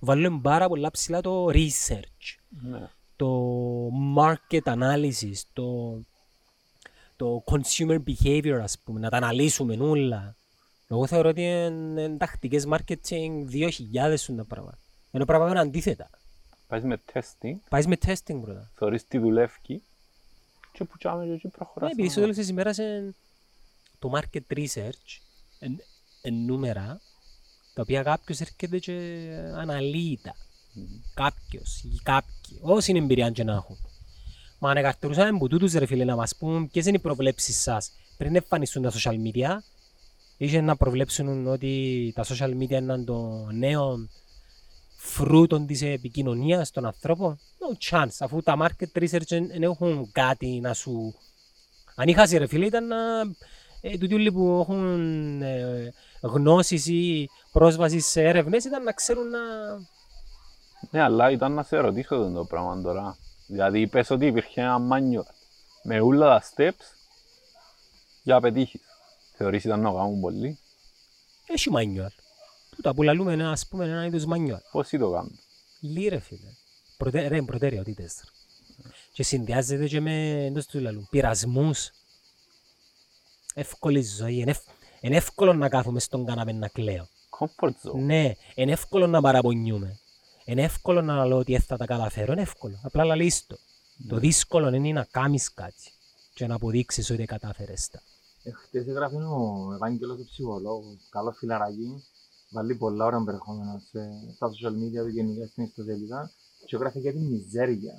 βάλουμε 0.00 0.40
πάρα 0.42 0.68
πολλά 0.68 0.90
ψηλά 0.90 1.20
το 1.20 1.46
research, 1.46 2.36
Ναι. 2.48 2.88
το 3.16 3.50
market 4.16 4.62
analysis, 4.62 5.40
το, 5.52 5.98
το 7.16 7.44
consumer 7.46 7.98
behavior 8.06 8.58
ας 8.62 8.78
πούμε, 8.78 9.00
να 9.00 9.10
τα 9.10 9.16
αναλύσουμε 9.16 9.76
όλα. 9.80 10.36
Εγώ 10.88 11.06
θεωρώ 11.06 11.28
ότι 11.28 11.40
είναι 11.42 12.00
είναι 12.02 12.16
τακτικές 12.16 12.66
marketing 12.68 13.44
2000 13.50 14.14
σου 14.16 14.34
τα 14.34 14.44
πράγματα. 14.44 14.78
Ενώ 15.10 15.24
πράγματα 15.24 15.50
είναι 15.50 15.60
αντίθετα. 15.60 16.10
Πάεις 16.66 16.84
με 16.84 17.00
testing, 17.12 17.54
Πάεις 17.68 17.86
με 17.86 17.96
testing 18.06 18.40
πρώτα. 18.40 18.70
θωρείς 18.74 19.06
τι 19.06 19.18
δουλεύει 19.18 19.80
και 20.72 20.84
που 20.84 20.98
τσάμε 20.98 21.24
και 21.26 21.32
εκεί 21.32 21.46
Ναι, 21.46 21.50
προχωράς. 21.52 21.90
επειδή 21.90 22.08
στο 22.08 22.20
ανάποδα. 22.20 22.34
τέλος 22.34 22.36
της 22.36 22.48
ημέρας 22.48 22.78
είναι 22.78 23.14
το 23.98 24.12
market 24.14 24.56
research 24.58 25.20
εν, 25.58 25.80
εν 26.22 26.34
νούμερα 26.34 27.00
τα 27.74 27.82
οποία 27.82 28.02
κάποιος 28.02 28.40
έρχεται 28.40 28.78
και 28.78 28.92
αναλύει 29.56 30.20
τα. 30.22 30.34
Κάποιος 31.14 31.82
ή 31.82 32.00
κάποιοι, 32.02 32.58
όσοι 32.60 32.90
είναι 32.90 33.00
εμπειρία 33.00 33.30
και 33.30 33.44
να 33.44 33.52
έχουν. 33.52 33.76
Μα 34.58 34.70
αν 34.70 34.76
εκαρτερούσαμε 34.76 35.28
από 35.28 35.48
τούτους 35.48 35.72
ρε 35.72 35.86
φίλε 35.86 36.04
να 36.04 36.16
μας 36.16 36.36
πούν 36.36 36.70
ποιες 36.70 36.86
είναι 36.86 36.96
οι 36.96 37.00
προβλέψεις 37.00 37.62
σας 37.62 37.90
πριν 38.16 38.36
εμφανιστούν 38.36 38.82
τα 38.82 38.92
social 38.92 39.14
media 39.14 39.58
είχε 40.36 40.60
να 40.60 40.76
προβλέψουν 40.76 41.46
ότι 41.46 42.12
τα 42.14 42.24
social 42.24 42.50
media 42.50 42.70
είναι 42.70 43.04
το 43.04 43.48
νέο 43.52 44.08
φρούτο 44.96 45.60
της 45.60 45.82
επικοινωνίας 45.82 46.70
των 46.70 46.86
ανθρώπων. 46.86 47.38
No 47.38 47.90
chance, 47.90 48.16
αφού 48.18 48.42
τα 48.42 48.56
market 48.60 49.02
research 49.02 49.26
δεν 49.26 49.62
έχουν 49.62 50.12
κάτι 50.12 50.60
να 50.60 50.74
σου... 50.74 51.14
Αν 51.94 52.08
είχα 52.08 52.28
ρε 52.38 52.46
φίλε 52.46 52.66
ήταν 52.66 52.86
να... 52.86 52.96
Ε, 53.86 53.98
τούτοι 53.98 54.14
όλοι 54.14 54.32
που 54.32 54.58
έχουν 54.60 55.42
ε, 55.42 55.92
γνώσεις 56.20 56.86
ή 56.86 57.28
πρόσβαση 57.52 58.00
σε 58.00 58.22
έρευνες 58.22 58.64
ήταν 58.64 58.82
να 58.82 58.92
ξέρουν 58.92 59.28
να... 59.30 59.38
Ναι, 60.90 61.00
αλλά 61.02 61.30
ήταν 61.30 61.52
να 61.52 61.62
σε 61.62 61.76
ρωτήσω 61.76 62.16
τον 62.16 62.34
το 62.34 62.44
πράγμα 62.44 62.80
τώρα. 62.80 63.16
Δηλαδή 63.46 63.80
είπες 63.80 64.10
ότι 64.10 64.26
υπήρχε 64.26 64.60
ένα 64.60 64.78
manual 64.78 65.26
με 65.82 66.00
όλα 66.00 66.26
τα 66.26 66.42
steps 66.42 66.96
για 68.22 68.34
να 68.34 68.40
πετύχεις. 68.40 68.80
Θεωρείς 69.36 69.64
ήταν 69.64 69.80
να 69.80 69.92
κάνουν 69.92 70.20
πολύ. 70.20 70.58
Έχει 71.46 71.70
manual. 71.76 72.12
Τούτα 72.76 72.94
που 72.94 73.02
λαλούμε 73.02 73.32
είναι 73.32 73.48
ας 73.48 73.66
πούμε 73.66 73.84
ένα 73.84 74.06
είδος 74.06 74.24
manual. 74.24 74.60
Πώς 74.72 74.88
το 74.88 75.10
κάνουν; 75.10 75.38
Λί 75.80 76.08
ρε 76.08 76.18
φίλε. 76.18 76.50
Προτε... 76.96 77.28
Ρε, 77.28 77.42
προτεραιότητες. 77.42 78.20
ρε. 78.24 78.90
Και 79.12 79.22
συνδυάζεται 79.22 79.86
και 79.86 80.00
με, 80.00 80.44
εντός 80.44 80.66
του 80.66 80.80
λαλού, 80.80 81.06
πειρασμούς. 81.10 81.90
Εύκολη 83.54 84.02
ζωή. 84.02 84.34
Είναι, 84.36 84.50
ευ... 84.50 84.58
είναι 85.00 85.16
εύκολο 85.16 85.52
να 85.52 85.68
κάθομαι 85.68 86.00
στον 86.00 86.24
καναπέ 86.24 86.52
να 86.52 86.68
κλαίω. 86.68 87.08
Comfort 87.38 87.68
zone. 87.90 87.94
Ναι, 87.94 88.32
είναι 88.54 88.72
εύκολο 88.72 89.06
να 89.06 89.20
παραπονιούμε. 89.20 89.98
Είναι 90.44 90.62
εύκολο 90.62 91.02
να 91.02 91.26
λέω 91.26 91.38
ότι 91.38 91.52
δεν 91.52 91.60
θα 91.60 91.76
τα 91.76 91.86
καταφέρω. 91.86 92.32
Είναι 92.32 92.42
εύκολο. 92.42 92.80
Απλά 92.82 93.04
λαλείς 93.04 93.46
το. 93.46 93.56
Το 94.08 94.16
δύσκολο 94.18 94.74
είναι 94.74 94.92
να 94.92 95.04
κάνεις 95.10 95.52
κάτι 95.54 95.90
και 96.34 96.46
να 96.46 96.54
αποδείξεις 96.54 97.10
ότι 97.10 97.24
κατάφερες 97.24 97.88
τα. 97.88 98.02
Χτες 98.66 98.86
έγραφε 98.86 99.16
ο 99.16 99.72
Ευάγγελος 99.74 100.20
ο 100.20 100.24
ψυχολόγος, 100.24 100.96
καλός 101.10 101.36
φιλαράκι, 101.38 102.04
βάλει 102.50 102.74
πολλά 102.74 103.04
ώρα 103.04 103.22
περιεχόμενα 103.24 103.82
σε- 103.90 104.32
στα 104.34 104.48
social 104.50 104.72
media 104.72 105.02
του 105.04 105.08
γενικά 105.08 105.46
στην 105.46 105.64
ιστοσελίδα 105.64 106.30
και 106.66 106.76
έγραφε 106.76 106.98
για 106.98 107.12
τη 107.12 107.18
μιζέρια. 107.18 107.94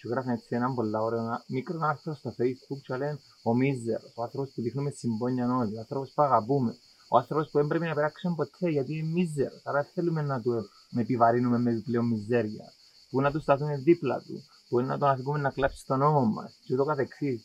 Και 0.00 0.08
έγραφε 0.08 0.32
έτσι 0.32 0.48
ένα 0.54 0.74
πολλά 0.74 1.00
ωραίο 1.00 1.18
ένα 1.18 1.44
μικρό 1.46 1.78
άρθρο 1.82 2.14
στο 2.14 2.30
facebook 2.38 2.80
και 2.86 2.96
λένε 2.96 3.18
ο 3.42 3.54
μίζερος, 3.54 4.12
ο 4.16 4.22
άνθρωπος 4.22 4.50
που 4.54 4.62
δείχνουμε 4.62 4.90
συμπόνια 4.90 5.56
όλοι, 5.60 5.76
ο 5.76 5.78
άνθρωπος 5.78 6.12
που 6.14 6.22
αγαπούμε, 6.22 6.72
ο 7.08 7.16
άνθρωπος 7.18 7.50
που 7.50 7.58
δεν 7.58 7.66
πρέπει 7.66 7.86
να 7.86 7.94
περάξουμε 7.94 8.34
ποτέ 8.34 8.68
γιατί 8.70 8.96
είναι 8.96 9.12
μίζερος, 9.12 9.62
άρα 9.64 9.82
δεν 9.82 9.90
θέλουμε 9.94 10.22
να 10.22 10.40
του 10.40 10.52
με 10.90 11.00
επιβαρύνουμε 11.00 11.58
με 11.58 11.70
επιπλέον 11.70 12.06
μιζέρια, 12.06 12.64
που 13.10 13.20
να 13.20 13.30
του 13.30 13.40
σταθούμε 13.40 13.76
δίπλα 13.76 14.18
του, 14.18 14.44
που 14.68 14.80
να 14.80 14.98
τον 14.98 15.08
αφήσουμε 15.08 15.38
να 15.38 15.50
κλάψει 15.50 15.78
στον 15.78 15.98
νόμο 15.98 16.24
μας 16.24 16.58
και 16.64 16.74
ούτω 16.74 16.84
καθεξής. 16.84 17.42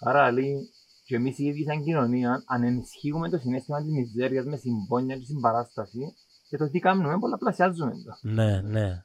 Άρα 0.00 0.32
λέει 0.32 0.70
και 1.04 1.14
εμείς 1.14 1.38
οι 1.38 1.44
ίδιοι 1.44 1.64
σαν 1.64 1.82
κοινωνία, 1.82 2.42
αν 2.46 2.62
ενισχύουμε 2.62 3.28
το 3.28 3.38
συνέστημα 3.38 3.82
της 3.82 3.90
μιζέριας 3.90 4.44
με 4.44 4.56
συμπόνια 4.56 5.16
και 5.16 5.24
συμπαράσταση, 5.24 6.14
και 6.48 6.56
το 6.56 6.70
τι 6.70 6.78
κάνουμε, 6.78 7.18
πολλαπλασιάζουμε 7.18 7.90
το. 7.90 8.28
Ναι, 8.28 8.60
ναι. 8.60 9.02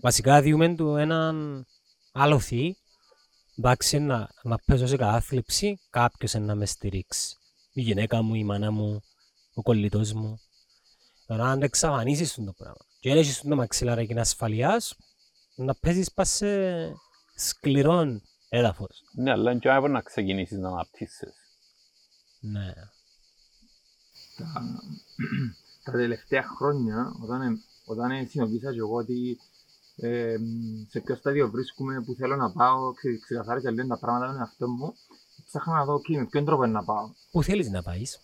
Βασικά 0.00 0.40
διούμε 0.40 0.74
του 0.74 0.96
έναν 0.96 1.66
άλοθη, 2.12 2.76
εντάξει 3.56 3.98
να, 3.98 4.28
να 4.42 4.58
παίζω 4.58 4.86
σε 4.86 4.96
κατάθλιψη, 4.96 5.80
κάποιος 5.90 6.34
να 6.34 6.54
με 6.54 6.66
στηρίξει. 6.66 7.36
Η 7.72 7.80
γυναίκα 7.80 8.22
μου, 8.22 8.34
η 8.34 8.44
μάνα 8.44 8.70
μου, 8.70 9.02
ο 9.54 9.62
κολλητός 9.62 10.12
μου. 10.12 10.40
Τώρα 11.26 11.50
αν 11.50 11.62
εξαφανίσεις 11.62 12.34
το 12.34 12.52
πράγμα 12.56 12.86
και 13.00 13.10
έχεις 13.10 13.40
το 13.40 13.56
μαξιλάρι 13.56 14.18
ασφαλείας, 14.18 14.94
να 15.54 15.74
παίζεις 15.74 16.12
πας 16.12 16.30
σε 16.30 16.46
σκληρό 17.34 18.20
έδαφος. 18.48 19.02
Ναι, 19.12 19.30
αλλά 19.30 19.50
είναι 19.50 19.60
και 19.60 19.70
άβολο 19.70 19.92
να 19.92 20.00
ξεκινήσεις 20.00 20.58
να 20.58 20.68
αναπτύσσεις. 20.68 21.34
Ναι. 22.40 22.72
τα, 24.36 24.52
τα 25.84 25.92
τελευταία 25.92 26.42
χρόνια, 26.42 27.12
όταν, 27.22 27.42
ε- 27.42 27.60
όταν 27.84 28.10
ε, 28.10 28.24
συνειδητοποίησα 28.24 28.72
και 28.72 28.78
εγώ 28.78 28.94
ότι 28.94 29.38
ε, 30.00 30.36
σε 30.88 31.00
ποιο 31.00 31.14
στάδιο 31.16 31.50
βρίσκομαι, 31.50 32.02
που 32.02 32.14
θέλω 32.14 32.36
να 32.36 32.52
πάω, 32.52 32.92
ξε, 32.92 33.18
ξεκαθάρισα 33.18 33.70
λίγο 33.70 33.86
τα 33.86 33.98
πράγματα 33.98 34.26
με 34.26 34.32
τον 34.32 34.40
εαυτό 34.40 34.68
μου, 34.68 34.94
ψάχνα 35.44 35.74
να 35.74 35.84
δω 35.84 35.94
okay, 35.94 36.16
με 36.16 36.26
ποιον 36.26 36.44
τρόπο 36.44 36.66
να 36.66 36.84
πάω. 36.84 37.10
Πού 37.30 37.42
θέλεις 37.42 37.70
να 37.70 37.82
πάεις; 37.82 38.20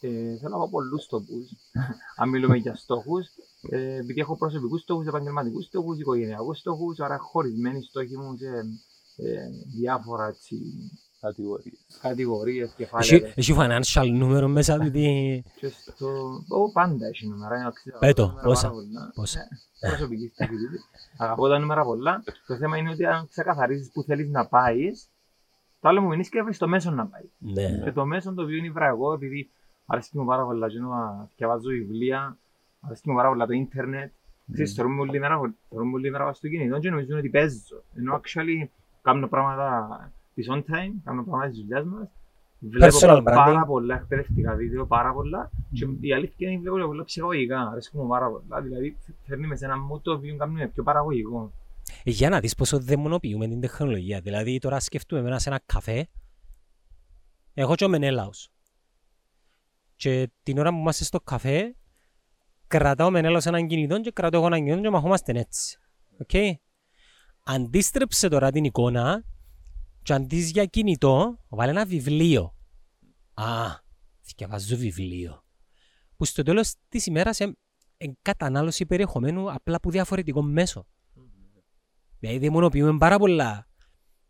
Ε, 0.00 0.36
θέλω 0.36 0.50
να 0.50 0.56
πάω 0.56 0.68
πολλούς 0.68 1.02
στόχους. 1.02 1.50
Αν 2.20 2.28
μιλούμε 2.28 2.56
για 2.56 2.76
στόχους, 2.76 3.26
ε, 3.70 3.96
επειδή 3.96 4.20
έχω 4.20 4.36
προσωπικούς 4.36 4.80
στόχους, 4.80 5.06
επαγγελματικούς 5.06 5.64
στόχους, 5.64 5.98
οικογενειακούς 5.98 6.58
στόχους, 6.58 7.00
άρα 7.00 7.18
χωρισμένοι 7.18 7.82
στόχοι 7.82 8.16
μου 8.16 8.36
σε 8.36 8.48
ε, 9.16 9.48
διάφορα 9.76 10.26
έτσι, 10.26 10.56
Κατηγορίες. 11.22 11.98
κατηγορίες, 12.02 12.66
Έχει, 12.68 12.76
κεφάλαια. 12.76 13.32
έχει 13.34 13.54
financial 13.58 14.10
νούμερο 14.12 14.48
μέσα 14.48 14.78
του 14.78 14.90
τι... 14.90 15.42
Και 15.60 15.68
στο... 15.68 16.06
Ω, 16.48 16.72
πάντα 16.72 17.06
έχει 17.06 17.26
νούμερα. 17.28 17.56
είναι 17.56 17.66
αξία- 17.66 17.96
Πέτω, 17.98 18.26
νούμερα 18.26 18.46
πόσα, 18.46 18.68
πάρα 18.68 18.72
πολλά. 18.74 19.10
πόσα. 19.14 19.38
Ναι, 19.82 19.88
προσωπική 19.88 20.28
στάση 20.34 20.50
τούτη. 20.50 20.78
Αγαπώ 21.16 21.48
τα 21.48 21.58
νούμερα 21.58 21.82
πολλά. 21.84 22.22
Το 22.46 22.56
θέμα 22.56 22.76
είναι 22.76 22.90
ότι 22.90 23.04
αν 23.06 23.28
ξεκαθαρίσεις 23.28 23.90
που 23.92 24.02
θέλεις 24.02 24.28
να 24.30 24.46
πάεις, 24.46 25.08
το 25.80 25.88
άλλο 25.88 26.00
μου 26.00 26.08
μείνει 26.08 26.26
και 26.26 26.42
βρεις 26.42 26.58
το 26.58 26.68
μέσο 26.68 26.90
να 26.90 27.06
πάει. 27.06 27.22
Ναι. 27.38 27.80
Και 27.84 27.92
το 27.92 28.04
μέσο 28.06 28.34
το 28.34 28.42
οποίο 28.42 28.56
είναι 28.56 28.72
εγώ, 28.86 29.12
επειδή 29.12 29.50
αρέσκει 29.86 30.18
μου 30.18 30.24
πάρα 30.24 30.44
πολλά 30.44 30.68
και 30.68 30.78
να 30.78 31.28
διαβάζω 31.36 31.68
βιβλία, 31.68 32.38
αρέσκει 32.80 33.10
μου 33.10 33.16
πάρα 33.16 33.28
πολλά 33.28 33.46
το 33.46 33.52
ίντερνετ. 33.52 34.12
Ξέρεις, 34.52 34.74
θεωρούμε 34.74 35.00
όλη 35.00 35.18
μέρα, 35.18 35.54
θεωρούμε 35.68 35.94
όλη 35.94 36.10
μέρα 36.10 36.32
στο 36.32 36.48
κινητό 36.48 36.78
και 36.78 36.90
νομίζουν 36.90 37.18
ότι 37.18 37.28
παίζω. 37.28 37.82
Ενώ 37.96 38.20
actually 38.24 38.68
κάνω 39.02 39.28
πράγματα 39.28 40.12
της 40.34 40.46
on 40.50 40.58
time, 40.58 40.92
κάνω 41.04 41.24
πράγματα 41.24 41.50
της 41.50 41.58
δουλειάς 41.60 41.84
μας. 41.84 42.08
Βλέπω 42.58 42.96
Personal 42.96 43.20
πάρα 43.24 43.62
branding. 43.62 43.66
πολλά 43.66 43.94
εκπαιδευτικά 43.94 44.54
βίντεο, 44.54 44.86
πάρα 44.86 45.12
πολλά. 45.12 45.50
Και 45.72 45.86
η 46.00 46.12
αλήθεια 46.12 46.50
είναι 46.50 46.56
ότι 46.56 46.62
βλέπω 46.62 46.78
και 46.78 46.86
πολλά 46.86 47.04
ψυχολογικά, 47.04 47.60
αρέσκει 47.60 47.96
μου 47.96 48.08
πάρα 48.08 48.30
πολλά. 48.30 48.60
Δηλαδή 48.60 48.96
φέρνει 49.26 49.46
με 49.46 49.56
σε 49.56 49.64
ένα 49.64 49.74
mood 49.74 50.00
το 50.02 50.12
οποίο 50.12 50.36
κάνει 50.36 50.52
με 50.52 50.68
πιο 50.68 50.82
παραγωγικό. 50.82 51.52
Για 52.04 52.28
να 52.28 52.40
δεις 52.40 52.54
πόσο 52.54 52.80
δαιμονοποιούμε 52.80 53.48
την 53.48 53.60
τεχνολογία. 53.60 54.20
Δηλαδή 54.20 54.58
τώρα 54.58 54.80
σκεφτούμε 54.80 55.20
εμένα 55.20 55.38
σε 55.38 55.48
ένα 55.48 55.60
καφέ, 55.66 56.08
εγώ 57.54 57.74
και 57.74 57.84
ο 57.84 57.88
Μενέλαος. 57.88 58.50
Και 59.96 60.30
την 60.42 60.58
ώρα 60.58 60.70
που 60.70 60.76
είμαστε 60.76 61.04
στο 61.04 61.20
καφέ, 61.20 61.74
κρατάω 62.66 63.06
ο 63.06 63.10
Μενέλαος 63.10 63.46
έναν 63.46 63.66
κινητό 63.66 64.00
και 64.00 64.10
κρατάω 64.10 64.40
εγώ 64.40 64.54
έναν 64.54 64.64
κινητό 64.64 64.82
και 64.82 64.90
μαχόμαστε 64.90 65.32
έτσι. 65.32 65.78
Οκ. 66.20 66.58
Αντίστρεψε 67.44 68.28
τώρα 68.28 68.50
την 68.50 68.64
εικόνα 68.64 69.24
και 70.02 70.12
αντί 70.12 70.36
για 70.36 70.64
κινητό, 70.64 71.38
βάλε 71.48 71.70
ένα 71.70 71.84
βιβλίο. 71.84 72.54
Α, 73.34 73.44
διαβάζω 74.36 74.76
βιβλίο. 74.76 75.44
Που 76.16 76.24
στο 76.24 76.42
τέλος 76.42 76.74
της 76.88 77.06
ημέρας 77.06 77.38
είναι 77.38 77.56
κατανάλωση 78.22 78.86
περιεχομένου 78.86 79.52
απλά 79.52 79.76
από 79.76 79.90
διαφορετικό 79.90 80.42
μέσο. 80.42 80.86
Δηλαδή 82.18 82.38
δαιμονοποιούμε 82.38 82.98
πάρα 82.98 83.18
πολλά 83.18 83.66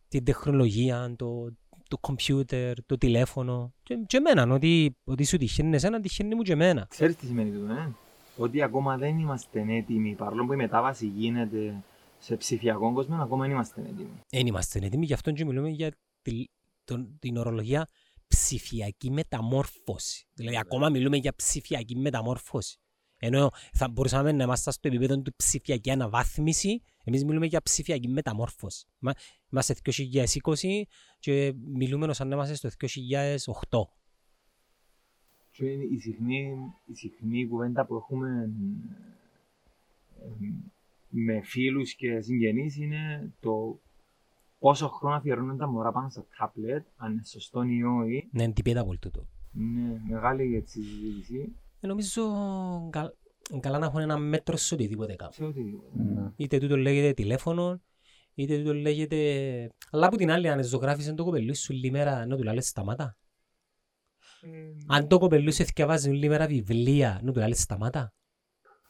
την 0.09 0.25
τεχνολογία, 0.25 1.15
το, 1.19 1.57
το 1.89 1.99
κομπιούτερ, 1.99 2.85
το 2.87 2.99
τηλέφωνο. 2.99 3.75
Και, 3.83 3.95
και 4.07 4.17
εμένα, 4.17 4.55
ότι, 4.55 4.97
ότι 5.05 5.25
σου 5.25 5.37
τυχαίνει 5.37 5.75
εσένα, 5.75 6.01
τυχαίνει 6.01 6.35
μου 6.35 6.43
και 6.43 6.53
εμένα. 6.53 6.87
Ξέρεις 6.89 7.17
τι 7.17 7.27
σημαίνει 7.27 7.51
τούτο, 7.51 7.73
ε; 7.73 7.95
Ότι 8.37 8.63
ακόμα 8.63 8.97
δεν 8.97 9.19
είμαστε 9.19 9.65
έτοιμοι, 9.69 10.15
παρόλο 10.15 10.47
που 10.47 10.53
η 10.53 10.57
μετάβαση 10.57 11.07
γίνεται 11.07 11.83
σε 12.25 12.37
ψηφιακό 12.37 12.93
κόσμο, 12.93 13.23
ακόμα 13.23 13.43
δεν 13.43 13.51
είμαστε 13.53 13.81
έτοιμοι. 13.81 14.21
Δεν 14.31 14.47
είμαστε 14.47 14.79
έτοιμοι, 14.87 15.05
γι' 15.07 15.13
αυτό 15.13 15.33
και 15.33 15.45
μιλούμε 15.45 15.69
για 15.69 15.91
τη, 16.23 16.45
τον- 16.85 17.19
την 17.19 17.37
ορολογία 17.37 17.89
ψηφιακή 18.27 19.11
μεταμόρφωση. 19.11 20.27
Δηλαδή, 20.35 20.59
ακόμα 20.59 20.89
μιλούμε 20.89 21.17
για 21.17 21.35
ψηφιακή 21.35 21.97
μεταμόρφωση. 21.97 22.77
Ενώ 23.25 23.51
θα 23.73 23.89
μπορούσαμε 23.89 24.33
να 24.33 24.43
είμαστε 24.45 24.71
στο 24.71 24.89
επίπεδο 24.89 25.21
του 25.23 25.35
ψηφιακή 25.37 25.91
αναβάθμιση, 25.91 26.83
εμείς 27.05 27.25
μιλούμε 27.25 27.47
για 27.47 27.63
ψηφιακή 27.63 28.09
μεταμόρφωση. 28.09 28.87
Μα- 28.99 29.13
Είμαστε 29.51 29.75
2020 29.75 30.83
και 31.19 31.53
μιλούμε 31.57 32.07
ως 32.07 32.21
αν 32.21 32.31
είμαστε 32.31 32.55
στο 32.55 32.69
2008. 32.69 33.89
Και 35.51 35.65
είναι 35.67 35.85
η 35.85 35.99
συχνή, 35.99 36.57
η 36.87 36.95
συχνή 36.95 37.47
κουβέντα 37.49 37.87
που 37.87 37.95
έχουμε 37.97 38.51
ε, 40.21 40.29
με 41.14 41.40
φίλους 41.42 41.94
και 41.94 42.20
συγγενείς 42.20 42.77
είναι 42.77 43.33
το 43.40 43.81
πόσο 44.59 44.88
χρόνο 44.88 45.14
αφιερώνουν 45.16 45.57
τα 45.57 45.68
μωρά 45.68 45.92
πάνω 45.92 46.11
στα 46.11 46.27
τάπλετ, 46.38 46.87
αν 46.96 47.12
είναι 47.12 47.25
σωστό 47.25 47.62
ή 47.62 47.83
όχι. 47.83 48.29
Ναι, 48.33 48.42
είναι 48.42 48.53
τυπέτα 48.53 48.85
πολύ 48.85 48.98
τούτο. 48.98 49.27
Είναι 49.59 50.01
μεγάλη 50.09 50.57
έτσι 50.57 50.83
συζήτηση 50.83 51.53
Ε, 51.81 51.87
νομίζω 51.87 52.22
κα- 52.90 53.14
καλά 53.61 53.79
να 53.79 53.87
έχουν 53.87 54.01
ένα 54.01 54.18
μέτρο 54.18 54.57
σε 54.57 54.75
οτιδήποτε 54.75 55.14
κάνουν. 55.14 55.33
σε 55.35 55.44
οτιδήποτε. 55.44 55.88
Ναι. 56.03 56.31
Είτε 56.37 56.59
τούτο 56.59 56.77
λέγεται 56.77 57.12
τηλέφωνο, 57.12 57.81
είτε 58.35 58.59
τούτο 58.59 58.75
λέγεται... 58.75 59.16
Αλλά 59.90 60.07
από 60.07 60.16
την 60.16 60.31
άλλη, 60.31 60.48
αν 60.48 60.64
ζωγράφησε 60.64 61.14
το 61.14 61.25
κοπελού 61.25 61.57
σου 61.57 61.75
όλη 61.77 61.90
μέρα, 61.90 62.27
να 62.27 62.37
του 62.37 62.42
λάλες 62.42 62.66
σταμάτα. 62.68 63.16
Ε, 64.42 64.48
Αν 64.87 65.09
το 65.09 65.18
κοπελού 65.18 65.53
σου 65.53 65.64
διαβάζει 65.75 66.11
όλη 66.11 66.29
μέρα 66.29 66.46
βιβλία, 66.46 67.20
να 67.22 67.33
του 67.33 67.38
λάλες 67.38 67.61
σταμάτα. 67.61 68.12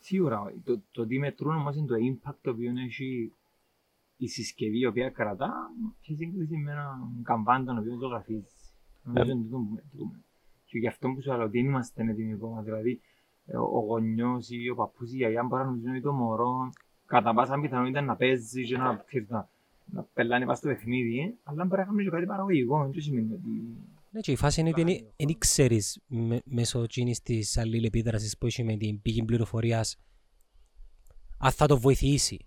Σίγουρα, 0.05 0.53
το, 0.65 0.81
το 0.91 1.07
τι 1.07 1.19
μετρούν 1.19 1.57
όμως 1.57 1.77
είναι 1.77 1.87
το 1.87 1.95
impact 1.95 2.37
το 2.43 2.51
οποίο 2.51 2.73
έχει 2.87 3.33
η 4.17 4.29
συσκευή 4.29 4.79
η 4.79 4.87
οποία 4.87 5.11
κρατά 5.11 5.53
σε 6.01 6.15
σύγκριση 6.15 6.57
με 6.57 6.73
ένα 6.73 7.11
καμπάν 7.23 7.65
τον 7.65 7.79
οποίο 7.79 7.99
ζωγραφίζεις. 7.99 8.75
Νομίζω 9.03 9.33
είναι 9.33 9.43
τούτο 9.43 9.57
που 9.57 9.71
μετρούμε. 9.75 10.21
Και 10.65 10.79
γι' 10.79 10.87
αυτό 10.87 11.09
που 11.09 11.23
σου 11.23 11.31
λέω 11.31 11.43
ότι 11.43 11.59
δεν 11.59 11.69
είμαστε 11.69 12.03
έτοιμοι 12.03 12.33
ακόμα. 12.33 12.63
Δηλαδή, 12.63 13.01
ε, 13.47 13.57
ο 13.57 13.79
γονιός 13.87 14.49
ή 14.51 14.69
ο 14.69 14.75
παππούς 14.75 15.11
ή 15.11 15.13
η 15.15 15.17
γιαγιά 15.17 15.43
μπορεί 15.43 15.63
να 15.63 15.69
νομίζουν 15.69 15.91
ότι 15.91 16.01
το 16.01 16.13
μωρό 16.13 16.73
κατά 17.07 17.35
πάσα 17.35 17.61
πιθανότητα 17.61 18.01
να 18.01 18.17
παίζει 18.17 18.65
και 18.65 18.77
να, 18.77 18.97
ξέρεις, 19.07 19.29
να, 19.29 19.49
να 19.85 20.03
πελάνει 20.03 20.45
πάνω 20.45 20.57
στο 20.57 20.69
παιχνίδι, 20.69 21.39
αλλά 21.43 21.65
μπορεί 21.65 21.81
να 21.81 21.87
κάνει 21.87 22.03
και 22.03 22.11
κάτι 22.11 22.27
παραγωγικό. 22.27 22.89
Δεν 22.93 23.01
σημαίνει 23.01 23.33
ότι... 23.33 23.77
Ναι, 24.15 24.21
και 24.21 24.33
η 24.33 24.37
φάση 24.37 24.61
είναι 24.61 24.69
ότι 24.69 25.13
δεν 25.17 25.39
ξέρεις 25.39 26.01
με- 26.07 26.43
μέσω 26.45 26.83
εκείνης 26.83 27.21
της 27.23 27.57
αλληλεπίδρασης 27.57 28.39
που 28.39 28.47
έχει 28.47 28.63
με 28.63 28.77
την 28.77 29.03
πηγή 29.03 29.25
πληροφορίας 29.25 29.97
αν 31.39 31.51
θα 31.51 31.67
το 31.67 31.79
βοηθήσει. 31.79 32.47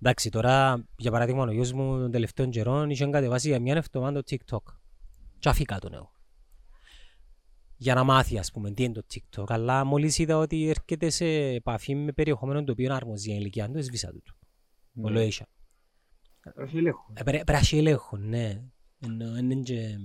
Εντάξει, 0.00 0.30
τώρα, 0.30 0.86
για 0.96 1.10
παράδειγμα, 1.10 1.42
ο 1.44 1.50
γιος 1.52 1.72
μου 1.72 1.98
των 1.98 2.10
τελευταίων 2.10 2.50
καιρών 2.50 2.90
είχε 2.90 3.06
κατεβάσει 3.06 3.48
για 3.48 3.60
μια 3.60 3.74
εβδομάδα 3.76 4.22
το 4.22 4.36
TikTok. 4.36 4.72
Και 5.38 5.48
αφήκα 5.48 5.78
τον 5.78 5.94
εγώ. 5.94 6.14
Για 7.76 7.94
να 7.94 8.04
μάθει, 8.04 8.38
ας 8.38 8.50
πούμε, 8.50 8.70
τι 8.70 8.82
είναι 8.82 8.92
το 8.92 9.02
TikTok. 9.14 9.44
Αλλά 9.48 9.84
μόλις 9.84 10.18
είδα 10.18 10.36
ότι 10.38 10.68
έρχεται 10.68 11.10
σε 11.10 11.24
επαφή 11.34 11.94
με 11.94 12.12
περιεχόμενο 12.12 12.64
το 12.64 12.72
οποίο 12.72 12.94
αρμοζεί 12.94 13.30
η 13.32 13.36
ηλικία 13.38 13.70
του, 13.70 13.78
έσβησα 13.78 14.12
του. 14.12 14.22
Ναι. 14.92 15.04
Όλο 15.06 15.20
είχα. 15.20 15.46
Έχει 16.56 16.76
έλεγχο. 16.76 17.12
Ε, 17.14 17.22
Πρέπει 17.22 17.52
να 17.52 17.58
έχει 17.58 17.76
έλεγχο, 17.78 18.16
ναι. 18.16 18.62
Ενώ 18.98 19.36
είναι 19.36 19.54
και 19.54 19.98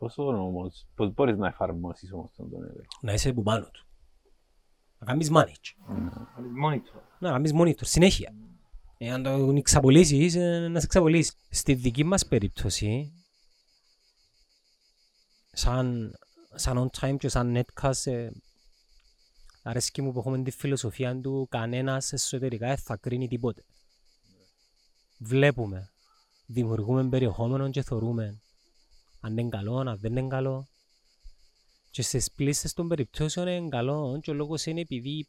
Πόσο 0.00 0.26
όμως, 0.26 0.86
πώς 0.94 1.14
μπορείς 1.14 1.36
να 1.36 1.46
εφαρμόσεις 1.46 2.12
όμως 2.12 2.32
τον 2.36 2.50
τον 2.50 2.62
έλεγχο; 2.62 2.98
να 3.00 3.12
είσαι 3.12 3.32
που 3.32 3.42
πάνω 3.42 3.64
του. 3.64 3.86
Να 4.98 5.06
κάνεις 5.06 5.30
manage. 5.32 5.74
Κάνεις 6.34 6.52
monitor. 6.64 7.00
Να 7.18 7.30
κάνεις 7.30 7.52
monitor, 7.54 7.84
συνέχεια. 7.84 8.34
Εάν 8.98 9.22
το 9.22 9.30
εξαπολύσεις, 9.56 10.34
ε, 10.34 10.68
να 10.68 10.78
σε 10.78 10.84
εξαπολύσει. 10.84 11.32
Στη 11.50 11.74
δική 11.74 12.04
μας 12.04 12.26
περίπτωση, 12.26 13.12
σαν, 15.52 16.14
σαν 16.54 16.90
on 16.90 17.00
time 17.00 17.16
και 17.18 17.28
σαν 17.28 17.56
netcast, 17.56 18.12
ε, 18.12 18.30
αρέσκει 19.62 20.02
μου 20.02 20.12
που 20.12 20.18
έχουμε 20.18 20.42
τη 20.42 20.50
φιλοσοφία 20.50 21.20
του 21.20 21.46
κανένας 21.50 22.12
εσωτερικά 22.12 22.66
δεν 22.66 22.76
θα 22.76 22.96
κρίνει 22.96 23.28
τίποτε. 23.28 23.64
Βλέπουμε, 25.18 25.90
δημιουργούμε 26.46 27.08
περιεχόμενο 27.08 27.70
και 27.70 27.82
θεωρούμε 27.82 28.40
αν 29.20 29.36
είναι 29.38 29.48
καλό, 29.48 29.76
αν 29.78 29.98
δεν 30.00 30.16
είναι 30.16 30.28
καλό. 30.28 30.68
Και 31.90 32.02
στις 32.02 32.30
πλήσεις 32.32 32.72
των 32.72 32.88
περιπτώσεων 32.88 33.46
είναι 33.46 33.68
καλό 33.68 34.20
και 34.22 34.30
ο 34.30 34.34
λόγος 34.34 34.66
είναι 34.66 34.80
επειδή 34.80 35.26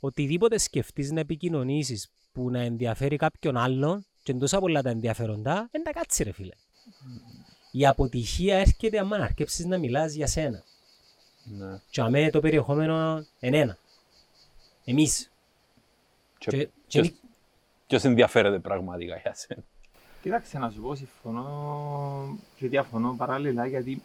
οτιδήποτε 0.00 0.58
σκεφτείς 0.58 1.10
να 1.10 1.20
επικοινωνήσεις 1.20 2.08
που 2.32 2.50
να 2.50 2.60
ενδιαφέρει 2.60 3.16
κάποιον 3.16 3.56
άλλον 3.56 4.06
και 4.22 4.30
είναι 4.32 4.40
τόσα 4.40 4.58
πολλά 4.58 4.82
τα 4.82 4.90
ενδιαφέροντα, 4.90 5.68
δεν 5.70 5.82
τα 5.82 5.90
κάτσει 5.90 6.22
ρε 6.22 6.32
φίλε. 6.32 6.54
Η 7.72 7.86
αποτυχία 7.86 8.58
έρχεται 8.58 8.98
άμα 8.98 9.16
αρκέψεις 9.16 9.64
να 9.64 9.78
μιλάς 9.78 10.12
για 10.14 10.26
σένα. 10.26 10.64
Ναι. 11.44 11.80
Και 11.90 12.00
αμέ 12.00 12.30
το 12.30 12.40
περιεχόμενο 12.40 13.26
είναι 13.40 13.58
ένα. 13.58 13.78
Εμείς. 14.84 15.30
Και 16.38 16.50
Και- 16.50 16.68
ποιος- 16.88 17.08
και- 17.08 17.14
Ποιος 17.86 18.04
ενδιαφέρεται 18.04 18.58
πραγματικά 18.58 19.16
για 19.16 19.34
σένα. 19.34 19.62
Κοίταξε 20.22 20.58
να 20.58 20.70
σου 20.70 20.80
πω, 20.80 20.94
συμφωνώ 20.94 22.38
και 22.56 22.68
διαφωνώ 22.68 23.14
παράλληλα 23.16 23.66
γιατί 23.66 24.02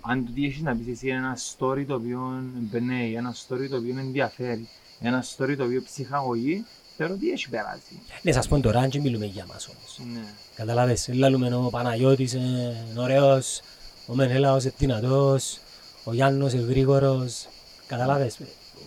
αν 0.00 0.24
το 0.24 0.32
τι 0.32 0.44
έχεις 0.44 0.60
να 0.60 0.76
πεις 0.76 0.86
εσύ 0.88 1.08
είναι 1.08 1.16
ένα 1.16 1.36
story 1.36 1.84
το 1.88 1.94
οποίο 1.94 2.42
εμπνέει, 2.56 3.14
ένα 3.14 3.34
story 3.34 3.68
το 3.70 3.76
οποίο 3.76 3.98
ενδιαφέρει, 3.98 4.68
ένα 5.00 5.24
story 5.36 5.54
το 5.56 5.64
οποίο 5.64 5.82
ψυχαγωγεί, 5.82 6.64
θεωρώ 6.96 7.14
ότι 7.14 7.30
έχει 7.30 7.48
περάσει. 7.48 8.00
Ναι, 8.22 8.32
σας 8.32 8.48
πω 8.48 8.60
τώρα, 8.60 8.80
αν 8.80 8.90
και 8.90 9.00
μιλούμε 9.00 9.24
για 9.24 9.46
μας 9.46 9.68
όμως. 9.68 10.00
Ναι. 10.12 10.24
Καταλάβες, 10.54 11.08
λαλούμε 11.12 11.54
ο 11.54 11.68
Παναγιώτης 11.70 12.32
είναι 12.32 12.86
ωραίος, 12.96 13.60
ο 14.06 14.14
Μενέλαος 14.14 14.64
είναι 14.64 14.74
δυνατός, 14.78 15.58
ο 16.04 16.12
Γιάννος 16.12 16.52
είναι 16.52 16.62
γρήγορος. 16.62 17.48
Καταλάβες, 17.86 18.38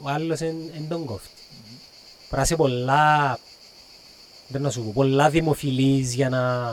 ο 0.01 0.09
άλλος 0.09 0.39
είναι 0.39 0.71
εν 0.75 0.87
τον 0.87 1.05
κόφτη. 1.05 1.29
Πρέπει 2.17 2.35
να 2.35 2.41
είσαι 2.41 2.55
πολλά, 2.55 3.39
δεν 4.49 4.61
να 4.61 4.69
σου 4.69 4.83
πω, 4.83 4.91
πολλά 4.93 5.29
δημοφιλής 5.29 6.13
για 6.13 6.29
να, 6.29 6.71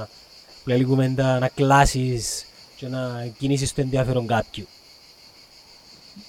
που 0.63 0.69
λέει 0.69 0.85
κουβέντα, 0.85 1.39
να 1.39 1.49
κλάσεις 1.49 2.45
και 2.77 2.89
να 2.89 3.27
κινήσεις 3.39 3.75
το 3.75 3.81
ενδιαφέρον 3.81 4.27
κάποιου. 4.27 4.67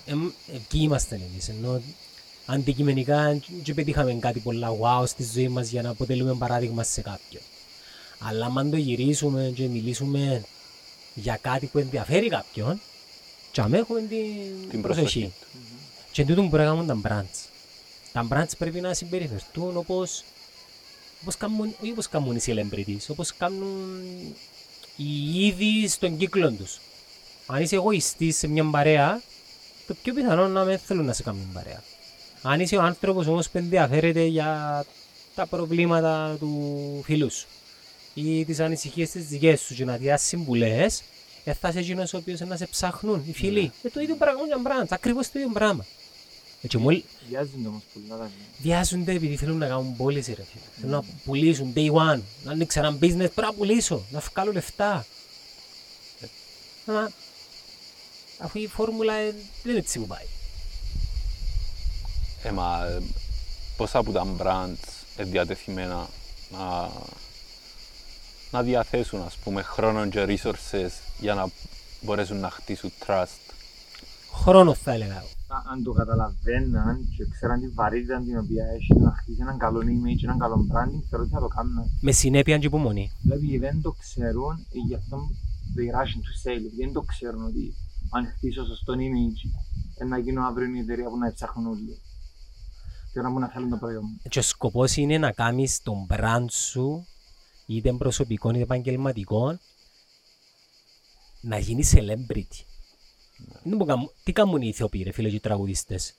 Εμ, 0.06 0.30
εκεί 0.54 0.82
είμαστε 0.82 1.16
εμείς, 1.16 1.50
ενώ 1.50 1.82
αντικειμενικά 2.46 3.40
δεν 3.64 3.76
πετύχαμε 3.76 4.14
κάτι 4.14 4.40
πολλά 4.40 4.70
wow 4.82 5.08
στη 5.08 5.24
ζωή 5.34 5.48
μας 5.48 5.70
για 5.70 5.82
να 5.82 5.90
αποτελούμε 5.90 6.34
παράδειγμα 6.34 6.84
σε 6.84 7.02
κάποιον. 7.02 7.42
Αλλά 8.20 8.52
αν 8.56 8.70
το 8.70 8.78
γυρίσουμε 8.78 9.52
και 9.56 9.68
μιλήσουμε 9.68 10.44
για 11.14 11.38
κάτι 11.42 11.66
που 11.66 11.78
ενδιαφέρει 11.78 12.28
κάποιον 12.28 12.80
και 13.52 13.62
αμέ 13.62 13.78
έχουμε 13.78 14.00
την, 14.00 14.70
Την 14.70 14.82
προσοχή. 14.82 15.04
προσοχή 15.04 15.34
του. 15.42 15.48
Και 16.12 16.26
τούτο 16.26 16.42
που 16.42 16.50
πρέπει 16.50 16.70
να 16.70 16.76
κάνουν 16.76 17.02
τα 17.02 17.10
brands. 17.10 17.46
Τα 18.14 18.28
brands 18.32 18.52
πρέπει 18.58 18.82
να 18.82 18.94
συμπεριφερθούν 18.94 19.78
όπως, 19.78 20.24
όπως 21.22 21.38
κάνουν, 21.38 21.76
όχι 21.82 21.92
όπως 21.92 22.10
κάνουν 22.10 22.36
οι 22.36 22.40
celebrities, 22.46 23.06
όπως 23.08 23.34
κάνουν 23.38 24.02
οι 24.96 25.46
ίδιοι 25.46 25.88
στον 25.88 26.18
κύκλο 26.18 26.52
τους. 26.52 26.80
Αν 27.46 27.62
είσαι 27.62 27.76
εγωιστής 27.76 28.38
σε 28.38 28.48
μια 28.48 28.64
παρέα, 28.64 29.22
το 29.88 29.94
πιο 30.04 30.14
πιθανό 30.14 30.48
να 30.48 30.64
μην 30.64 30.78
θέλουν 30.80 31.06
να 31.06 31.14
σε 31.14 31.24
κάνουν 31.24 31.50
παρέα. 31.54 31.84
Αν 32.42 32.60
είσαι 32.60 32.76
ο 32.76 32.82
άνθρωπος 32.82 33.28
όμως 33.28 33.50
που 33.50 33.58
ενδιαφέρεται 33.58 34.24
για 34.24 34.86
τα 35.36 35.46
προβλήματα 35.46 36.36
του 36.40 37.02
φίλου 37.04 37.32
σου 37.32 37.48
ή 38.14 38.46
τις 38.46 38.60
ανησυχίες 38.60 39.10
της 39.10 39.26
δικές 39.28 39.62
σου 39.62 39.76
και 39.76 39.86
να 39.86 39.98
διάσεις 39.98 40.28
συμβουλές, 40.28 41.04
ε, 41.44 41.54
θα 41.54 41.70
είσαι 41.70 41.80
εκείνος 41.80 42.14
ο 42.14 42.18
οποίος 42.18 42.40
να 42.40 42.56
σε 42.56 42.66
ψάχνουν, 42.66 43.24
οι 43.28 43.34
φίλοι. 43.34 43.72
Ε, 43.84 43.90
το 43.90 44.00
ίδιο 44.00 44.16
πράγμα 44.16 44.42
για 44.46 44.58
brands, 44.64 44.88
ακριβώς 44.90 45.32
το 45.32 45.40
ίδιο 45.40 45.52
πράγμα. 45.54 45.86
Έτσι, 46.62 46.78
μόλι 46.78 47.06
Βιάζονται 47.30 47.68
όμως 47.68 47.82
πολύ 47.94 48.06
να 48.10 48.18
τα 48.18 48.24
δει. 48.24 48.32
βιάζονται 48.58 49.12
επειδή 49.12 49.36
θέλουν 49.36 49.58
να 49.58 49.68
κάνουν 49.68 49.96
πώληση 49.96 50.34
ρε 50.34 50.44
φίλε. 50.44 50.64
Θέλουν 50.76 50.92
να 50.92 51.04
πουλήσουν 51.26 51.74
day 51.76 51.92
one, 51.92 52.22
να 52.44 52.52
ανοίξω 52.52 52.80
ένα 52.80 52.92
business, 52.92 53.16
πρέπει 53.16 53.42
να 53.42 53.54
πουλήσω, 53.54 54.02
να 54.12 54.20
βγάλω 54.20 54.52
λεφτά. 54.52 55.06
Αλλά 56.86 57.12
αφού 58.38 58.60
η 58.60 58.68
φόρμουλα 58.68 59.14
ε, 59.14 59.32
δεν 59.64 59.72
είναι 59.72 59.80
έτσι 59.80 60.00
που 60.00 60.08
πάει. 60.08 60.26
Ε, 62.44 62.52
μα, 62.52 62.86
ε, 62.86 63.02
πόσα 63.78 63.98
από 63.98 64.12
τα 64.12 64.28
brands 64.40 64.90
είναι 65.18 65.30
διατεθειμένα 65.30 66.10
να, 66.50 66.90
να 68.52 68.64
διαθέσουν 68.64 69.22
ας 69.22 69.36
πούμε 69.36 69.62
χρόνο 69.62 70.08
και 70.08 70.26
resources 70.28 70.90
για 71.20 71.34
να 71.34 71.48
μπορέσουν 72.02 72.40
να 72.40 72.50
χτίσουν 72.50 72.92
trust; 73.06 73.54
Χρόνο 74.34 74.74
θα 74.74 74.92
έλεγα 74.92 75.18
εγώ. 75.18 75.37
Α- 75.48 75.64
αν 75.72 75.84
το 75.84 75.92
καταλαβαίναν 75.92 76.96
και 77.18 77.26
ξέραν 77.34 77.60
τη 77.62 77.68
βαρύτητα 77.68 78.18
την 78.22 78.38
οποία 78.38 78.66
έχει 78.76 78.88
το 78.94 79.00
να 79.00 79.12
χτίσει 79.12 79.38
έναν 79.42 79.58
καλό 79.58 79.80
image, 79.80 80.24
έναν 80.24 80.38
καλό 80.38 80.56
branding, 80.72 81.02
θεωρώ 81.10 81.24
ότι 81.26 81.34
θα 81.34 81.40
το 81.40 81.48
κάνουν. 81.48 81.76
Με 82.02 82.12
συνέπεια 82.12 82.58
και 82.58 82.66
υπομονή. 82.66 83.12
Δηλαδή 83.22 83.58
δεν 83.58 83.82
το 83.82 83.92
ξέρουν, 83.92 84.56
ε, 84.76 84.80
γι' 84.88 84.96
αυτό 84.96 85.18
they 85.76 85.88
rush 85.96 86.12
into 86.18 86.32
sale, 86.44 86.58
επειδή 86.66 86.84
δεν 86.84 86.94
το 86.94 87.02
ξέρουν 87.02 87.44
ότι 87.46 87.74
αν 88.10 88.26
χτίσω 88.28 88.66
σωστό 88.66 88.94
image, 88.94 89.42
ε, 89.98 90.04
να 90.06 90.18
γίνω 90.18 90.46
αύριο 90.46 90.68
η 90.76 90.80
εταιρεία 90.80 91.10
που 91.10 91.18
να 91.18 91.34
ψάχνουν 91.34 91.68
όλοι. 91.68 92.00
Και 93.14 93.22
να 93.22 93.30
μου 93.30 93.40
να 93.40 93.48
θέλουν 93.48 93.70
το 93.70 93.78
προϊόν 93.78 94.04
μου. 94.06 94.22
Και 94.30 94.40
ο 94.40 94.42
σκοπός 94.42 94.96
είναι 94.96 95.18
να 95.18 95.32
κάνεις 95.32 95.82
τον 95.84 96.08
brand 96.10 96.46
σου, 96.50 97.06
είτε 97.66 97.94
προσωπικό 97.94 98.50
είτε 98.50 98.60
επαγγελματικό, 98.62 99.58
να 101.42 101.58
γίνεις 101.58 101.94
celebrity. 101.96 102.06
Δεν 102.06 102.06
μπορούν 102.08 102.66
να 102.66 102.66
κάνουν- 102.66 102.66
Τι 104.24 104.32
κάνουν 104.32 104.62
οι 104.62 104.68
ηθοποιοί 104.74 105.04
ρε 105.04 105.12
φίλε 105.12 105.30
και 105.30 105.36
οι 105.36 105.40
τραγουδιστές. 105.40 106.14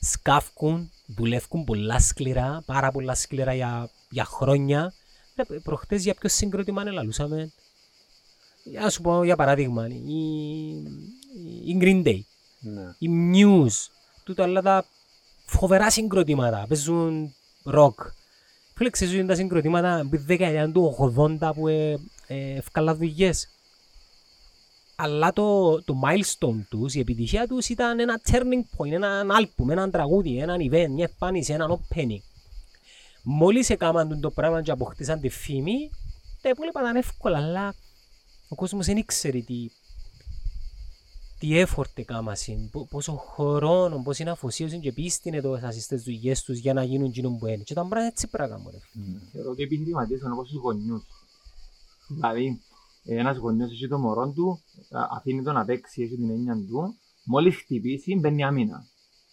Σκάφκουν, 0.00 0.90
δουλεύουν 1.06 1.64
πολλά 1.64 1.98
σκληρά, 1.98 2.62
πάρα 2.66 2.90
πολλά 2.90 3.14
σκληρά 3.14 3.54
για, 3.54 3.90
για 4.10 4.24
χρόνια. 4.24 4.92
Ρε, 5.36 5.60
Προχτές 5.60 6.02
για 6.02 6.14
ποιο 6.14 6.28
συγκρότημα 6.28 6.84
λαλούσαμε. 6.84 7.52
Για 8.64 8.80
να 8.80 8.90
σου 8.90 9.00
πω 9.02 9.24
για 9.24 9.36
παράδειγμα, 9.36 9.88
η, 9.88 10.68
η 11.64 11.78
Green 11.80 12.06
Day 12.06 12.20
Ναι. 12.60 12.94
η 12.98 13.08
Muse, 13.32 13.90
τούτα 14.24 14.44
όλα 14.44 14.62
τα 14.62 14.84
φοβερά 15.46 15.90
συγκροτήματα, 15.90 16.64
παίζουν 16.68 17.34
rock. 17.64 17.94
Φίλε, 18.74 18.90
ξέρεις 18.90 19.12
ότι 19.12 19.22
είναι 19.22 19.32
τα 19.32 19.38
συγκροτήματα 19.38 20.00
από 20.00 20.10
τη 20.10 20.16
δεκαετία 20.16 20.72
του 20.72 21.12
80 21.40 21.50
που 21.54 21.68
ε, 21.68 22.00
ε, 22.26 22.56
ευκάλα 22.56 22.94
δουλειές. 22.94 23.48
Αλλά 24.98 25.32
το, 25.32 25.82
το 25.82 25.94
milestone 26.04 26.64
τους, 26.68 26.94
η 26.94 27.00
επιτυχία 27.00 27.46
τους 27.46 27.68
ήταν 27.68 28.00
ένα 28.00 28.20
turning 28.30 28.76
point, 28.76 28.90
ένα 28.90 29.26
άλπουμ, 29.28 29.70
ένα 29.70 29.90
τραγούδι, 29.90 30.38
ένα 30.38 30.54
event, 30.54 30.88
μια 30.90 31.08
εμφάνιση, 31.10 31.52
ένα 31.52 31.78
opening. 31.78 32.20
Μόλις 33.22 33.70
έκαναν 33.70 34.20
το 34.20 34.30
πράγμα 34.30 34.62
και 34.62 34.70
αποκτήσαν 34.70 35.20
τη 35.20 35.28
φήμη, 35.28 35.90
τα 36.42 36.48
υπόλοιπα 36.48 36.80
ήταν 36.80 36.96
εύκολα, 36.96 37.38
αλλά 37.38 37.74
ο 38.48 38.54
κόσμος 38.54 38.86
δεν 38.86 38.96
ήξερε 38.96 39.38
τι, 39.40 39.70
τι 41.38 41.64
effort 41.64 41.90
έκαμασαν, 41.94 42.68
πο- 42.72 42.86
πόσο 42.90 43.12
χρόνο, 43.16 44.02
πόση 44.02 44.22
αφοσίωση 44.22 44.78
και 44.78 44.92
πίστη 44.92 45.28
είναι 45.28 45.40
τώρα 45.40 45.72
στις 45.72 46.02
δουλειές 46.02 46.42
τους 46.42 46.58
για 46.58 46.72
να 46.72 46.84
γίνουν 46.84 47.06
εκείνο 47.06 47.30
που 47.30 47.46
είναι. 47.46 47.62
Και 47.62 47.74
τα 47.74 47.80
πράγματα 47.80 48.06
έτσι 48.06 48.26
πράγμα, 48.26 48.70
ρε. 48.70 48.78
Θεωρώ 49.32 49.50
ότι 49.50 49.60
οι 49.60 49.64
επιχειρηματίες 49.64 50.20
είναι 50.20 50.32
όπως 50.32 50.48
τους 50.48 50.60
γονιούς. 50.60 51.02
Δηλαδή, 52.08 52.60
ένας 53.06 53.36
γονιός 53.36 53.70
έχει 53.70 53.88
το 53.88 53.98
μωρό 53.98 54.30
του, 54.30 54.60
α- 54.90 55.08
αφήνει 55.16 55.42
το 55.42 55.52
να 55.52 55.64
παίξει, 55.64 56.02
έχει 56.02 56.16
την 56.16 56.30
έννοια 56.30 56.54
του, 56.54 56.94
μόλις 57.24 57.56
χτυπήσει 57.56 58.18
μπαίνει 58.18 58.44
άμυνα. 58.44 58.84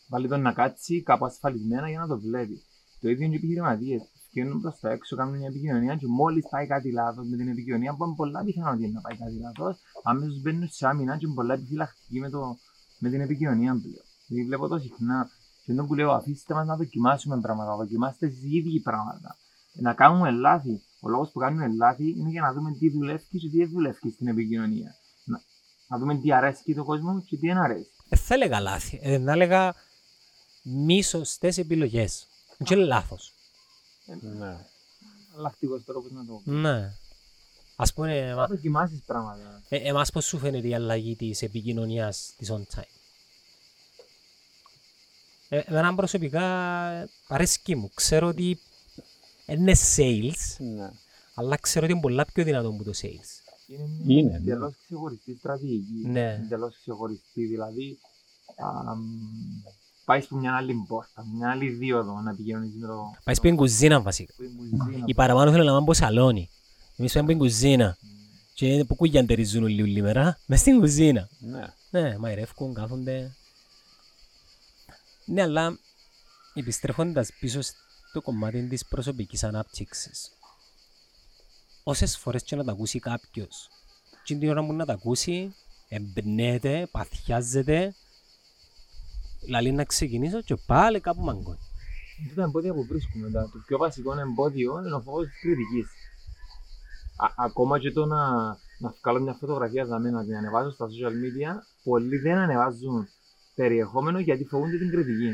Βάλει 0.09 0.27
τον 0.27 0.41
να 0.41 0.53
κάτσει 0.53 1.03
κάπου 1.03 1.25
ασφαλισμένα 1.25 1.89
για 1.89 1.99
να 1.99 2.07
το 2.07 2.19
βλέπει. 2.19 2.61
Το 3.01 3.09
ίδιο 3.09 3.25
είναι 3.25 3.35
και 3.37 3.45
οι 3.45 3.45
επιχειρηματίες. 3.45 4.01
Βγαίνουν 4.31 4.61
προς 4.61 4.79
τα 4.79 4.91
έξω, 4.91 5.15
κάνουν 5.15 5.37
μια 5.37 5.47
επικοινωνία 5.47 5.95
και 5.95 6.07
μόλις 6.07 6.45
πάει 6.49 6.67
κάτι 6.67 6.91
λάθος 6.91 7.27
με 7.29 7.37
την 7.37 7.47
επικοινωνία, 7.47 7.95
που 7.95 8.05
είναι 8.05 8.15
πολλά 8.15 8.43
πιθανό 8.43 8.71
ότι 8.71 8.83
είναι 8.83 8.91
να 8.93 9.01
πάει 9.01 9.17
κάτι 9.17 9.37
λάθος, 9.39 9.79
αμέσως 10.03 10.41
μπαίνουν 10.41 10.67
σε 10.67 10.87
άμυνα 10.87 11.17
και 11.17 11.25
είναι 11.25 11.33
πολλά 11.33 11.53
επιφυλακτικοί 11.53 12.19
με, 12.19 12.29
το, 12.29 12.57
με 12.99 13.09
την 13.09 13.21
επικοινωνία 13.21 13.71
πλέον. 13.81 14.05
Δηλαδή 14.27 14.45
βλέπω 14.47 14.67
το 14.67 14.77
συχνά. 14.79 15.29
Και 15.63 15.71
είναι 15.71 15.85
που 15.85 15.93
λέω, 15.93 16.11
αφήστε 16.11 16.53
μας 16.53 16.67
να 16.67 16.75
δοκιμάσουμε 16.75 17.39
πράγματα, 17.41 17.75
δοκιμάστε 17.75 18.25
εσείς 18.25 18.43
οι 18.43 18.55
ίδιοι 18.57 18.79
πράγματα 18.79 19.37
να 19.73 19.93
κάνουμε 19.93 20.31
λάθη. 20.31 20.81
Ο 21.05 21.09
λόγος 21.09 21.29
που 21.31 21.39
κάνουμε 21.39 21.67
λάθη 21.67 22.09
είναι 22.09 22.29
για 22.29 22.41
να 22.41 22.53
δούμε 22.53 22.71
τι 22.79 22.89
δουλεύεις 22.89 23.27
και 23.29 23.49
τι 23.49 23.57
δεν 23.57 23.69
δουλεύεις 23.69 24.13
στην 24.13 24.27
επικοινωνία. 24.27 24.95
Να, 25.23 25.41
να 25.87 25.97
δούμε 25.97 26.17
τι 26.17 26.33
αρέσει 26.33 26.73
το 26.73 26.83
κόσμο 26.83 27.21
και 27.21 27.37
τι 27.37 27.47
δεν 27.47 27.57
αρέσει. 27.57 27.89
Δεν 28.09 28.19
θα 28.19 28.33
έλεγα 28.33 28.59
λάθη, 28.59 28.99
ε, 29.03 29.19
θα 29.19 29.31
έλεγα 29.31 29.75
μη 30.63 31.03
σωστές 31.03 31.57
επιλογές. 31.57 32.27
Και 32.63 32.75
λάθος. 32.75 33.31
Ναι. 34.21 34.57
Αλλακτικό 35.37 35.79
τρόπος 35.79 36.11
να 36.11 36.25
το 36.25 36.41
Ναι. 36.43 36.91
Ας 37.75 37.93
πούμε, 37.93 38.29
Να 38.29 38.35
μα, 38.35 38.45
δοκιμάσεις 38.47 39.01
πράγματα. 39.05 39.61
ε, 39.69 39.77
εμάς 39.77 40.11
πώς 40.11 40.25
σου 40.25 40.37
φαίνεται 40.37 40.67
η 40.67 40.73
αλλαγή 40.75 41.15
της 41.15 41.41
επικοινωνίας 41.41 42.33
της 42.37 42.51
on 42.51 42.61
time; 42.79 42.83
Ε, 45.49 45.59
εμένα 45.65 45.95
προσωπικά 45.95 47.09
αρέσκει 47.27 47.75
μου. 47.75 47.91
Ξέρω 47.93 48.27
ότι 48.27 48.59
είναι 49.45 49.73
sales, 49.95 50.55
Ναι. 50.75 50.89
αλλά 51.35 51.57
ξέρω 51.57 51.83
ότι 51.85 51.93
είναι 51.93 52.01
πολλά 52.01 52.25
πιο 52.33 52.43
δυνατό 52.43 52.67
από 52.67 52.83
το 52.83 52.91
sales. 53.01 53.29
Είναι 53.67 53.83
Είναι, 54.07 54.21
μια 54.21 54.31
ναι. 54.31 54.35
εντελώς 54.37 54.73
ξεχωριστή 54.85 55.35
στρατηγική. 55.37 56.07
Ναι. 56.07 56.33
Εντελώς 56.43 56.77
ξεχωριστή. 56.79 57.45
Δηλαδή, 57.45 57.99
πάει 60.05 60.19
από 60.19 60.35
μια 60.37 60.55
άλλη 60.55 60.73
πόρτα, 60.87 61.25
μια 61.33 61.49
άλλη 61.51 61.69
δίωδο 61.69 62.21
να 62.21 62.35
πηγαίνεις 62.35 62.73
με 62.75 62.87
το. 62.87 63.15
Πάει 63.23 63.35
στην 63.35 63.55
κουζίνα 63.55 64.01
βασικά. 64.01 64.33
που 64.37 64.43
είναι 64.43 64.77
κουζίνα. 64.77 65.03
Οι 65.07 65.13
παραπάνω 65.13 65.51
θέλουν 65.51 65.65
να 65.65 65.71
πάνε 65.71 65.83
από 65.83 65.93
σαλόνι. 65.93 66.49
Εμείς 66.97 67.13
πάμε 67.13 67.25
στην 67.25 67.37
κουζίνα. 67.37 67.97
Και 68.53 68.85
που 68.87 68.95
κουγιαντερίζουν 68.95 69.63
όλη 69.63 69.81
όλη 69.81 70.01
μέρα, 70.01 70.37
μες 70.45 70.59
στην 70.59 70.79
κουζίνα. 70.79 71.29
Ναι. 71.39 71.73
Ναι, 71.89 72.17
μαϊρεύκουν, 72.17 72.73
κάθονται. 72.73 73.35
Ναι, 75.25 75.41
αλλά 75.41 75.77
επιστρέφοντας 76.53 77.29
πίσω 77.39 77.59
στο 78.13 78.21
κομμάτι 78.21 78.67
της 78.67 78.85
προσωπικής 78.85 79.43
ανάπτυξης. 79.43 80.31
Όσες 81.83 82.17
φορές 82.17 82.43
και 82.43 82.55
να 82.55 82.63
τα 82.63 82.71
ακούσει 82.71 82.99
κάποιος, 82.99 83.69
και 84.23 84.35
την 84.35 84.49
ώρα 84.49 84.65
που 84.65 84.73
να 84.73 84.85
τα 84.85 84.93
ακούσει, 84.93 85.55
εμπνέεται, 85.89 86.87
παθιάζεται, 86.91 87.95
λαλεί 89.47 89.71
να 89.71 89.83
ξεκινήσω 89.83 90.41
και 90.41 90.55
πάλι 90.55 90.99
κάπου 90.99 91.21
μαγκώνει. 91.21 91.57
Είναι 92.19 92.33
τα 92.35 92.43
εμπόδια 92.43 92.73
που 92.73 92.85
βρίσκουμε. 92.85 93.29
Τα, 93.29 93.41
το 93.41 93.63
πιο 93.67 93.77
βασικό 93.77 94.19
εμπόδιο 94.19 94.79
είναι 94.79 94.95
ο 94.95 95.01
φόβος 95.01 95.27
της 95.27 95.39
κριτικής. 95.39 95.85
Α, 97.17 97.27
ακόμα 97.37 97.79
και 97.79 97.91
το 97.91 98.05
να, 98.05 98.47
να 98.79 98.93
βγάλω 99.01 99.19
μια 99.19 99.33
φωτογραφία 99.33 99.83
για 99.83 99.99
μένα, 99.99 100.17
να 100.17 100.23
την 100.23 100.35
ανεβάζω 100.35 100.71
στα 100.71 100.85
social 100.85 101.15
media, 101.23 101.51
πολλοί 101.83 102.17
δεν 102.17 102.37
ανεβάζουν 102.37 103.07
περιεχόμενο 103.55 104.19
γιατί 104.19 104.43
φοβούνται 104.43 104.77
την 104.77 104.89
κριτική. 104.89 105.31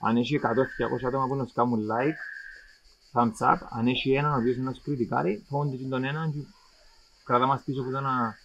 Αν 0.00 0.16
έχει 0.16 0.40
100-200 0.42 1.06
άτομα 1.06 1.26
που 1.26 1.34
να 1.34 1.44
σου 1.44 1.52
κάνουν 1.54 1.80
like, 1.90 2.20
thumbs 3.12 3.52
up, 3.52 3.58
αν 3.70 3.86
έχει 3.86 4.12
έναν 4.12 4.32
ο 4.32 4.36
οποίος 4.36 4.56
να 4.56 4.72
σου 4.72 4.82
κριτικάρει, 4.82 5.44
φοβούνται 5.48 5.76
και 5.76 5.84
τον 5.84 6.04
έναν 6.04 6.32
και 6.32 6.38
κρατά 7.24 7.46
μας 7.46 7.62
πίσω 7.64 7.80
από 7.80 7.90
το 7.90 8.00
να, 8.00 8.36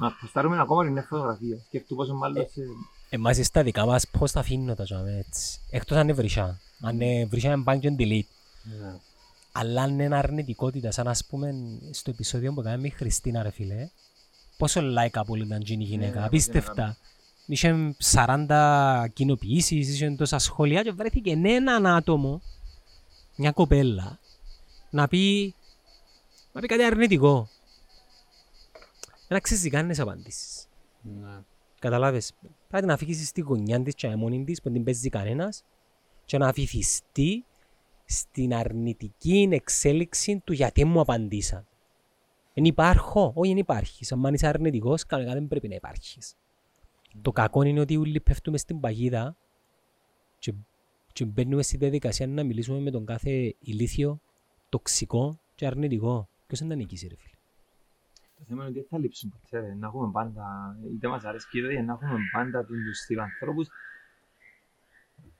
να 0.00 0.12
ποστάρουμε 0.20 0.60
ακόμα 0.60 0.84
την 0.84 0.92
νέα 0.92 1.02
φωτογραφία. 1.02 1.58
Σκεφτού 1.66 1.94
πόσο 1.94 2.14
μάλλον 2.14 2.46
σε... 2.48 2.62
Εμάς 3.08 3.38
στα 3.42 3.62
δικά 3.62 3.86
μας 3.86 4.06
πώς 4.18 4.32
τα 4.32 4.40
αφήνω 4.40 4.74
τα 4.74 4.84
ζάμε 4.84 5.24
έτσι. 5.26 5.60
Εκτός 5.70 5.96
αν 5.96 6.02
είναι 6.02 6.12
βρυσιά. 6.12 6.60
Αν 6.80 7.00
είναι 7.00 7.26
βρυσιά 7.26 7.52
είναι 7.52 7.62
bank 7.66 7.80
and 7.80 7.96
delete. 8.00 8.30
Ναι. 8.80 8.98
Αλλά 9.52 9.82
αν 9.82 9.98
είναι 9.98 10.16
αρνητικότητα, 10.16 10.90
σαν 10.90 11.08
ας 11.08 11.26
πούμε 11.26 11.54
στο 11.90 12.10
επεισόδιο 12.10 12.52
που 12.52 12.62
κάναμε 12.62 12.86
η 12.86 12.90
Χριστίνα 12.90 13.42
ρε 13.42 13.50
φίλε, 13.50 13.88
πόσο 14.56 14.80
like 14.80 15.10
απόλυταν 15.12 15.60
γίνει 15.60 15.84
η 15.84 15.86
γυναίκα, 15.86 16.20
Ναι, 16.20 16.26
απίστευτα. 16.26 16.96
Είχε 17.46 17.94
40 18.02 19.06
κοινοποιήσεις, 19.12 19.88
είχε 19.88 20.10
τόσα 20.10 20.38
σχόλια 20.38 20.82
και 20.82 20.92
βρέθηκε 20.92 21.30
έναν 21.30 21.86
άτομο, 21.86 22.42
μια 23.36 23.52
κοπέλα, 23.52 24.18
να 24.90 25.08
πει, 25.08 25.54
να 26.52 26.60
πει 26.60 26.66
κάτι 26.66 26.84
αρνητικό. 26.84 27.48
να 29.28 29.40
ξέρεις 29.40 29.70
κανένες 29.70 30.00
απαντήσεις. 30.00 30.66
Ναι. 31.02 31.38
Καταλάβες. 31.78 32.32
Πρέπει 32.68 32.86
να 32.86 32.92
αφήσεις 32.92 33.28
στη 33.28 33.40
γωνιά 33.40 33.82
της 33.82 33.94
και 33.94 34.16
μόνη 34.16 34.44
της 34.44 34.58
που 34.58 34.64
δεν 34.64 34.72
την 34.72 34.84
παίζει 34.84 35.08
κανένας 35.08 35.64
και 36.24 36.38
να 36.38 36.48
αφηθιστεί 36.48 37.44
στην 38.04 38.54
αρνητική 38.54 39.48
εξέλιξη 39.52 40.42
του 40.44 40.52
γιατί 40.52 40.84
μου 40.84 41.00
απαντήσαν. 41.00 41.66
Δεν 42.54 42.64
υπάρχω, 42.64 43.32
όχι 43.34 43.48
δεν 43.48 43.58
υπάρχεις. 43.58 44.12
Αν 44.12 44.34
είσαι 44.34 44.46
αρνητικός, 44.46 45.06
κανένα 45.06 45.32
δεν 45.32 45.48
πρέπει 45.48 45.68
να 45.68 45.74
υπάρχεις. 45.74 46.36
Το 47.22 47.32
κακό 47.32 47.62
είναι 47.62 47.80
ότι 47.80 47.96
όλοι 47.96 48.20
πέφτουμε 48.20 48.58
στην 48.58 48.80
παγίδα 48.80 49.36
και, 50.38 50.52
και 51.12 51.24
μπαίνουμε 51.24 51.62
στη 51.62 51.76
διαδικασία 51.76 52.26
να 52.26 52.44
μιλήσουμε 52.44 52.80
με 52.80 52.90
τον 52.90 53.06
κάθε 53.06 53.54
ηλίθιο, 53.58 54.20
τοξικό 54.68 55.38
και 55.54 55.66
αρνητικό. 55.66 56.28
Ποιος 56.46 56.60
δεν 56.60 56.68
τα 56.68 56.74
νικήσει 56.74 57.08
ρε 57.08 57.14
φίλε. 57.16 57.34
Το 58.38 58.44
θέμα 58.48 58.60
είναι 58.60 58.70
ότι 58.70 58.78
δεν 58.78 58.88
θα 58.90 58.98
λείψουν 58.98 59.30
ποτέ. 59.30 59.66
ρε. 59.66 59.74
Να 59.74 59.86
έχουμε 59.86 60.10
πάντα, 60.12 60.76
είτε 60.94 61.08
μας 61.08 61.24
αρέσει 61.24 61.58
είτε 61.58 61.66
όχι, 61.66 61.82
να 61.82 61.92
έχουμε 61.92 62.18
πάντα 62.32 62.64
τους 62.64 62.98
στυλ 62.98 63.18
ανθρώπους 63.20 63.68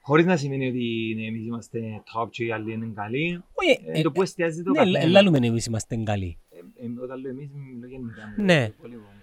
Χωρίς 0.01 0.27
να 0.27 0.37
σημαίνει 0.37 0.69
ότι 0.69 1.15
ναι, 1.17 1.27
εμείς 1.27 1.47
είμαστε 1.47 2.03
top 2.15 2.29
και 2.31 2.45
οι 2.45 2.53
άλλοι 2.53 2.73
είναι 2.73 2.93
καλοί. 2.95 3.43
Όχι, 3.55 3.81
Ε, 3.87 4.03
το 4.03 4.13
που 4.13 4.23
εστιάζει 4.23 4.63
το 4.63 4.71
ναι, 4.71 4.79
καθένα. 4.79 5.07
λαλούμε 5.07 5.39
εμείς 5.39 5.67
είμαστε 5.67 5.97
καλοί. 5.97 6.39
Ε, 6.51 6.85
ε, 6.87 7.01
Όταν 7.03 7.21
λέω 7.21 7.31
εμείς, 7.31 7.51
μιλώ 7.53 7.87
γενικά. 7.87 8.35
Ναι. 8.37 8.71
Πολύ 8.71 8.95
κομμάτι. 8.95 9.16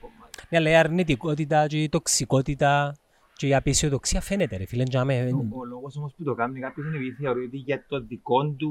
Ναι, 0.53 0.59
αλλά 0.59 0.69
η 0.69 0.75
αρνητικότητα 0.75 1.67
και 1.67 1.83
η 1.83 1.89
τοξικότητα 1.89 2.95
και 3.35 3.47
η 3.47 3.55
απεισιοδοξία 3.55 4.21
φαίνεται 4.21 4.57
ρε 4.57 4.65
φίλε. 4.65 4.83
τζάμε. 4.83 5.29
Ο- 5.33 5.59
Ο 5.59 5.63
λόγος 5.65 5.97
όμως 5.97 6.13
που 6.17 6.23
το 6.23 6.33
κάνει 6.33 6.59
κάποιος 6.59 6.85
είναι 6.87 6.95
επειδή 6.97 7.11
θεωρεί 7.15 7.45
ότι 7.45 7.57
για 7.57 7.85
το 7.87 8.01
δικό 8.01 8.45
του, 8.49 8.69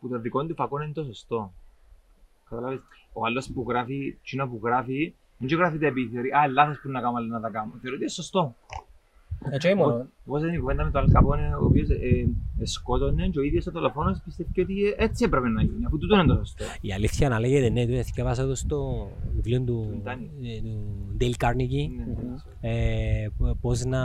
που 0.00 0.08
το 0.08 0.18
δικό 0.18 0.46
του 0.46 0.54
φακό 0.54 0.80
είναι 0.82 0.92
το 0.92 1.04
σωστό. 1.04 1.52
Καταλάβεις, 2.48 2.80
ο 3.12 3.26
άλλος 3.26 3.50
που 3.54 3.64
γράφει, 3.68 4.18
εκείνο 4.24 4.48
που 4.48 4.60
γράφει, 4.64 5.14
δεν 5.38 5.48
και 5.48 5.54
γράφει 5.54 5.78
τα 5.78 5.86
επειδή 5.86 6.10
θεωρεί, 6.14 6.30
α, 6.30 6.46
λάθος 6.48 6.80
που 6.82 6.88
να 6.90 7.00
κάνω, 7.00 7.16
αλλά 7.16 7.26
να 7.26 7.40
τα 7.40 7.50
κάνω. 7.50 7.70
Θεωρεί 7.70 7.88
ότι 7.96 7.96
είναι 8.04 8.08
σωστό. 8.12 8.56
Ε, 9.50 9.56
και 9.58 9.66
όχι 9.66 9.76
μόνο. 9.76 10.06
Όπως 10.26 10.40
ήταν 10.42 10.54
η 10.54 10.58
κουβέντα 10.58 10.84
με 10.84 10.90
τον 10.90 11.00
Αλκαπόνε, 11.02 11.54
ο 11.60 11.64
οποίος 11.64 11.88
ε, 11.90 11.94
ε, 12.60 12.64
σκότωνε 12.66 13.28
και 13.28 13.38
ο 13.38 13.42
ίδιος 13.42 13.66
ο 13.66 13.70
δολοφόνος 13.70 14.20
πιστεύει 14.24 14.60
ότι 14.60 14.84
ε, 14.84 15.04
έτσι 15.04 15.24
έπρεπε 15.24 15.48
να 15.48 15.62
γίνει, 15.62 15.84
αφού 15.86 15.98
τούτο 15.98 16.14
είναι 16.14 16.26
το 16.26 16.34
σωστό. 16.34 16.64
Η 16.80 16.92
αλήθεια 16.92 17.28
να 17.28 17.40
λέγεται, 17.40 17.68
ναι, 17.68 17.86
το 17.86 18.02
διαβάσα 18.14 18.46
το 18.46 18.54
στο 18.54 19.08
βιβλίο 19.34 19.60
του, 19.60 19.88
Του 19.92 20.00
Ντάνι. 20.02 20.30
ε, 20.42 20.60
του 20.60 21.16
Dale 21.20 21.44
Carnegie, 21.46 21.88
Ναι, 21.96 22.04
ναι. 22.04 22.74
ε, 23.24 23.28
π- 23.38 23.56
πώς 23.60 23.84
να, 23.84 24.00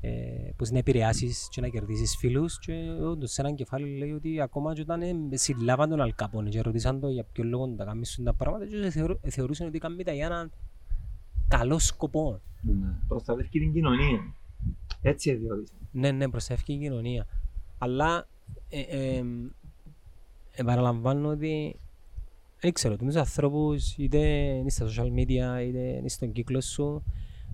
ε, 0.00 0.10
πώς 0.56 0.70
να 0.70 0.78
επηρεάσεις 0.78 1.48
και 1.50 1.60
να 1.60 1.68
κερδίσεις 1.68 2.16
φίλους 2.16 2.58
και 2.58 2.72
όντως 3.02 3.30
σε 3.32 3.40
έναν 3.40 3.54
κεφάλαιο 3.54 3.96
λέει 3.98 4.10
ότι 4.12 4.40
ακόμα 4.40 4.74
και 4.74 4.80
όταν 4.80 5.02
ε, 5.02 5.14
συλλάβαν 5.30 5.88
τον 5.88 6.00
Αλκαπόνε 6.00 6.48
και 6.48 6.60
ρωτήσαν 6.60 7.00
το 7.00 7.08
για 7.08 7.24
ποιο 7.32 7.44
λόγο 7.44 7.68
τα 7.76 7.84
κάνεις 7.84 8.20
τα 8.24 8.34
πράγματα 8.34 8.66
και 8.66 8.90
θεωρού- 8.90 9.18
θεωρούσαν 9.28 9.66
ότι 9.66 9.78
κάνουν 9.78 10.04
τα 10.04 10.12
για 10.12 10.26
έναν 10.26 10.50
καλό 11.48 11.78
σκοπό. 11.78 12.40
Ναι. 12.62 12.94
Προστατεύει 13.08 13.48
την 13.48 13.72
κοινωνία. 13.72 14.34
Έτσι 15.02 15.34
διόρισε. 15.34 15.72
Ναι, 15.92 16.10
ναι, 16.10 16.28
προστατεύει 16.28 16.72
η 16.72 16.78
κοινωνία. 16.78 17.26
Αλλά 17.78 18.26
ε, 18.68 18.80
ε, 18.80 19.24
επαναλαμβάνω 20.54 21.28
ότι 21.28 21.76
δεν 22.60 22.72
ξέρω, 22.72 22.96
τους 22.96 23.14
ανθρώπους 23.16 23.96
είτε 23.96 24.18
είναι 24.28 24.70
στα 24.70 24.86
social 24.86 25.12
media 25.12 25.66
είτε 25.66 25.78
είναι 25.78 26.08
στον 26.08 26.32
κύκλο 26.32 26.60
σου 26.60 27.02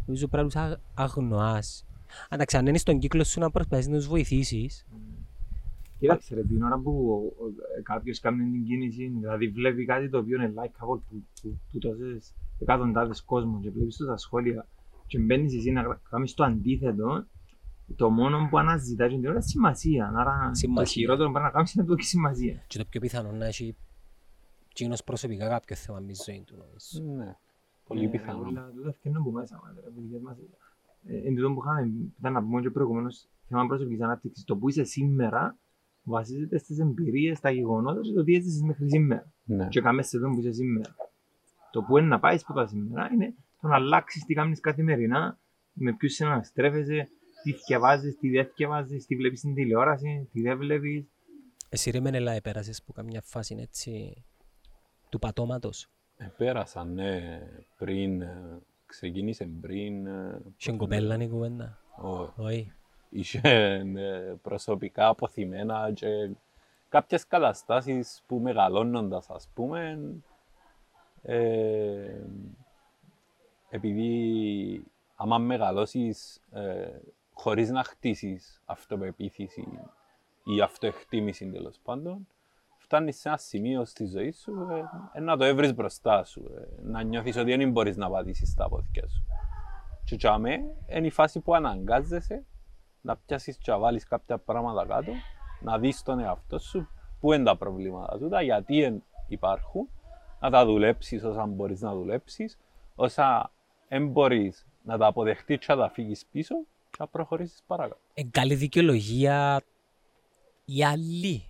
νομίζω 0.07 0.29
πρέπει 0.29 0.43
να 0.43 0.51
τους 0.51 0.61
αγ- 0.61 0.81
αγνοάς. 0.95 1.87
Εντάξει, 2.29 2.57
αν 2.57 2.67
είναι 2.67 2.79
στον 2.79 2.99
κύκλο 2.99 3.25
σου 3.25 3.41
να 3.41 3.51
προσπαθείς 3.51 3.89
να 3.89 3.97
τους 3.97 4.07
βοηθήσεις 4.07 4.87
Κοίταξε 5.99 6.35
ρε, 6.35 6.43
την 6.45 6.63
ώρα 6.63 6.79
που 6.79 6.91
ο- 7.11 7.45
ο- 7.45 7.83
κάποιος 7.83 8.21
κάνει 8.21 8.51
την 8.51 8.65
κίνηση, 8.65 9.09
δηλαδή 9.09 9.49
βλέπει 9.49 9.85
κάτι 9.85 10.09
το 10.09 10.19
οποίο 10.19 10.37
είναι 10.43 10.53
likeable 10.57 11.01
που, 11.09 11.25
που, 11.43 11.59
που 11.73 11.79
τόσες 11.79 12.35
εκατοντάδες 12.59 13.23
κόσμων 13.23 13.61
και 13.61 13.71
βλέπεις 13.71 13.97
το 13.97 14.05
στα 14.05 14.17
σχόλια 14.17 14.67
και 15.07 15.19
μπαίνεις 15.19 15.55
εσύ 15.57 15.71
να 15.71 15.83
γρα- 15.83 16.01
κάνεις 16.11 16.35
το 16.35 16.45
αντίθετο, 16.45 17.27
το 17.97 18.11
μόνο 18.11 18.47
που 18.51 18.59
αναζητάς 18.59 19.09
την 19.13 19.19
ώρα 19.25 19.31
είναι 19.33 19.41
σημασία. 19.43 20.13
Άρα 20.17 20.49
το 20.49 20.55
Σημασία. 20.55 21.03
χειρότερο 21.03 21.27
που 21.27 21.33
πρέπει 21.33 21.47
να 21.47 21.53
κάνεις 21.55 21.75
είναι 21.75 21.83
να 21.85 21.89
του 21.89 21.95
έχει 21.99 22.09
σημασία. 22.09 22.63
και 22.67 22.79
το 22.79 22.85
πιο 22.89 23.01
πιθανό 23.01 23.33
να 23.33 23.47
έχει 23.47 23.77
εκείνος 24.71 25.05
προσωπικά 25.05 25.49
κάποιο 25.49 25.77
θέμα 25.77 26.01
με 26.01 26.07
τη 26.07 26.15
ζωή 26.27 26.45
του 26.47 26.57
νομίζω. 26.57 27.15
Ναι. 27.25 27.37
Πολύ 27.87 28.09
πιθανό. 28.09 28.39
Όλα 28.39 28.71
τούτα 28.75 28.89
ευκαινούν 28.89 29.23
που 29.23 29.31
μέσα 29.31 29.61
μας, 29.65 29.75
ρε, 29.75 29.91
παιδιά 29.91 30.19
μας. 30.21 30.37
Ε, 31.07 31.17
Εν 31.29 31.35
τούτο 31.35 31.53
που 31.53 31.61
είχαμε, 31.65 31.83
που 31.87 32.13
ήταν 32.19 32.33
να 32.33 32.43
πούμε 32.43 32.61
και 32.61 32.71
προηγουμένως, 32.71 33.29
θέμα 33.49 33.67
προσωπικής 33.67 34.01
ανάπτυξης, 34.01 34.45
το 34.45 34.57
που 34.57 34.69
είσαι 34.69 34.85
σήμερα 34.85 35.57
βασίζεται 36.05 36.59
στις 36.59 36.79
εμπειρίες, 36.79 37.39
στα 37.39 37.51
γεγονότα 37.51 38.01
και 38.01 38.13
το 38.13 38.25
τι 38.25 38.35
έζησες 38.35 38.61
μέχρι 38.63 38.89
σήμερα. 38.91 39.33
Ναι. 39.45 39.69
Και 39.69 39.81
κάμε 39.81 40.03
σε 40.03 40.17
εδώ 40.17 40.31
που 40.31 40.39
είσαι 40.39 40.53
σήμερα. 40.53 40.95
Το 41.73 41.83
που 41.83 41.99
είναι 41.99 42.07
να 42.07 42.21
πάεις 42.21 42.45
που 42.45 42.53
τα 42.53 42.67
σήμερα 42.67 43.11
είναι 43.13 43.35
το 43.61 43.69
να 43.69 43.75
αλλάξεις 43.75 44.25
τι 44.25 44.35
κάνεις 44.35 44.61
καθημερινά, 44.61 45.39
με 45.73 45.93
ποιους 45.93 46.13
συναναστρέφεσαι, 46.15 47.09
τι 47.43 47.53
διαβάζει, 47.67 48.13
τι 48.15 48.29
δεν 48.31 48.51
διαβάζει, 48.57 48.97
τι 48.97 49.17
βλέπεις 49.17 49.39
στην 49.39 49.55
τηλεόραση, 49.55 50.29
τι 50.33 50.41
δεν 50.43 50.59
βλέπεις. 50.59 51.05
Εσύ 51.69 51.91
ρε 51.91 52.01
Μενέλα 52.01 52.33
επέρασες 52.33 52.83
που 52.83 52.93
καμιά 52.93 53.21
φάση 53.25 53.57
έτσι 53.61 54.25
του 55.09 55.19
πατώματος; 55.19 55.89
Πέρασαν, 56.37 56.93
ναι, 56.93 57.41
πριν, 57.79 58.21
ε, 58.23 58.59
ξεκίνησε 58.87 59.49
πριν, 59.61 60.07
ε, 60.07 60.41
Είχε 60.57 60.73
κοπέλα 60.73 61.15
είναι; 61.15 61.25
η 61.25 61.29
κουβέντα. 61.29 61.79
ο- 62.03 62.43
Όχι. 62.43 62.73
Είχε 63.15 63.41
ε, 63.97 64.35
προσωπικά 64.43 65.09
αποθυμένα 65.09 65.93
και 65.93 66.31
κάποιες 66.89 67.27
καταστάσεις 67.27 68.23
που 68.27 68.39
μεγαλώνοντας 68.39 69.31
ας 69.31 69.49
πούμε 69.55 69.99
ε, 71.23 72.21
επειδή 73.69 74.85
άμα 75.17 75.39
μεγαλώσεις 75.39 76.41
ε, 76.53 76.89
χωρίς 77.33 77.71
να 77.71 77.85
χτίσεις 77.85 78.63
αυτοπεποίθηση 78.65 79.69
ή 80.45 80.61
αυτοεκτίμηση 80.61 81.51
τέλος 81.51 81.79
πάντων 81.83 82.27
φτάνεις 82.85 83.21
σε 83.21 83.29
ένα 83.29 83.37
σημείο 83.37 83.85
στη 83.85 84.07
ζωή 84.07 84.33
σου 84.33 84.67
ε, 84.71 85.19
ε, 85.19 85.21
να 85.21 85.37
το 85.37 85.45
έβρεις 85.45 85.75
μπροστά 85.75 86.25
σου 86.25 86.51
ε, 86.59 86.83
να 86.83 87.03
νιώθεις 87.03 87.37
ότι 87.37 87.57
δεν 87.57 87.71
μπορείς 87.71 87.97
να 87.97 88.11
πατήσεις 88.11 88.55
τα 88.55 88.69
πόδια 88.69 89.09
σου. 89.09 89.25
Και 90.05 90.15
για 90.15 90.39
μέ, 90.39 90.53
είναι 90.87 91.07
η 91.07 91.11
φάση 91.11 91.41
που 91.41 91.55
αναγκάζεσαι 91.55 92.45
να 93.05 93.17
πιάσεις 93.17 93.57
και 93.59 93.71
να 93.71 93.79
βάλεις 93.79 94.05
κάποια 94.05 94.39
πράγματα 94.39 94.87
κάτω, 94.87 95.13
να 95.61 95.79
δεις 95.79 96.03
τον 96.03 96.19
εαυτό 96.19 96.59
σου, 96.59 96.89
πού 97.21 97.33
είναι 97.33 97.45
τα 97.45 97.57
προβλήματα 97.57 98.19
τούτα, 98.19 98.43
γιατί 98.43 98.83
εν 98.83 99.03
υπάρχουν, 99.29 99.89
να 100.41 100.51
τα 100.51 100.65
δουλέψεις 100.65 101.25
όσα 101.25 101.47
μπορείς 101.47 101.81
να 101.81 101.95
δουλέψεις, 101.95 102.59
όσα 102.95 103.51
δεν 103.89 104.09
μπορείς 104.09 104.67
να 104.83 104.99
τα 104.99 105.07
αποδεχτείς 105.07 105.59
και 105.59 105.67
να 105.69 105.77
τα 105.77 105.91
φύγεις 105.91 106.27
πίσω 106.27 106.55
και 106.91 106.97
να 106.99 107.07
προχωρήσεις 107.07 107.63
παρακάτω. 107.67 108.01
εν 108.15 108.31
καλή 108.31 108.55
δικαιολογία 108.55 109.63
η 110.65 110.85
άλλη 110.85 111.45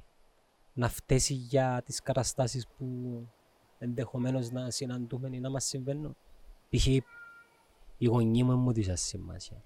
να 0.72 0.88
φταίσει 0.88 1.34
για 1.34 1.82
τις 1.84 2.02
καταστάσεις 2.02 2.66
που 2.66 2.84
ενδεχομένως 3.78 4.50
να 4.50 4.70
συναντούμε 4.70 5.28
ή 5.32 5.40
να 5.40 5.50
μας 5.50 5.64
συμβαίνουν. 5.64 6.16
Π.χ. 6.70 6.86
η 6.86 7.02
γονή 8.06 8.42
μου 8.42 8.56
μου 8.56 8.72
της 8.72 8.90
σημασία. 8.94 9.62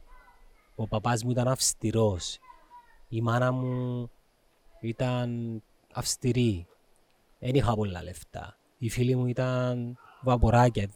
Ο 0.80 0.86
παπάς 0.86 1.24
μου 1.24 1.30
ήταν 1.30 1.48
αυστηρός. 1.48 2.38
Η 3.08 3.20
μάνα 3.20 3.52
μου 3.52 4.10
ήταν 4.80 5.62
αυστηρή. 5.92 6.66
Δεν 7.38 7.54
είχα 7.54 7.74
πολλά 7.74 8.02
λεφτά. 8.02 8.56
Οι 8.78 8.88
φίλοι 8.88 9.16
μου 9.16 9.26
ήταν 9.26 9.98
βαποράκια. 10.22 10.88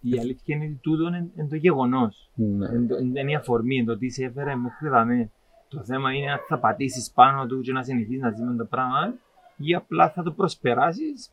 Η 0.00 0.18
αλήθεια 0.18 0.56
είναι 0.56 0.64
ότι 0.64 0.78
τούτο 0.80 1.06
είναι, 1.06 1.30
είναι 1.36 1.48
το 1.48 1.56
γεγονός. 1.56 2.30
Ναι. 2.34 2.68
Είναι 3.02 3.30
η 3.30 3.34
αφορμή, 3.34 3.76
είναι 3.76 3.84
το 3.84 3.98
τι 3.98 4.10
σε 4.10 4.24
έφερε 4.24 4.54
μέχρι 4.54 4.86
εδώ. 4.86 5.30
Το 5.68 5.84
θέμα 5.84 6.12
είναι 6.12 6.32
αν 6.32 6.38
θα 6.48 6.58
πατήσεις 6.58 7.10
πάνω 7.10 7.46
του 7.46 7.60
και 7.60 7.72
να 7.72 7.82
συνεχίσεις 7.82 8.20
να 8.20 8.30
ζει 8.30 8.42
με 8.42 8.56
το 8.56 8.64
πράγμα 8.64 9.14
ή 9.56 9.74
απλά 9.74 10.10
θα 10.10 10.22
το 10.22 10.32
προσπεράσεις. 10.32 11.30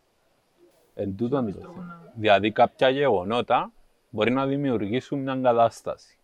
Εν 0.93 1.15
τούτον 1.15 1.53
το 1.53 1.59
θέμα. 1.59 2.11
Δηλαδή 2.15 2.51
κάποια 2.51 2.89
γεγονότα 2.89 3.71
μπορεί 4.09 4.31
να 4.31 4.45
δημιουργήσουν 4.45 5.19
μια 5.19 5.39
κατάσταση. 5.41 6.18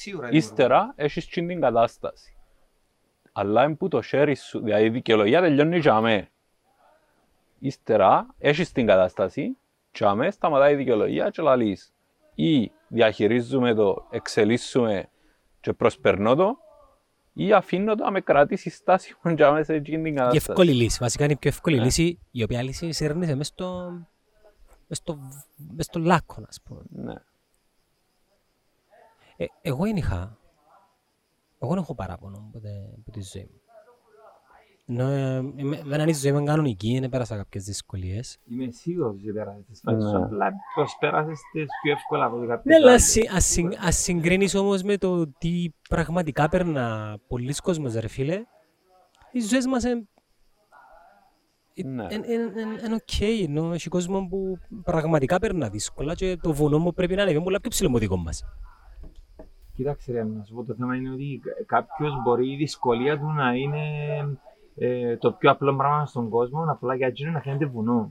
Σίγουρα. 0.00 0.28
Ύστερα 0.30 0.92
έχεις 0.96 1.24
και 1.26 1.42
την 1.42 1.60
κατάσταση. 1.60 2.36
Αλλά 3.32 3.64
είναι 3.64 3.74
που 3.74 3.88
το 3.88 4.02
χέρι 4.02 4.34
σου, 4.34 4.60
δηλαδή 4.60 4.84
η 4.84 4.90
δικαιολογία 4.90 5.40
τελειώνει 5.40 5.78
για 5.78 6.00
μέ. 6.00 6.28
Ύστερα 7.58 8.26
έχεις 8.38 8.72
την 8.72 8.86
κατάσταση, 8.86 9.56
για 9.94 10.14
μέ 10.14 10.30
σταματάει 10.30 10.72
η 10.72 10.76
δικαιολογία 10.76 11.30
και 11.30 11.42
λαλείς. 11.42 11.92
Ή 12.34 12.70
διαχειρίζουμε 12.88 13.74
το, 13.74 14.06
εξελίσσουμε 14.10 15.08
και 15.60 15.72
προσπερνώ 15.72 16.34
το, 16.34 16.58
ή 17.32 17.52
αφήνω 17.52 17.94
το 17.94 18.04
να 18.04 18.10
με 18.10 18.20
κρατήσει 18.20 18.70
στάσιμο 18.70 19.32
για 19.36 19.52
μέ 19.52 19.62
σε 19.62 19.74
εκείνη 19.74 20.02
την 20.02 20.12
Η 20.12 20.16
κατάσταση. 20.16 20.46
εύκολη 20.50 20.72
λύση. 20.72 20.98
Βασικά 21.00 21.24
είναι 21.24 21.32
η 21.32 21.36
πιο 21.36 21.50
εύκολη 21.50 21.76
Ναι. 21.76 21.84
λύση, 21.84 22.18
η 22.30 22.42
οποία 22.42 22.62
λύση 22.62 22.92
σέρνεται 22.92 23.34
μέσα 23.34 23.50
στο, 23.52 23.92
μες 24.86 24.98
στο, 24.98 25.18
μες 25.76 25.84
στο 25.84 25.98
λάκκο, 25.98 26.44
ας 26.48 26.60
πούμε. 26.64 26.80
Ναι. 26.88 27.14
Ε, 29.40 29.44
εγώ 29.62 29.84
δεν 29.84 29.96
είχα. 29.96 30.38
Εγώ 31.58 31.72
δεν 31.72 31.82
έχω 31.82 31.94
παράπονο 31.94 32.48
ποτέ 32.52 32.68
από 33.00 33.10
τη 33.10 33.20
ζωή 33.22 33.42
μου. 33.52 33.60
Ναι, 34.90 35.34
εμέ- 35.36 35.80
εμένα 35.80 36.04
η 36.06 36.12
ζωή 36.12 36.32
μου 36.32 36.38
είναι 36.38 36.46
κανονική, 36.50 36.98
δεν 37.00 37.08
πέρασα 37.08 37.36
κάποιες 37.36 37.64
δυσκολίες. 37.64 38.38
Είμαι 38.50 38.70
σίγουρος 38.70 39.14
ότι 39.14 39.32
πέρασες 39.32 39.64
τις 39.66 39.80
φάσεις 39.84 40.04
Ναι. 40.04 40.10
σου, 40.10 40.16
απλά 40.24 40.52
προσπέρασες 40.74 41.38
τις 41.52 41.66
πιο 41.82 41.92
εύκολα 41.92 42.24
από 42.24 42.36
κάποιες 42.38 42.60
Ναι, 42.64 42.74
αλλά 42.74 42.88
άλλες. 42.90 43.02
ας 43.02 43.10
συ- 43.10 43.34
ας 43.34 43.44
συν- 43.44 43.76
ας 43.80 43.96
συγκρίνεις 43.96 44.54
όμως 44.54 44.82
με 44.82 44.96
το 44.96 45.28
τι 45.28 45.68
πραγματικά 45.88 46.48
περνά 46.48 47.16
πολλοί 47.28 47.54
κόσμος, 47.62 47.94
ρε 47.94 48.08
φίλε. 48.08 48.42
Οι 49.32 49.40
ζωές 49.40 49.66
μας 49.66 49.84
είναι 49.84 50.06
Ναι. 51.84 52.06
είναι 52.14 52.94
οκ, 52.94 53.20
ενώ 53.20 53.72
έχει 53.72 53.88
κόσμο 53.88 54.26
που 54.28 54.58
πραγματικά 54.84 55.38
περνά 55.38 55.68
δύσκολα 55.68 56.14
και 56.14 56.36
το 56.42 56.52
βουνό 56.52 56.78
μου 56.78 56.92
πρέπει 56.92 57.14
να 57.14 57.22
είναι 57.22 57.42
πολλά 57.42 57.60
πιο 57.60 57.70
ψηλό 57.70 57.88
από 57.88 57.96
το 57.96 58.02
δικό 58.02 58.16
μας. 58.16 58.44
Κοίταξε 59.78 60.12
ρε, 60.12 60.24
να 60.24 60.44
σου 60.44 60.54
πω 60.54 60.64
το 60.64 60.74
θέμα 60.74 60.96
είναι 60.96 61.10
ότι 61.12 61.40
κάποιος 61.66 62.22
μπορεί 62.22 62.52
η 62.52 62.56
δυσκολία 62.56 63.18
του 63.18 63.26
να 63.26 63.52
είναι 63.54 63.80
ε, 64.76 65.16
το 65.16 65.32
πιο 65.32 65.50
απλό 65.50 65.76
πράγμα 65.76 66.06
στον 66.06 66.28
κόσμο, 66.28 66.64
απλά 66.68 66.94
για 66.94 67.06
εκείνο 67.06 67.30
να 67.30 67.40
φαίνεται 67.40 67.66
βουνό. 67.66 68.10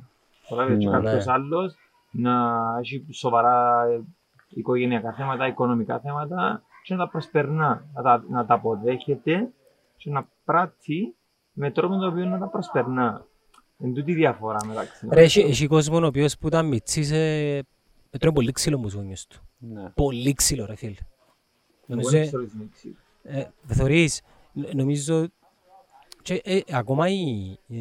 Τώρα 0.49 0.69
Ναι. 0.69 0.77
και 0.77 0.87
κάποιος 0.89 1.25
Ναι. 1.25 1.31
άλλος 1.33 1.75
να 2.11 2.33
έχει 2.79 3.05
σοβαρά 3.11 3.85
ε, 3.87 4.01
οικογενειακά 4.49 5.13
θέματα, 5.13 5.47
οικονομικά 5.47 5.99
θέματα 5.99 6.63
και 6.83 6.93
να 6.93 6.99
τα 7.05 7.09
προσπερνά, 7.09 7.85
να 7.93 8.01
τα, 8.01 8.23
να 8.29 8.45
τα 8.45 8.53
αποδέχεται 8.53 9.49
και 9.97 10.09
να 10.09 10.27
πράττει 10.45 11.15
με 11.53 11.71
τρόπο 11.71 11.97
το 11.97 12.07
οποίο 12.07 12.25
να 12.25 12.39
τα 12.39 12.47
προσπερνά. 12.47 13.25
Εν 13.79 13.93
τούτη 13.93 14.11
η 14.11 14.15
διαφορά 14.15 14.57
μεταξύ. 14.67 15.07
Ρε, 15.11 15.21
έχει, 15.21 15.39
έχει 15.39 15.67
κόσμο 15.67 15.97
ο 15.97 16.05
οποίος 16.05 16.37
που 16.37 16.47
ήταν 16.47 16.67
μητσής 16.67 17.11
ε, 17.11 17.63
τρώει 18.19 18.33
πολύ 18.33 18.51
ξύλο 18.51 18.77
μου 18.77 18.87
γονιός 18.95 19.27
του. 19.27 19.39
Ναι. 19.57 19.89
Πολύ 19.95 20.33
ξύλο 20.33 20.65
ρε 20.65 20.75
φίλε. 20.75 20.95
Εγώ 21.87 21.99
Νομίζω, 21.99 22.09
δεν 22.09 22.27
ξέρω 22.27 22.43
τι 22.43 22.51
είναι 22.55 22.63
εξή. 22.71 22.95
ε, 23.23 23.43
θεωρείς, 23.65 24.21
ν- 24.53 24.75
νομίζω 24.75 25.27
και, 26.21 26.41
ε, 26.43 26.59
ακόμα 26.71 27.09
η, 27.09 27.51
ε, 27.69 27.75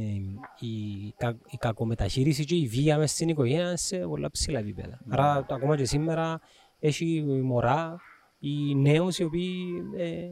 η, 0.61 1.13
κα- 1.17 1.39
η 1.51 1.57
κακομεταχείριση 1.57 2.45
και 2.45 2.55
η 2.55 2.67
βία 2.67 2.99
μες 2.99 3.11
στην 3.11 3.29
οικογένεια 3.29 3.67
είναι 3.67 3.77
σε 3.77 3.99
πολλά 3.99 4.31
ψηλά 4.31 4.59
επίπεδα. 4.59 5.01
Άρα 5.09 5.45
το- 5.45 5.55
ακόμα 5.55 5.77
και 5.77 5.85
σήμερα 5.85 6.41
έχει 6.79 7.25
μωρά 7.43 7.97
οι 8.39 8.75
νέους 8.75 9.19
οι 9.19 9.25
οποίοι 9.25 9.67
ε, 9.97 10.29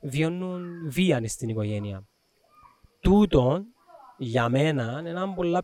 βιώνουν 0.00 0.90
βία 0.90 1.20
μες 1.20 1.32
στην 1.32 1.48
οικογένεια. 1.48 2.06
Τούτον 3.00 3.64
για 4.18 4.48
μένα 4.48 4.96
είναι 5.00 5.08
ένα 5.10 5.32
πολλά 5.34 5.62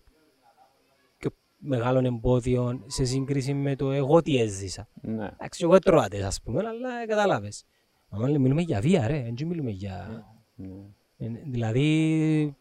πιο 1.59 1.68
μεγάλο 1.68 2.06
εμπόδιο 2.06 2.84
σε 2.86 3.04
σύγκριση 3.04 3.54
με 3.54 3.76
το 3.76 3.90
εγώ 3.90 4.22
τι 4.22 4.40
έζησα. 4.40 4.88
Ναι. 5.00 5.28
Εντάξει, 5.32 5.64
εγώ 5.64 5.78
τρώατε, 5.78 6.22
ας 6.24 6.42
πούμε, 6.42 6.59
αλλά 6.59 7.06
κατάλαβες. 7.06 7.64
Μα 8.09 8.28
λέει, 8.28 8.38
μιλούμε 8.38 8.62
για 8.62 8.80
βία, 8.80 9.06
ρε, 9.06 9.32
δεν 9.36 9.46
μιλούμε 9.46 9.70
για... 9.70 10.24
Ναι. 10.54 10.66
Ε, 11.18 11.28
Δηλαδή, 11.44 12.56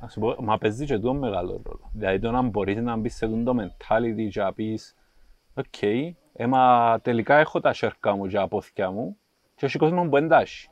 Ας 0.00 0.12
σου 0.12 0.20
πω, 0.20 0.36
μα 0.38 0.58
παίζει 0.58 0.86
και 0.86 0.94
τούτο 0.94 1.14
μεγάλο 1.14 1.62
ρόλο. 1.64 1.90
Δηλαδή 1.92 2.18
το 2.18 2.30
να 2.30 2.42
μπορείς 2.42 2.76
να 2.76 2.96
μπεις 2.96 3.14
σε 3.14 3.26
τούτο 3.26 3.52
το 3.52 3.62
mentality 3.62 4.28
και 4.30 4.40
να 4.40 4.52
πεις 4.52 4.94
«OK, 5.54 5.82
ε, 6.32 6.46
μα 6.46 6.98
τελικά 7.02 7.36
έχω 7.36 7.60
τα 7.60 7.72
σιέρκα 7.72 8.16
μου 8.16 8.26
και 8.26 8.36
τα 8.36 8.48
πόθκια 8.48 8.90
μου 8.90 9.16
και 9.54 9.66
έχει 9.66 9.78
κόσμο 9.78 10.02
που 10.02 10.10
δεν 10.10 10.28
τα 10.28 10.40
έχει». 10.40 10.68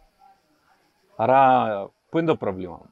Άρα, 1.16 1.90
πού 2.10 2.18
είναι 2.18 2.26
το 2.26 2.36
πρόβλημα; 2.36 2.76
μου. 2.82 2.90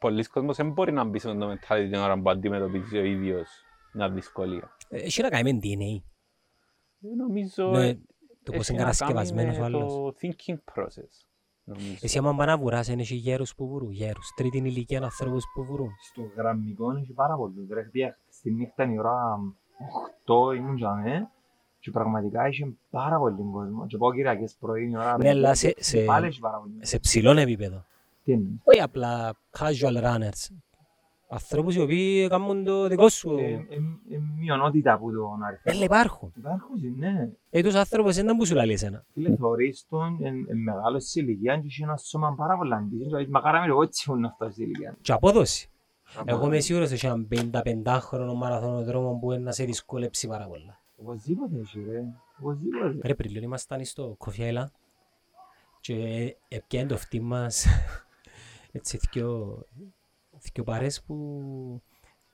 Πολλοί 0.00 0.24
κόσμος 0.24 0.56
δεν 0.56 0.70
μπορεί 0.70 0.92
να 0.92 1.04
μπει 1.04 1.18
σε 1.18 1.30
αυτό 1.30 1.40
το 1.40 1.50
mentality 1.52 1.86
την 1.90 1.94
ώρα 1.94 2.20
που 2.20 2.30
αντιμετωπίζει 2.30 2.98
ο 2.98 3.04
ίδιος 3.04 3.48
μια 3.92 4.10
δυσκολία. 4.10 4.76
ε, 4.88 4.96
έχει 5.02 5.22
να 5.22 5.28
κάνει 5.28 5.52
με 5.52 5.58
DNA. 5.62 6.02
Ε, 7.02 7.14
Νομίζω 7.16 7.70
Ναι, 7.70 7.86
ε, 7.88 7.94
το 8.42 8.52
πώς 8.52 8.68
έχει 8.68 8.72
είναι 8.72 8.84
να 8.84 8.92
κάνει 8.92 9.12
κατασκευασμένος 9.12 9.56
με 9.56 9.62
ο 9.62 9.64
άλλος. 9.64 9.92
Το 9.92 10.14
thinking 10.20 10.54
process. 10.74 11.26
νομίζω. 11.64 11.96
Εσύ 12.00 12.18
άμα 12.18 12.34
πάνε 12.34 12.50
να 12.52 12.58
βουράς, 12.58 12.88
είναι 12.88 13.02
έχει 13.02 13.14
γέρους 13.14 13.54
που 13.54 13.66
βουρούν, 13.68 13.90
γέρους. 13.90 14.32
Τρίτη 14.36 14.58
ηλικία 14.58 15.02
ανθρώπους 15.02 15.44
που 15.54 15.64
βουρούν. 15.64 15.90
Στο 16.10 16.22
γραμμικό 16.36 16.96
έχει 16.96 17.12
πάρα 17.12 17.36
πολύ. 17.36 17.66
Ρε, 17.72 17.82
χτια- 17.82 18.18
στη 18.30 18.50
νύχτα 18.50 18.82
είναι 18.84 18.92
η 18.94 18.98
ώρα 18.98 19.38
8 20.24 20.54
ήμουν 20.56 20.76
τζαμέ 20.76 21.30
και 21.78 21.90
πραγματικά 21.90 22.48
είχε 22.48 22.72
πάρα 22.90 23.18
πολύ 23.18 23.36
κόσμο. 23.52 23.86
Και 23.86 23.96
πάω 23.96 24.12
Κυριακές 24.14 24.56
πρωί 24.60 24.90
η 24.90 24.96
ώρα 24.96 25.16
Ναι, 25.18 25.28
αλλά 25.28 25.40
πέντε 25.42 25.54
σε- 25.54 25.70
και 25.72 25.82
σε- 25.82 26.04
πάλι 26.04 26.26
έχει 26.26 26.40
πάρα 26.40 26.58
πολύ. 26.58 26.72
Σε 26.80 26.98
ψηλό 26.98 27.30
επίπεδο. 27.38 27.84
Τι 28.24 28.32
εννοείς; 28.32 28.58
Όχι 28.64 28.80
απλά 28.80 29.34
casual 29.58 30.02
runners. 30.04 30.54
Ανθρώπους 31.32 31.74
οι 31.74 31.80
οποίοι 31.80 32.28
κάνουν 32.28 32.64
το 32.64 32.88
δικό 32.88 33.08
σου. 33.08 33.30
Ε, 33.38 33.42
ε, 33.52 33.54
ε, 34.14 34.18
Μειονότητα 34.38 34.98
που 34.98 35.12
τον 35.12 35.42
αριθμό. 35.42 35.62
Έλα 35.74 35.84
υπάρχουν. 35.84 36.32
Υπάρχουν, 36.36 36.78
ναι. 36.96 37.30
Ε, 37.50 37.62
τους 37.62 37.74
άνθρωπους 37.74 38.14
δεν 38.14 38.36
που 38.36 38.46
σου 38.46 38.54
λέει 38.54 38.70
εσένα. 38.70 39.04
Φίλε, 39.12 39.36
θωρείς 39.36 39.86
τον 39.88 40.18
εν- 40.22 40.46
εν 40.48 40.58
μεγάλος 40.58 41.04
σε 41.04 41.20
ηλικίας 41.20 41.60
και 41.60 41.66
έχει 41.66 41.82
ένα 41.82 41.96
σώμα 41.96 42.34
πάρα 42.34 42.56
πολλά 42.56 42.76
αντίστοιχο. 42.76 43.08
Δηλαδή, 43.08 43.30
Μακάρα 43.30 43.60
με 43.60 43.66
εγώ 43.66 43.82
έτσι 43.82 44.10
ήμουν 44.10 44.24
αυτός 44.24 44.54
σε 44.54 44.62
ηλικίας. 44.62 44.94
Και 45.00 45.12
απόδοση. 45.12 45.70
Εγώ 46.24 46.46
είμαι 46.46 46.60
σίγουρος 46.60 46.92
ότι 46.92 47.06
έναν 47.06 47.28
55χρονο 47.28 48.34
μαραθωνοδρόμο 48.36 49.18
που 49.20 49.32
είναι 49.32 49.42
να 49.42 49.52
σε 49.52 49.64
δυσκολέψει 49.64 50.28
πάρα 50.28 50.46
πολλά. 50.46 50.80
Οπωσδήποτε 50.96 51.58
έχει, 51.58 51.84
ρε. 51.90 52.04
Οπωσδήποτε. 52.40 52.98
Ρε 53.02 53.14
πριν 53.14 53.30
λίγο 53.32 53.44
ήμασταν 53.44 53.84
στο 53.84 54.16
Coffee 54.18 54.52
Island 54.52 54.64
και 55.80 55.96
έπιανε 56.48 56.88
το 56.88 56.94
αυτή 56.94 57.20
μας 57.20 57.66
έτσι 58.72 58.98
δυο, 59.12 59.62
δυο 60.52 60.64
παρές 60.64 61.02
που 61.02 61.14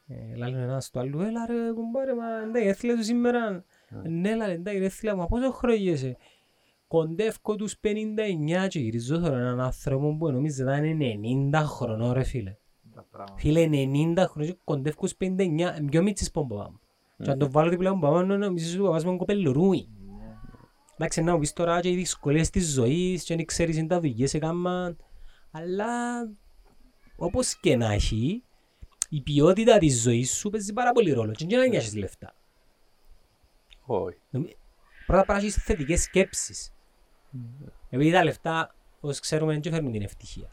ε, 0.06 0.36
λάλλον 0.36 0.60
ένας 0.60 0.84
στο 0.84 1.00
άλλο 1.00 1.22
«Έλα 1.22 1.46
ρε 1.46 1.72
κουμπάρε, 1.72 2.14
μα 2.14 2.26
εντάξει, 2.42 2.68
έθιλε 2.68 2.94
του 2.94 3.04
σήμερα». 3.04 3.64
«Ναι, 4.02 4.34
λάλε, 4.34 4.52
εντάξει, 4.52 4.82
έθιλε, 4.82 5.14
μα 5.14 5.26
πόσο 5.26 5.52
χρόνο 5.52 5.74
είσαι». 5.74 6.16
Κοντεύκω 6.88 7.56
τους 7.56 7.80
59 7.80 8.68
και 8.68 8.78
γυρίζω 8.78 9.18
τώρα 9.18 9.36
έναν 9.36 9.60
άνθρωπο 9.60 10.16
που 10.16 10.30
νομίζει 10.30 10.64
να 10.64 10.76
είναι 10.76 11.18
90 11.52 11.62
χρονών 11.64 12.12
ρε 12.12 12.22
φίλε. 12.22 12.56
Τα 12.94 13.06
πράγματα. 13.10 13.38
Φίλε, 13.38 13.68
90 13.70 14.24
χρόνια 14.28 14.52
και 14.52 14.58
κοντεύκω 14.64 15.06
στους 15.06 15.28
59, 15.28 15.38
είναι 15.38 15.88
πιο 15.90 16.02
μίτσις 16.02 16.28
από 16.28 16.38
τον 16.38 16.48
παπά 16.48 16.70
μου. 16.70 16.80
Και 17.24 17.30
αν 17.30 17.38
το 17.38 17.50
βάλω 17.50 17.70
δίπλα 17.70 17.94
μου 17.94 18.00
παπά 18.00 18.24
μου, 18.24 18.36
νομίζεις 18.36 18.72
ότι 18.72 18.82
ο 18.82 18.84
παπάς 18.84 19.02
μου 19.04 19.08
είναι 19.10 19.18
κοπελουρούι. 19.18 19.88
Εντάξει, 20.98 21.22
να 21.22 21.32
μου 21.32 21.38
πεις 21.38 21.52
τώρα 21.52 21.80
και 21.80 21.90
οι 21.90 21.94
δυσκολίες 21.94 22.50
της 22.50 22.72
ζωής 22.72 23.24
και 23.24 23.36
δεν 23.36 23.44
ξέρεις 23.44 23.78
αν 23.78 23.88
τα 23.88 24.00
δουλειές 24.00 24.30
σε 24.30 24.38
κάμαν. 24.38 24.96
Αλλά 25.56 26.28
όπως 27.16 27.56
και 27.60 27.76
να 27.76 27.92
έχει, 27.92 28.42
η 29.08 29.20
ποιότητα 29.20 29.78
της 29.78 30.02
ζωής 30.02 30.34
σου 30.36 30.50
παίζει 30.50 30.72
πάρα 30.72 30.92
πολύ 30.92 31.12
ρόλο. 31.12 31.32
Και 31.32 31.46
δεν 31.48 31.68
νοιάζεις 31.68 31.94
λεφτά. 31.94 32.34
Όχι. 33.86 34.16
Νομι- 34.30 34.56
Πρώτα 35.06 35.20
απ' 35.22 35.28
όλα 35.28 35.38
έχεις 35.38 35.54
θετικές 35.54 36.02
σκέψεις. 36.02 36.72
Επειδή 37.90 38.12
τα 38.12 38.24
λεφτά, 38.24 38.74
όπως 39.00 39.20
ξέρουμε, 39.20 39.58
δεν 39.58 39.72
φέρνουν 39.72 39.92
την 39.92 40.02
ευτυχία. 40.02 40.48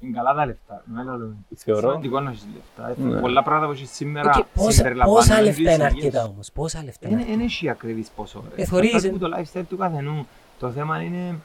Είναι 0.00 0.16
καλά 0.16 0.34
τα 0.34 0.46
λεφτά. 0.46 0.84
Ναι, 0.92 1.02
λέω. 1.02 1.36
Θεωρώ. 1.56 1.88
Σημαντικό 1.88 2.20
να 2.20 2.30
έχεις 2.30 2.46
λεφτά. 2.54 2.88
Ε, 2.88 2.94
Ναι. 3.14 3.20
Πολλά 3.20 3.42
πράγματα 3.42 3.66
που 3.66 3.72
έχεις 3.78 3.90
σήμερα 3.90 4.30
Οκ, 4.38 4.44
πόσα, 4.54 4.70
συμπεριλαμβάνουν 4.70 5.14
πόσα 5.20 5.34
τις 5.36 5.44
λεφτά 5.46 5.60
είναι 5.62 5.72
υγείες. 5.72 6.04
αρκετά 6.04 6.24
όμως, 6.24 6.52
πόσα 6.52 6.84
λεφτά 6.84 7.08
είναι 7.08 7.24
Δεν 7.24 7.40
έχει 7.40 7.68
ακριβής 7.68 8.08
ποσό. 8.08 8.44
ρε. 8.54 8.62
Ε, 8.62 8.66
θωρείς, 8.66 8.94
Εξαρτάται 8.94 9.24
ε. 9.24 9.28
από 9.28 9.36
το 9.44 9.60
lifestyle 9.60 9.64
του 9.68 9.76
καθενού. 9.76 10.26
Το 10.58 10.70
θέμα 10.72 11.00
είναι, 11.02 11.26
ε, 11.26 11.28
ε, 11.28 11.36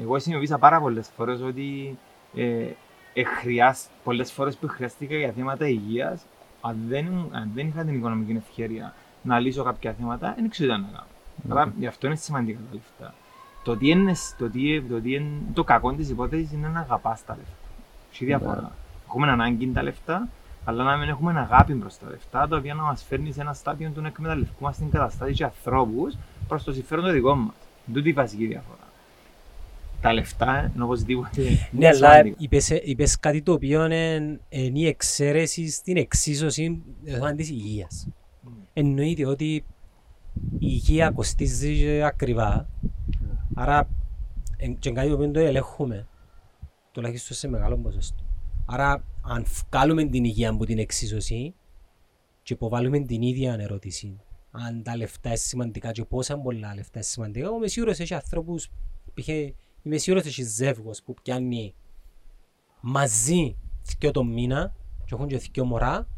εγώ 0.00 0.18
συνειδητοποίησα 0.18 0.58
πάρα 0.58 0.80
πολλές 0.80 1.10
φορές 1.16 1.40
ότι 1.40 1.98
ε, 2.34 2.66
ε, 3.12 3.24
χρειάσ- 3.24 3.88
πολλές 4.04 4.32
φορές 4.32 4.56
που 4.56 4.68
χρειάστηκα 4.68 5.16
για 5.16 5.32
θέματα 5.32 5.68
υγείας, 5.68 6.22
αν 6.60 6.76
δεν, 6.88 7.06
αν 7.32 7.50
δεν 7.54 7.66
είχα 7.66 7.84
την 7.84 7.94
οικονομική 7.94 8.32
ευκαιρία 8.32 8.94
να 9.22 9.38
λύσω 9.38 9.62
κάποια 9.62 9.92
θέματα, 9.98 10.34
δεν 10.36 10.48
ξέρω 10.48 10.74
τι 10.74 10.80
να 10.80 10.86
κάνω. 10.86 11.06
Άρα 11.48 11.72
γι' 11.78 11.86
αυτό 11.86 12.06
είναι 12.06 12.16
σημαντικά 12.16 12.58
τα 12.58 12.74
λεφτά. 12.74 13.14
Το 13.64 13.76
τι 13.76 13.88
είναι 13.88 14.14
το, 14.38 14.50
τι, 14.50 14.82
το, 14.82 15.00
τι 15.00 15.14
είναι, 15.14 15.30
το 15.54 15.64
κακό 15.64 15.92
της 15.92 16.08
υπόθεσης 16.10 16.52
είναι 16.52 16.68
να 16.68 16.80
αγαπάς 16.80 17.24
τα 17.24 17.36
λεφτά. 17.36 17.54
Έχει 18.12 18.24
διαφορά. 18.24 18.72
Έχουμε 19.06 19.30
ανάγκη 19.30 19.72
τα 19.72 19.82
λεφτά, 19.82 20.28
αλλά 20.64 20.84
να 20.84 20.96
μην 20.96 21.08
έχουμε 21.08 21.40
αγάπη 21.40 21.74
προς 21.74 21.98
τα 21.98 22.10
λεφτά, 22.10 22.48
τα 22.48 22.56
οποία 22.56 22.74
να 22.74 22.82
μας 22.82 23.04
φέρνει 23.08 23.32
σε 23.32 23.40
ένα 23.40 23.52
στάδιο 23.52 23.90
του 23.94 24.00
να 24.00 24.06
εκμεταλλευκούμαστε 24.08 24.82
την 24.82 24.92
καταστάση 24.92 25.32
και 25.32 25.44
ανθρώπους 25.44 26.14
προς 26.48 26.64
το 26.64 26.72
συμφέρον 26.72 27.04
το 27.04 27.12
δικό 27.12 27.34
μας. 27.34 27.54
Τούτη 27.92 28.08
η 28.08 28.12
βασική 28.12 28.46
διαφορά. 28.46 28.78
Τα 30.00 30.12
λεφτά 30.12 30.72
είναι 30.74 30.84
οπωσδήποτε 30.84 31.68
Ναι, 31.70 31.86
αλλά 31.86 31.96
σημαντικά. 32.12 32.36
είπες, 32.38 32.68
είπες 32.70 33.20
κάτι 33.20 33.42
το 33.42 33.52
οποίο 33.52 33.84
είναι, 33.84 34.40
είναι 34.48 34.78
η 34.78 34.86
εξαίρεση 34.86 35.68
στην 35.70 35.96
εξίσωση 35.96 36.82
το 37.04 37.10
θέμα 37.12 37.34
της 37.34 37.48
υγείας. 37.50 38.08
Εννοείται 38.72 39.26
ότι 39.26 39.54
η 39.54 39.64
υγεία 40.58 41.10
κοστίζει 41.10 42.02
ακριβά, 42.02 42.68
άρα 43.54 43.88
εν- 44.56 44.78
και 44.78 44.90
κάτι 44.90 45.08
το 45.08 45.14
οποίο 45.14 45.30
το 45.30 45.38
ελέγχουμε, 45.40 46.06
τουλάχιστον 46.92 47.36
σε 47.36 47.48
μεγάλο 47.48 47.76
ποσοστό. 47.76 48.22
Άρα, 48.66 49.04
αν 49.22 49.44
βγάλουμε 49.70 50.04
την 50.04 50.24
υγεία 50.24 50.50
από 50.50 50.64
την 50.66 50.78
εξίσωση 50.78 51.54
και 52.42 52.52
υποβάλουμε 52.52 52.98
την 53.00 53.22
ίδια 53.22 53.56
ερώτηση, 53.60 54.20
αν 54.56 54.82
τα 54.82 54.96
λεφτά 54.96 55.28
είναι 55.28 55.36
σημαντικά 55.38 55.92
και 55.92 56.04
πόσα 56.04 56.38
πολλά 56.38 56.74
λεφτά 56.74 56.90
είναι 56.94 57.02
σημαντικά, 57.04 57.46
εγώ 57.46 57.56
είμαι 57.56 57.66
σίγουρος 57.68 57.98
έχει 57.98 58.14
ανθρώπους, 58.14 58.70
π.χ. 59.14 59.28
είμαι 59.82 59.96
σίγουρος 59.96 60.26
έχει 60.26 60.42
ζεύγος 60.42 61.02
που 61.02 61.14
πιάνει 61.22 61.74
μαζί 62.80 63.56
δυο 63.98 64.10
το 64.10 64.24
μήνα 64.24 64.74
και 65.04 65.14
έχουν 65.14 65.26
και 65.26 65.36
δυο 65.36 65.64
μωρά 65.64 66.08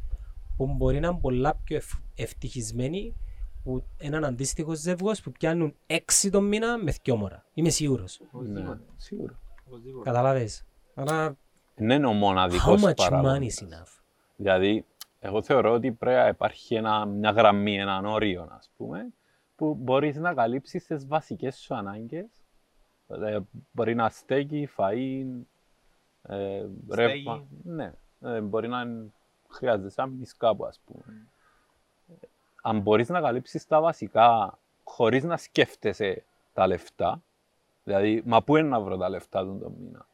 που 0.56 0.66
μπορεί 0.74 1.00
να 1.00 1.08
είναι 1.08 1.18
πολλά 1.20 1.54
πιο 1.64 1.76
ευ- 1.76 2.00
ευτυχισμένοι 2.14 3.14
που 3.62 3.84
έναν 3.96 4.24
αντίστοιχο 4.24 4.74
ζεύγος 4.74 5.20
που 5.20 5.30
πιάνουν 5.32 5.74
έξι 5.86 6.30
το 6.30 6.40
μήνα 6.40 6.78
με 6.78 6.94
δυο 7.02 7.16
μωρά. 7.16 7.44
Είμαι 7.54 7.70
σίγουρος. 7.70 8.20
Ναι, 8.32 8.64
σίγουρα. 8.96 9.38
Οπωσδήποτε. 9.66 10.04
Καταλάβες. 10.10 10.64
Άρα, 10.94 11.36
Δεν 11.76 11.90
είναι 11.90 12.06
ο 12.06 12.10
how 12.10 12.14
μοναδικός 12.14 12.82
much 12.84 12.88
money 12.88 12.94
παράγοντας. 12.96 13.58
is 13.60 13.62
enough; 13.64 14.00
Δηλαδή, 14.36 14.84
εγώ 15.26 15.42
θεωρώ 15.42 15.72
ότι 15.72 15.92
πρέπει 15.92 16.16
να 16.18 16.28
υπάρχει 16.28 16.74
ένα, 16.74 17.04
μια 17.04 17.30
γραμμή, 17.30 17.76
έναν 17.78 18.04
όριο, 18.06 18.48
ας 18.50 18.70
πούμε, 18.76 19.12
που 19.56 19.74
μπορείς 19.74 20.16
να 20.16 20.34
καλύψεις 20.34 20.86
τις 20.86 21.06
βασικές 21.06 21.56
σου 21.58 21.74
ανάγκες. 21.74 22.44
Ε, 23.08 23.38
μπορεί 23.72 23.94
να 23.94 24.08
στέκει, 24.08 24.68
φαΐ, 24.76 25.24
ε, 26.22 26.66
ρεύμα. 26.94 27.46
Ναι, 27.62 27.92
ε, 28.20 28.40
μπορεί 28.40 28.68
να 28.68 28.80
είναι- 28.80 29.12
χρειάζεσαι 29.48 30.00
να 30.00 30.06
μείνεις 30.06 30.36
κάπου, 30.36 30.64
ας 30.64 30.80
πούμε. 30.84 31.26
Ε, 32.08 32.14
Αν 32.62 32.80
μπορείς 32.80 33.08
να 33.08 33.20
καλύψεις 33.20 33.66
τα 33.66 33.80
βασικά 33.80 34.58
χωρίς 34.84 35.24
να 35.24 35.36
σκέφτεσαι 35.36 36.24
τα 36.52 36.66
λεφτά, 36.66 37.22
δηλαδή, 37.84 38.22
μα 38.26 38.42
πού 38.42 38.56
είναι 38.56 38.68
να 38.68 38.80
βρω 38.80 38.96
τα 38.96 39.08
λεφτά 39.08 39.44
του 39.44 39.58
τον 39.58 39.72
μήνα; 39.72 40.06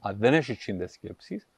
Αν 0.00 0.16
δεν 0.18 0.34
έχεις 0.34 0.58
τσίντες 0.58 0.92
σκέψεις, 0.92 1.42
ε, 1.42 1.46
τσα- 1.46 1.51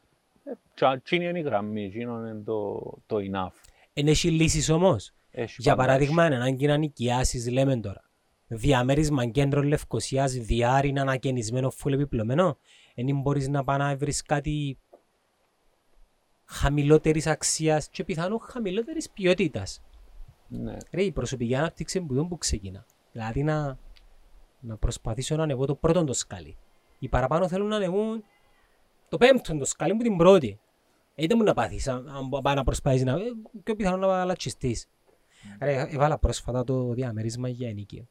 τσίνη 1.02 1.28
είναι 1.28 1.38
η 1.38 1.42
γραμμή, 1.42 1.88
τσίνο 1.88 2.18
είναι 2.18 2.42
το, 2.44 2.80
το 3.06 3.16
enough. 3.16 3.52
Εν 3.92 4.06
έχει 4.06 4.30
λύσεις 4.30 4.70
όμως. 4.70 5.12
Έχει 5.30 5.56
Για 5.58 5.74
πάντα 5.74 5.86
παράδειγμα, 5.86 6.26
είναι 6.26 6.34
ανάγκη 6.34 6.66
να 6.66 6.76
νοικιάσεις, 6.76 7.50
λέμε 7.50 7.76
τώρα. 7.76 8.02
Διαμέρισμα 8.46 9.26
κέντρο 9.26 9.62
Λευκοσίας, 9.62 10.32
διάρρη 10.32 10.88
είναι 10.88 11.00
ανακαινισμένο, 11.00 11.70
φουλ 11.70 11.92
επιπλωμένο. 11.92 12.58
Εν 12.94 13.20
μπορείς 13.20 13.48
να 13.48 13.64
πάει 13.64 13.78
να 13.78 13.96
βρεις 13.96 14.22
κάτι 14.22 14.78
χαμηλότερης 16.44 17.26
αξίας 17.26 17.88
και 17.88 18.04
πιθανόν 18.04 18.40
χαμηλότερης 18.40 19.10
ποιότητας. 19.10 19.82
έχει. 20.48 20.62
Ναι. 20.62 20.76
Ρε, 20.92 21.02
η 21.02 21.12
προσωπική 21.12 21.54
ανάπτυξη 21.54 21.98
είναι 21.98 22.06
που 22.06 22.14
δεν 22.14 22.28
που 22.28 22.38
ξεκινά. 22.38 22.86
Δηλαδή 23.12 23.42
να, 23.42 23.78
να 24.60 24.76
προσπαθήσω 24.76 25.36
να 25.36 25.42
ανεβώ 25.42 25.66
το 25.66 25.74
πρώτο 25.74 26.04
το 26.04 26.12
σκάλι. 26.12 26.56
Οι 26.98 27.08
παραπάνω 27.08 27.48
θέλουν 27.48 27.68
να 27.68 27.76
ανεβούν 27.76 28.24
το 29.14 29.26
πέμπτο 29.26 29.58
το 29.58 29.64
σκάλι 29.64 29.92
μου 29.92 30.02
την 30.02 30.16
πρώτη. 30.16 30.58
Είτε 31.14 31.34
μου 31.36 31.42
να 31.42 31.54
πάθεις, 31.54 31.88
αν, 31.88 32.08
αν 32.08 32.28
πάει 32.42 32.54
να 32.54 32.64
προσπαθείς 32.64 33.04
να... 33.04 33.12
ε, 33.12 33.22
πιο 33.64 33.76
πιθανό 33.76 34.06
να 34.06 34.24
λατσιστείς. 34.24 34.88
Ρε, 35.60 35.86
έβαλα 35.90 36.18
πρόσφατα 36.18 36.64
το 36.64 36.92
διαμέρισμα 36.92 37.48
για 37.48 37.68
ενοίκιο. 37.68 38.08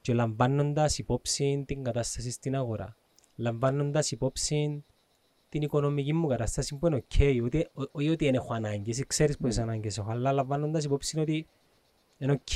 Και 0.00 0.14
λαμβάνοντας 0.14 0.98
υπόψη 0.98 1.64
την 1.66 1.82
κατάσταση 1.82 2.30
στην 2.30 2.56
αγορά, 2.56 2.96
λαμβάνοντας 3.36 4.10
υπόψη 4.10 4.84
την 5.48 5.62
οικονομική 5.62 6.12
μου 6.12 6.26
κατάσταση 6.26 6.76
που 6.76 6.86
είναι 6.86 6.96
οκ, 6.96 7.44
ότι, 7.44 7.68
ό- 7.72 7.88
όχι 7.92 8.08
ότι 8.08 8.24
δεν 8.24 8.34
έχω 8.34 8.54
ανάγκες, 8.54 8.98
ή 8.98 9.06
ξέρεις 9.06 9.36
πόσες 9.36 9.58
ανάγκες 9.58 9.98
έχω, 9.98 10.10
αλλά 10.10 10.32
λαμβάνοντας 10.32 10.84
υπόψη 10.84 11.20
ότι 11.20 11.46
είναι 12.18 12.32
οκ, 12.32 12.52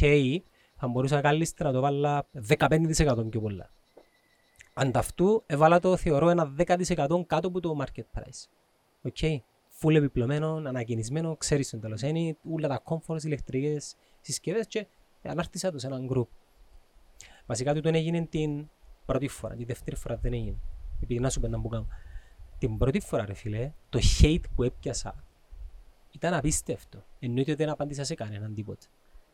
θα 0.76 0.88
μπορούσα 0.88 1.20
καλύτερα 1.20 1.70
να 1.70 1.74
το 1.74 1.80
βάλω 1.80 2.26
15% 2.48 3.30
πιο 3.30 3.40
πολλά. 3.40 3.70
Αντ' 4.74 5.05
αυτού 5.05 5.42
έβαλα 5.46 5.78
το 5.80 5.96
θεωρώ 5.96 6.28
ένα 6.28 6.54
10% 6.58 7.24
κάτω 7.26 7.48
από 7.48 7.60
το 7.60 7.76
market 7.80 8.18
price. 8.18 8.48
Οκ. 9.02 9.42
Φουλ 9.68 9.96
επιπλωμένο, 9.96 10.54
ανακαινισμένο, 10.54 11.36
ξέρεις 11.36 11.70
τον 11.70 11.80
τέλος 11.80 12.02
είναι, 12.02 12.36
όλα 12.52 12.68
τα 12.68 12.82
comforts, 12.84 13.22
ηλεκτρικές 13.22 13.96
συσκευές 14.20 14.66
και 14.66 14.86
ανάρτησα 15.22 15.70
το 15.70 15.78
σε 15.78 15.86
έναν 15.86 16.08
group. 16.12 16.26
Βασικά 17.46 17.74
τούτο 17.74 17.88
έγινε 17.88 18.26
την 18.26 18.68
πρώτη 19.06 19.28
φορά, 19.28 19.54
τη 19.54 19.64
δεύτερη 19.64 19.96
φορά 19.96 20.16
δεν 20.16 20.32
έγινε. 20.32 20.56
Επειδή 21.02 21.20
να 21.20 21.30
σου 21.30 21.40
πω 21.40 21.56
ίντα 21.56 21.62
που 21.62 21.68
κάνω. 21.68 21.86
Την 22.58 22.78
πρώτη 22.78 23.00
φορά 23.00 23.24
ρε 23.24 23.34
φίλε, 23.34 23.72
το 23.88 23.98
hate 24.20 24.44
που 24.54 24.62
έπιασα 24.62 25.24
ήταν 26.10 26.34
απίστευτο. 26.34 27.04
Εννοείται 27.18 27.50
ότι 27.50 27.62
δεν 27.62 27.72
απάντησα 27.72 28.04
σε 28.04 28.14
κανέναν 28.14 28.54
τίποτα. 28.54 28.86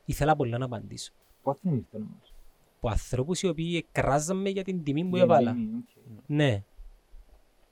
Ήθελα 0.05 0.37
πολλά 0.37 0.59
να 0.59 0.65
απαντήσω. 0.65 1.13
Πώς 1.43 1.59
δεν 1.63 1.75
ήρθε 1.75 1.97
όμως; 1.97 2.30
Από 2.83 2.89
ανθρώπους 2.93 3.43
οι 3.43 3.49
οποίοι 3.49 3.85
εκράζαν 3.89 4.37
με 4.37 4.49
για 4.49 4.65
την 4.65 4.83
τιμή 4.83 5.05
που 5.05 5.15
Για 5.15 5.25
έβαλα. 5.25 5.53
τιμή, 5.53 5.69
οκ. 5.77 6.05
Ναι. 6.27 6.63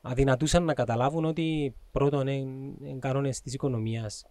Αδυνατούσαν 0.03 0.65
να 0.65 0.75
καταλάβουν 0.75 1.25
ότι 1.25 1.75
πρώτον 1.93 2.27
είναι 2.27 2.99
κανόνες 2.99 3.41
της 3.41 3.55
οικονομίας 3.55 4.27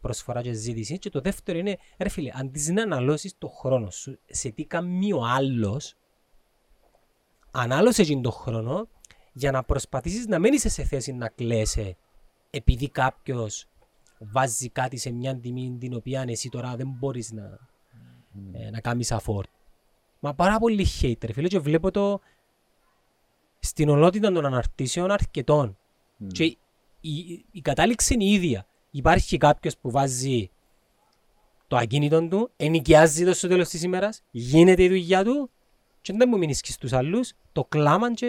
προσφορά 0.00 0.42
και 0.42 0.52
ζήτησης 0.52 0.98
και 0.98 1.10
το 1.10 1.20
δεύτερο 1.20 1.58
είναι, 1.58 1.78
ρε 1.98 2.08
φίλε, 2.08 2.30
αντί 2.34 2.72
να 2.72 2.82
αναλώσεις 2.82 3.34
το 3.38 3.48
χρόνο 3.48 3.90
σου 3.90 4.18
σε 4.26 4.50
τι 4.50 4.64
κάνει 4.64 5.12
ο 5.12 5.24
άλλος, 5.24 5.96
ανάλωσε 7.50 8.02
εκείνο 8.02 8.20
το 8.20 8.30
χρόνο 8.30 8.88
για 9.32 9.50
να 9.50 9.62
προσπαθήσεις 9.62 10.26
να 10.26 10.38
μην 10.38 10.52
είσαι 10.52 10.68
σε 10.68 10.84
θέση 10.84 11.12
να 11.12 11.28
κλαίσαι 11.28 11.96
επειδή 12.50 12.88
κάποιος 12.88 13.68
βάζει 14.18 14.68
κάτι 14.68 14.96
σε 14.96 15.10
μια 15.10 15.36
τιμή 15.36 15.76
την 15.80 15.94
οποία 15.94 16.24
εσύ 16.28 16.48
τώρα 16.48 16.76
δεν 16.76 16.88
μπορείς 16.98 17.32
να, 17.32 17.58
ε, 18.52 18.70
να 18.70 18.80
κάνεις 18.80 19.12
afford. 19.12 19.44
Μα 20.24 20.34
πάρα 20.34 20.58
πολύ 20.58 20.86
hate 21.00 21.24
ρε 21.24 21.32
φίλε 21.32 21.48
και 21.48 21.58
βλέπω 21.58 21.90
το 21.90 22.20
στην 23.58 23.88
ολότητα 23.88 24.32
των 24.32 24.46
αναρτήσεων 24.46 25.10
αρκετών. 25.10 25.78
Μμ. 26.16 26.26
Και 26.26 26.44
η, 26.44 26.58
η, 27.00 27.44
η 27.50 27.60
κατάληξη 27.60 28.14
είναι 28.14 28.24
η 28.24 28.32
ίδια. 28.32 28.66
Υπάρχει 28.90 29.36
κάποιος 29.36 29.78
που 29.78 29.90
βάζει 29.90 30.50
το 31.66 31.76
ακίνητο 31.76 32.28
του, 32.28 32.50
ενοικιάζει 32.56 33.24
το 33.24 33.34
στο 33.34 33.48
τέλος 33.48 33.68
της 33.68 33.82
ημέρας, 33.82 34.22
γίνεται 34.30 34.82
η 34.82 34.88
δουλειά 34.88 35.24
του 35.24 35.50
και 36.00 36.12
δεν 36.16 36.28
μου 36.32 36.38
μείνει 36.38 36.54
και 36.54 36.72
στους 36.72 36.92
άλλους 36.92 37.32
το 37.52 37.64
κλάμα 37.64 38.14
και 38.14 38.26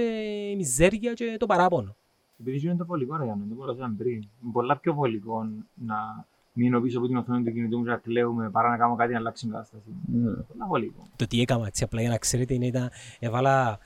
η 0.51 0.55
μιζέρια 0.55 1.13
και 1.13 1.35
το 1.39 1.45
παράπονο. 1.45 1.95
Επειδή 2.39 2.65
είναι 2.65 2.75
το 2.75 2.85
βολικό 2.85 3.15
ρε 3.15 3.23
Γιάννη, 3.23 3.47
το 3.47 3.55
πω 3.55 3.73
σαν 3.73 3.95
πριν. 3.97 4.13
Είναι 4.13 4.51
πολλά 4.51 4.77
πιο 4.77 4.93
βολικό 4.93 5.43
να 5.73 6.27
μείνω 6.53 6.81
πίσω 6.81 6.97
από 6.97 7.07
την 7.07 7.17
οθόνη 7.17 7.43
του 7.43 7.51
κινητού 7.51 7.77
μου 7.77 7.83
και 7.83 7.89
να 7.89 7.97
κλαίουμε 7.97 8.49
παρά 8.49 8.69
να 8.69 8.77
κάνω 8.77 8.95
κάτι 8.95 9.11
να 9.11 9.17
αλλάξει 9.17 9.43
την 9.43 9.51
κατάσταση. 9.51 9.83
Ναι. 10.05 10.31
Πολλά 10.31 10.67
βολικό. 10.67 11.07
Το 11.15 11.27
τι 11.27 11.41
έκανα 11.41 11.67
έτσι 11.67 11.83
απλά 11.83 12.01
για 12.01 12.09
να 12.09 12.17
ξέρετε 12.17 12.53
είναι 12.53 12.65
ήταν 12.65 12.91
έβαλα, 13.19 13.79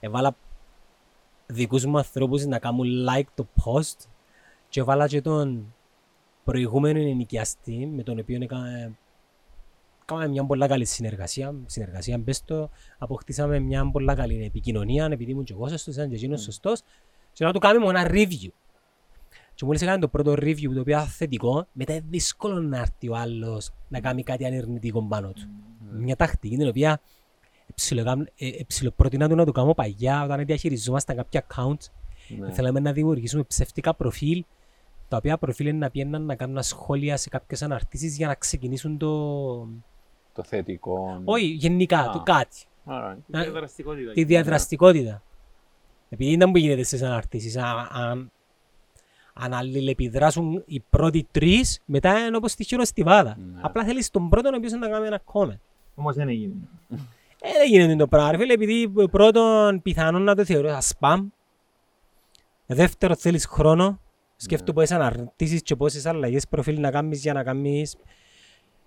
έβαλα 0.00 0.36
δικούς 1.46 1.84
μου 1.84 1.96
ανθρώπους 1.96 2.44
να 2.44 2.58
κάνουν 2.58 2.86
like 3.08 3.28
το 3.34 3.46
post 3.64 4.06
και 4.68 4.80
έβαλα 4.80 5.06
και 5.06 5.20
τον 5.20 5.74
προηγούμενο 6.44 6.98
ενοικιαστή 6.98 7.86
με 7.86 8.02
τον 8.02 8.18
οποίο 8.18 8.38
έκανα 8.42 8.96
Κάναμε 10.06 10.28
μια 10.28 10.44
πολλά 10.44 10.66
καλή 10.66 10.84
συνεργασία, 10.84 11.54
συνεργασία 11.66 12.18
μπες 12.18 12.44
το, 12.44 12.70
αποκτήσαμε 12.98 13.58
μια 13.58 13.90
πολλά 13.90 14.14
καλή 14.14 14.44
επικοινωνία, 14.44 15.08
επειδή 15.10 15.30
ήμουν 15.30 15.44
και 15.44 15.52
εγώ 15.52 15.68
σωστός, 15.68 15.94
ήταν 15.94 16.08
και 16.08 16.14
εκείνος 16.14 16.42
σωστός, 16.42 16.82
και 17.32 17.44
να 17.44 17.52
του 17.52 17.58
κάνουμε 17.58 17.86
ένα 17.86 18.10
review. 18.10 18.48
Και 19.56 19.64
μόλις 19.64 19.82
έκανε 19.82 19.98
το 19.98 20.08
πρώτο 20.08 20.32
review, 20.32 20.70
το 20.74 20.80
οποίο 20.80 20.96
ήταν 20.96 21.06
θετικό, 21.06 21.66
μετά 21.72 21.92
είναι 21.92 22.04
δύσκολο 22.08 22.60
να 22.60 22.78
έρθει 22.78 23.08
ο 23.08 23.16
άλλος 23.16 23.70
να 23.88 24.00
κάνει 24.00 24.22
κάτι 24.22 24.46
ανερνητικό 24.46 25.02
πάνω 25.02 25.32
του. 25.32 25.42
Μια 25.92 26.16
τακτική 26.16 26.56
την 26.56 26.68
οποία 26.68 27.00
εψιλοκάμ- 27.70 28.26
ε, 28.36 28.48
εψιλοπρότεινα 28.58 29.28
του 29.28 29.34
να 29.34 29.44
το 29.44 29.52
κάνω 29.52 29.74
παγιά 29.74 30.22
όταν 30.24 30.44
διαχειριζόμασταν 30.44 31.16
κάποια 31.16 31.46
account. 31.48 31.76
Ναι. 32.38 32.52
Θέλαμε 32.52 32.80
να 32.80 32.92
δημιουργήσουμε 32.92 33.42
ψεύτικα 33.42 33.94
προφίλ, 33.94 34.44
τα 35.08 35.16
οποία 35.16 35.38
προφίλ 35.38 35.66
είναι 35.66 35.78
να 35.78 35.90
πιέναν 35.90 36.22
να 36.24 36.34
κάνουν 36.34 36.62
σχόλια 36.62 37.16
σε 37.16 37.28
κάποιες 37.28 37.62
αναρτήσεις 37.62 38.16
για 38.16 38.26
να 38.26 38.34
ξεκινήσουν 38.34 38.98
το... 38.98 39.56
Το 40.32 40.42
θετικό. 40.44 41.20
Όχι, 41.24 41.46
γενικά, 41.46 41.98
Α. 41.98 42.10
το 42.10 42.22
κάτι. 42.22 42.64
Alright. 42.86 43.16
Να- 43.26 43.42
διαδραστικότητα. 43.42 44.12
τη 44.12 44.24
διαδραστικότητα. 44.24 45.22
Επειδή 46.08 46.30
ήταν 46.32 46.52
που 46.52 46.58
γίνεται 46.58 46.82
στις 46.82 47.02
αναρτήσεις. 47.02 47.56
Αν, 47.56 48.30
αν, 49.38 49.52
αν 49.52 49.52
αλληλεπιδράσουν 49.52 50.62
οι 50.66 50.80
πρώτοι 50.80 51.26
τρεις, 51.30 51.80
μετά 51.84 52.26
είναι 52.26 52.36
όπως 52.36 52.54
τη 52.54 52.64
χειροστιβάδα. 52.64 53.36
Ναι. 53.38 53.60
Απλά 53.62 53.84
θέλεις 53.84 54.10
τον 54.10 54.28
πρώτον 54.28 54.54
ο 54.54 54.56
οποίος 54.56 54.72
να 54.72 54.88
κάνει 54.88 55.06
ένα 55.06 55.22
comment. 55.32 55.60
Όμως 55.94 56.14
δεν 56.14 56.28
έγινε. 56.28 56.54
Ε, 57.40 57.50
δεν 57.58 57.68
γίνεται 57.68 57.96
το 57.96 58.06
πράγμα, 58.06 58.30
ρε 58.30 58.38
φίλε, 58.38 58.52
επειδή 58.52 58.88
πρώτον 59.10 59.82
πιθανόν 59.82 60.22
να 60.22 60.34
το 60.34 60.44
θεωρώ 60.44 60.68
σαν 60.68 60.82
spam. 60.98 61.26
Δεύτερον 62.66 63.16
θέλεις 63.16 63.46
χρόνο. 63.46 64.00
Σκέφτομαι 64.36 64.72
πόσες 64.72 64.90
αναρτήσεις 64.90 65.62
και 65.62 65.76
πόσες 65.76 66.06
αλλαγές 66.06 66.48
προφίλ 66.48 66.80
να 66.80 66.90
κάνεις 66.90 67.22
για 67.22 67.32
να 67.32 67.42
κάνεις. 67.42 67.96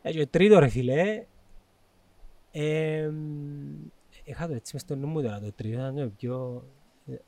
Ε, 0.01 0.11
και 0.11 0.25
τρίτο 0.25 0.59
ρε 0.59 0.67
φίλε, 0.67 1.25
ε, 2.51 3.09
είχα 4.23 4.47
το 4.47 4.53
έτσι 4.53 4.71
μες 4.73 4.81
στο 4.81 4.95
νου 4.95 5.07
μου 5.07 5.21
τώρα 5.21 5.39
το 5.39 5.51
τρίτο, 5.51 5.79
ήταν 5.79 5.95
το 5.95 6.11
πιο, 6.17 6.63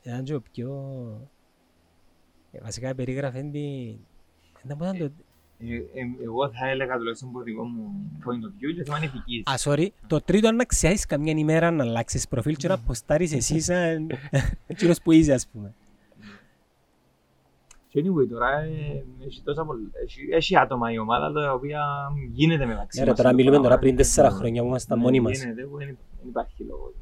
ήταν 0.02 0.24
το 0.24 0.40
πιο, 0.52 0.70
ε, 1.20 1.28
βασικά 2.62 2.94
περίγραφε 2.94 3.40
την, 3.40 3.52
ήταν 4.64 4.78
πώς 4.78 4.88
ήταν 4.88 4.98
το, 4.98 5.04
Ε, 5.58 5.74
ε, 5.74 6.22
Εγώ 6.22 6.48
θα 6.50 6.68
έλεγα 6.68 6.96
τουλάχιστον 6.96 7.28
από 7.28 7.38
το 7.38 7.44
δικό 7.44 7.64
μου 7.64 8.10
point 8.24 8.44
of 8.46 8.48
view 8.48 8.74
και 8.76 8.84
θέμα 8.84 8.96
είναι 8.96 9.06
ηθικής. 9.06 9.42
Α, 9.46 9.54
sorry. 9.64 9.86
Το 10.06 10.20
τρίτο 10.20 10.46
είναι 10.48 10.56
να 10.56 10.64
ξιάσεις 10.64 11.06
καμιά 11.06 11.32
ημέρα 11.36 11.70
να 11.70 11.84
αλλάξεις 11.84 12.28
προφίλ 12.28 12.56
και 12.56 12.68
να 12.68 12.78
ποστάρεις 12.78 13.32
εσύ 13.32 13.60
σαν 13.60 14.06
κύριος 14.76 15.00
που 15.02 15.12
είσαι, 15.12 15.32
ας 15.32 15.46
πούμε. 15.52 15.74
Και 17.88 18.00
anyway, 18.04 18.28
τώρα 18.30 18.60
ε, 18.60 19.04
έχει, 19.26 19.42
τόσα 19.42 19.64
πολλά, 19.64 19.80
έχει, 20.04 20.20
έχει 20.30 20.56
άτομα 20.58 20.92
η 20.92 20.98
ομάδα 20.98 21.32
τα 21.32 21.52
οποία 21.52 21.82
γίνεται 22.32 22.66
μεταξύ 22.66 22.98
Ναι, 22.98 23.04
ρε, 23.04 23.10
μας 23.10 23.18
τώρα 23.18 23.30
το 23.30 23.36
μιλούμε 23.36 23.56
πράγμα. 23.56 23.68
τώρα 23.68 23.80
πριν 23.80 23.96
τέσσερα 23.96 24.28
Ναι, 24.30 24.34
χρόνια 24.34 24.62
που 24.62 24.68
ήμασταν 24.68 24.98
ναι, 24.98 25.04
μόνοι 25.04 25.20
μας. 25.20 25.38
Γίνεται, 25.42 25.62
που 25.62 25.76
δεν 25.76 25.86
δεν 25.86 26.28
υπάρχει 26.28 26.64
λόγος. 26.64 26.92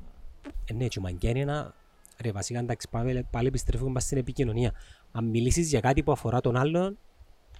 Ε, 0.70 0.74
ναι, 0.74 0.86
και 0.86 0.98
ο 0.98 1.02
Μαγκιάν 1.02 1.34
είναι 1.34 1.40
ένα... 1.40 1.74
Ρε, 2.22 2.32
βασικά, 2.32 2.58
εντάξει, 2.58 2.88
πάμε, 2.90 3.26
πάλι 3.30 3.46
επιστρέφουμε 3.46 3.92
πας 3.92 4.02
στην 4.02 4.18
επικοινωνία. 4.18 4.72
Αν 5.12 5.24
μιλήσεις 5.24 5.68
για 5.68 5.80
κάτι 5.80 6.02
που 6.02 6.12
αφορά 6.12 6.40
τον 6.40 6.56
άλλον, 6.56 6.98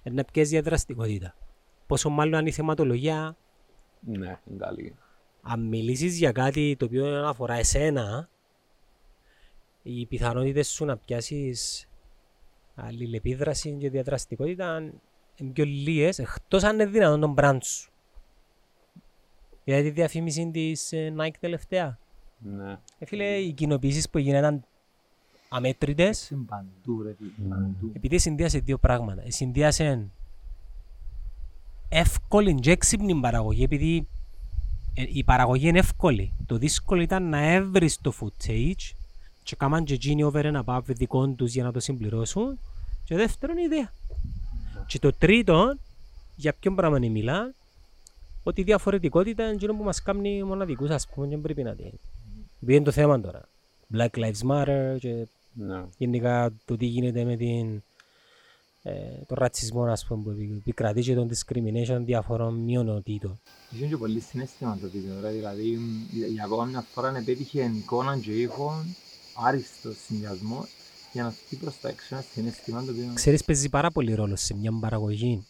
είναι 0.02 0.14
να 0.14 0.24
πιέσεις 0.24 0.50
διαδραστικότητα. 0.50 1.34
Πόσο 1.86 2.08
μάλλον 2.10 2.34
αν 2.34 2.46
η 2.46 2.50
θεματολογία, 2.50 3.36
Ναι, 4.00 4.16
είναι 4.16 4.58
καλή. 4.58 4.94
αν 5.42 5.60
μιλήσεις 5.60 6.18
για 6.18 6.32
κάτι 6.32 6.76
το 6.78 6.84
οποίο 6.84 7.26
αφορά 7.26 7.54
εσένα, 7.54 8.28
οι 9.82 10.06
πιθανότητες 10.06 10.68
σου 10.68 10.84
να 10.84 10.96
πιάσεις 10.96 11.88
αλληλεπίδραση 12.74 13.76
και 13.80 13.90
διαδραστικότητα 13.90 14.78
είναι 15.36 15.50
πιο 15.52 15.64
λίγες, 15.64 16.18
εκτός 16.18 16.62
αν 16.62 16.74
είναι 16.74 16.86
δυνατόν 16.86 17.20
τον 17.20 17.34
brand 17.38 17.58
σου. 17.62 17.90
Για 19.64 19.82
τη 19.82 19.90
διαφήμιση 19.90 20.50
της 20.50 20.92
ε, 20.92 21.14
Nike 21.18 21.34
τελευταία; 21.40 21.98
Ναι. 22.38 22.78
Ε, 22.98 23.06
φίλε, 23.06 23.36
οι 23.36 23.52
κοινοποιήσεις 23.52 24.10
που 24.10 24.18
έγιναν 24.18 24.64
αμέτρητες, 25.52 26.30
Είναι 26.30 26.44
παντού 26.48 27.02
ρε 27.02 27.14
φίλε, 27.18 27.48
παντού. 27.48 27.90
επειδή 27.92 28.18
συνδύασε 28.18 28.58
δύο 28.58 28.78
πράγματα. 28.78 29.22
Ε, 29.26 29.30
Συνδύασε 29.30 30.06
εύκολη 31.88 32.54
και 32.54 32.70
έξυπνη 32.70 33.14
παραγωγή, 33.20 33.62
επειδή 33.62 34.06
ε, 34.94 35.04
η 35.08 35.24
παραγωγή 35.24 35.68
είναι 35.68 35.78
εύκολη. 35.78 36.32
Το 36.46 36.58
δύσκολο 36.58 37.02
ήταν 37.02 37.28
να 37.28 37.38
έβρεις 37.38 38.00
το 38.00 38.12
footage 38.20 38.92
και 39.42 39.56
κάμαν 39.56 39.84
και 39.84 39.94
εκείνοι 39.94 40.22
over 40.22 40.44
ένα 40.44 40.64
above 40.66 40.82
δικών 40.86 41.36
τους 41.36 41.52
για 41.52 41.64
να 41.64 41.72
το 41.72 41.80
συμπληρώσουν. 41.80 42.58
Και 43.04 43.16
δεύτερον 43.16 43.56
η 43.56 43.62
ιδέα. 43.64 43.92
Και 44.86 44.98
το 44.98 45.12
τρίτο, 45.12 45.76
για 46.36 46.54
ποιον 46.60 46.74
πράγμα 46.74 46.96
είναι 46.96 47.08
μιλά, 47.08 47.54
ότι 48.42 48.60
η 48.60 48.64
διαφορετικότητα 48.64 49.42
είναι 49.42 49.52
εκείνο 49.52 49.74
που 49.74 49.82
μας 49.82 50.02
κάνει 50.02 50.42
μοναδικούς, 50.42 50.90
ας 50.90 51.08
πούμε, 51.08 51.26
και 51.26 51.32
δεν 51.32 51.40
πρέπει 51.42 51.62
να 51.62 51.74
την... 51.74 51.86
Επειδή 52.56 52.74
είναι 52.74 52.84
το 52.84 52.90
θέμα 52.90 53.20
τώρα. 53.20 53.40
Black 53.94 54.10
Lives 54.10 54.50
Matter 54.50 54.96
και 55.00 55.26
Ναι. 55.52 55.84
γενικά 55.98 56.52
το 56.64 56.76
τι 56.76 56.86
γίνεται 56.86 57.24
με 57.24 57.36
την, 57.36 57.82
ε, 58.82 58.92
τον 59.26 59.36
ρατσισμό 59.40 59.82
ας 59.84 60.04
πούμε, 60.06 60.22
που 60.22 60.30
επικρατεί 60.58 61.00
και 61.00 61.14
τον 61.14 61.30
discrimination 61.30 62.00
διαφορών 62.04 62.54
μειονοτήτων. 62.54 63.40
Είχε 63.70 63.86
και 63.86 63.96
πολύ 63.96 64.20
συναίσθημα 64.20 64.78
το 64.80 64.90
βίντεο, 64.90 65.20
ρε, 65.20 65.30
δηλαδή 65.30 65.78
για- 66.10 66.26
για 66.26 66.44
ακόμα 66.44 66.64
μια 66.64 66.80
φορά 66.80 67.16
επέτυχε 67.16 67.62
εικόνα 67.64 68.18
και 68.18 68.32
ήχο 68.40 68.84
άριστο 69.34 69.92
συνδυασμό 70.06 70.66
για 71.12 71.22
να 71.22 71.30
φύγει 71.30 71.60
προς 71.60 71.80
τα 71.80 71.88
έξω 71.88 72.14
ένα 72.14 72.24
συναίσθημα 72.32 72.84
το 72.84 72.90
οποίο 72.92 73.10
Ξέρεις 73.14 73.44
παίζει 73.44 73.68
πάρα 73.68 73.90
πολύ 73.90 74.14
ρόλο 74.14 74.36
σε 74.36 74.54
μια 74.54 74.72
παραγωγή 74.80 75.46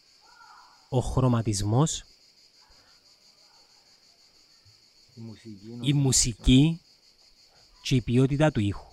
ο 0.89 1.01
χρωματισμός, 1.01 2.05
η 5.15 5.21
μουσική 5.21 5.67
η 5.67 5.69
νομίζω, 5.71 5.97
μουσική 5.99 6.81
και 7.83 7.95
η 7.95 8.01
ποιότητα 8.03 8.51
του 8.53 8.61
ήχου. 8.61 8.89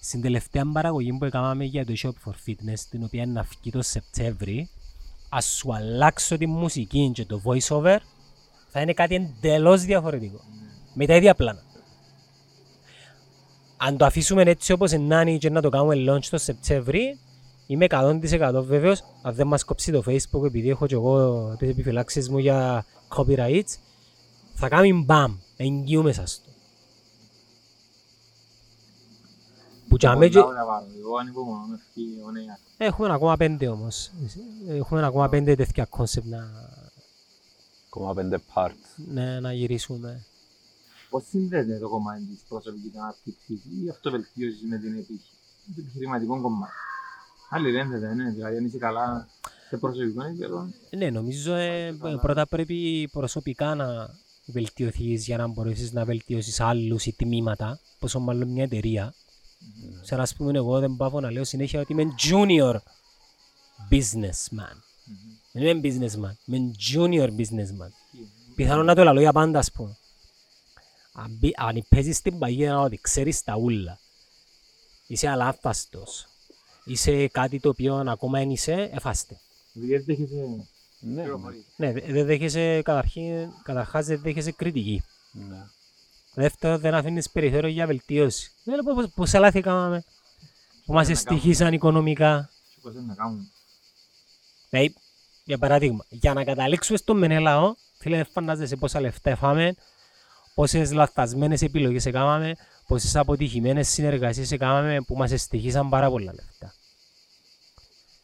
Στην 0.00 0.20
τελευταία 0.22 0.70
παραγωγή 0.72 1.12
που 1.18 1.24
έκαναμε 1.24 1.64
για 1.64 1.86
το 1.86 1.92
Shop 2.02 2.08
for 2.28 2.32
Fitness, 2.46 2.78
την 2.90 3.04
οποία 3.04 3.26
να 3.26 3.42
βγει 3.42 3.70
το 3.70 3.82
Σεπτέμβρη, 3.82 4.68
ας 5.28 5.44
σου 5.44 5.74
αλλάξω 5.74 6.36
τη 6.38 6.46
μουσική 6.46 7.10
και 7.14 7.24
το 7.24 7.40
voice-over, 7.44 7.96
θα 8.68 8.80
είναι 8.80 8.92
κάτι 8.92 9.14
εντελώς 9.14 9.82
διαφορετικό. 9.84 10.40
Με 10.94 11.06
τα 11.06 11.16
ίδια 11.16 11.34
πλάνα. 11.34 11.62
Αν 13.76 13.96
το 13.96 14.04
αφήσουμε 14.04 14.42
έτσι 14.42 14.72
όπως 14.72 14.92
είναι 14.92 15.36
και 15.36 15.50
να 15.50 15.60
το 15.60 15.68
κάνουμε 15.68 15.94
launch 16.08 16.24
το 16.30 16.38
Σεπτέμβρη, 16.38 17.18
είμαι 17.66 17.86
100% 17.90 18.62
βέβαιος, 18.64 19.02
αν 19.22 19.34
δεν 19.34 19.46
μας 19.46 19.64
κόψει 19.64 19.92
το 19.92 20.02
Facebook 20.06 20.44
επειδή 20.46 20.68
έχω 20.68 20.86
και 20.86 20.94
εγώ 20.94 21.56
τις 21.58 21.68
επιφυλάξεις 21.68 22.28
μου 22.28 22.38
για 22.38 22.84
copyrights, 23.16 23.76
θα 24.54 24.68
κάνει 24.68 24.92
μπαμ, 24.92 25.36
εγγυούμε 25.56 26.12
σας 26.12 26.40
το. 26.44 26.50
Που 29.83 29.83
και 29.83 29.83
αμέ 29.83 29.83
και- 29.83 29.83
Πολλά 29.83 29.83
ωραία 29.83 29.83
πάρω. 29.83 29.83
Εγώ 29.83 29.83
ανυπομονώ 29.83 29.83
να 29.83 29.83
φύγει 31.92 32.20
ο 32.26 32.30
νέας. 32.30 32.60
Έχουμε 32.76 33.12
ακόμα 33.12 33.36
πέντε 33.36 33.68
όμως. 33.68 34.10
Έχουμε 34.68 35.06
ακόμα 35.06 35.28
πέντε 35.28 35.54
τέτοια 35.54 35.84
concept 35.84 36.26
να, 36.26 36.38
Ακόμα 37.86 38.14
πέντε 38.14 38.38
parts. 38.54 38.84
να, 38.96 39.40
να 39.40 39.52
γυρίσουμε. 39.52 40.24
Πώς 41.10 41.24
συνδέεται 41.28 41.78
το 41.78 41.88
κομμάτι 41.88 42.24
της 42.24 42.42
προσωπικής 42.48 42.96
ανάπτυξης 42.96 43.60
ή 43.64 43.88
αυτοβελτίωσης 43.90 44.62
με 44.68 44.78
την 44.78 44.92
επιχ- 44.92 45.20
το 45.76 45.80
επιχειρηματικό 45.80 46.40
κομμάτι. 46.40 46.72
Άλλοι 47.50 47.70
λένε 47.72 47.98
δεν 47.98 48.18
είναι, 48.18 48.30
δηλαδή 48.30 48.56
αν 48.56 48.64
είσαι 48.64 48.78
καλά 48.78 49.28
σε 49.68 49.76
προσωπικό 49.76 50.24
επίπεδο, 50.24 50.68
Ναι, 50.96 51.10
νομίζω 51.10 51.54
ε, 51.54 51.96
πρώτα 52.20 52.46
πρέπει 52.46 53.08
προσωπικά 53.12 53.74
να 53.74 53.86
βελτιωθείς 54.46 55.24
για 55.26 55.36
να 55.36 55.46
μπορέσεις 55.48 55.92
να 55.92 56.04
βελτιώσεις 56.04 56.60
άλλους 56.60 57.06
ή 57.06 57.12
τμήματα, 57.12 57.78
πόσο 57.98 58.18
μάλλον 58.20 58.48
μια 58.48 58.62
εταιρεία. 58.64 59.14
Σε 60.02 60.16
να 60.16 60.26
πούμε 60.36 60.52
εγώ 60.58 60.78
δεν 60.80 60.96
πάω 60.96 61.20
να 61.20 61.30
λέω 61.30 61.44
συνέχεια 61.44 61.80
ότι 61.80 61.92
είμαι 61.92 62.14
junior 62.30 62.74
businessman. 63.90 64.76
Δεν 65.52 65.62
είμαι 65.62 65.80
businessman, 65.82 66.34
είμαι 66.44 66.74
junior 66.92 67.28
businessman. 67.28 67.90
Πιθανόν 68.54 68.84
να 68.84 68.94
το 68.94 69.02
λέω 69.04 69.20
για 69.20 69.32
πάντα, 69.32 69.58
ας 69.58 69.72
πούμε. 69.72 69.96
Αν, 71.12 71.30
μπει- 71.38 71.54
αν 71.60 71.84
παίζεις 71.88 72.20
την 72.22 72.38
παγίδα 72.38 72.80
ότι 72.80 72.98
ξέρεις 73.02 73.42
τα 73.42 73.56
ούλα, 73.56 73.98
είσαι 75.06 75.28
αλάθαστος, 75.28 76.26
είσαι 76.84 77.28
κάτι 77.28 77.60
το 77.60 77.68
οποίο 77.68 77.94
ακόμα 77.94 78.38
δεν 78.38 78.50
είσαι, 78.50 78.72
εφάστε. 78.92 79.40
επειδή 79.74 79.92
δεν 79.96 80.04
δέχεσαι 80.04 80.34
Ναι, 81.00 81.12
ναι. 81.14 81.22
πληροφορίες. 81.22 81.64
Ναι, 81.76 81.92
δε- 81.92 82.12
δεν 82.12 82.26
δέχεσαι, 82.26 82.82
καταρχήν, 82.82 83.50
καταρχάς 83.62 84.06
δεν 84.06 84.20
δέχεσαι 84.20 84.52
κριτική. 84.52 85.02
ναι. 85.32 85.66
Δεύτερον, 86.34 86.80
δεν 86.80 86.94
αφήνεις 86.94 87.30
περιθώριο 87.30 87.68
για 87.68 87.86
βελτίωση. 87.86 88.50
Δεν 88.64 88.74
λέω 88.74 88.94
πώς, 88.94 89.10
πώς 89.14 89.34
λάθη 89.34 89.60
κάναμε, 89.60 90.04
που 90.84 90.92
μας 90.92 91.08
να 91.08 91.14
κάνουμε. 91.14 91.36
εστυχήσαν 91.36 91.72
οικονομικά. 91.72 92.50
Και 92.74 92.80
πώς 92.82 92.92
είναι 92.94 93.04
να 93.06 93.14
κάνουν. 93.14 93.50
Δηλαδή, 94.70 94.94
για 95.44 95.58
παράδειγμα, 95.58 96.04
για 96.08 96.34
να 96.34 96.44
καταλήξουμε 96.44 96.98
στο 96.98 97.14
Μενέλαο, 97.14 97.74
φίλε, 97.98 98.16
δεν 98.16 98.26
φαντάζεσαι 98.26 98.76
πόσα 98.76 99.00
λεφτά 99.00 99.30
έφαμε, 99.30 99.74
πόσες 100.54 100.92
λαθασμένες 100.92 101.62
επιλογές 101.62 102.06
έκαναμε, 102.06 102.56
πόσες 102.86 103.16
αποτυχημένες 103.16 103.88
συνεργασίες 103.88 104.52
έκαναμε 104.52 105.00
που 105.00 105.16
μας 105.16 105.30
εστυχήσαν 105.30 105.88
πάρα 105.88 106.10
πολλά 106.10 106.32
λεφτά. 106.34 106.74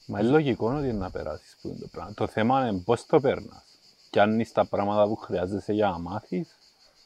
Μα 0.07 0.21
είναι 0.21 0.29
λογικό 0.29 0.73
ότι 0.73 0.89
είναι 0.89 0.99
να 0.99 1.11
περάσεις 1.11 1.57
που 1.61 1.69
είναι 1.69 1.79
το 1.79 1.87
πράγμα. 1.87 2.15
Το 2.15 2.27
θέμα 2.27 2.67
είναι 2.67 2.81
πώς 2.85 3.07
το 3.07 3.21
παίρνας. 3.21 3.63
Και 4.11 4.21
αν 4.21 4.41
είσαι 4.41 4.53
τα 4.53 4.65
πράγματα 4.65 5.07
που 5.07 5.17
χρειάζεσαι 5.17 5.73
για 5.73 5.89
να 5.89 5.99
μάθεις 5.99 6.49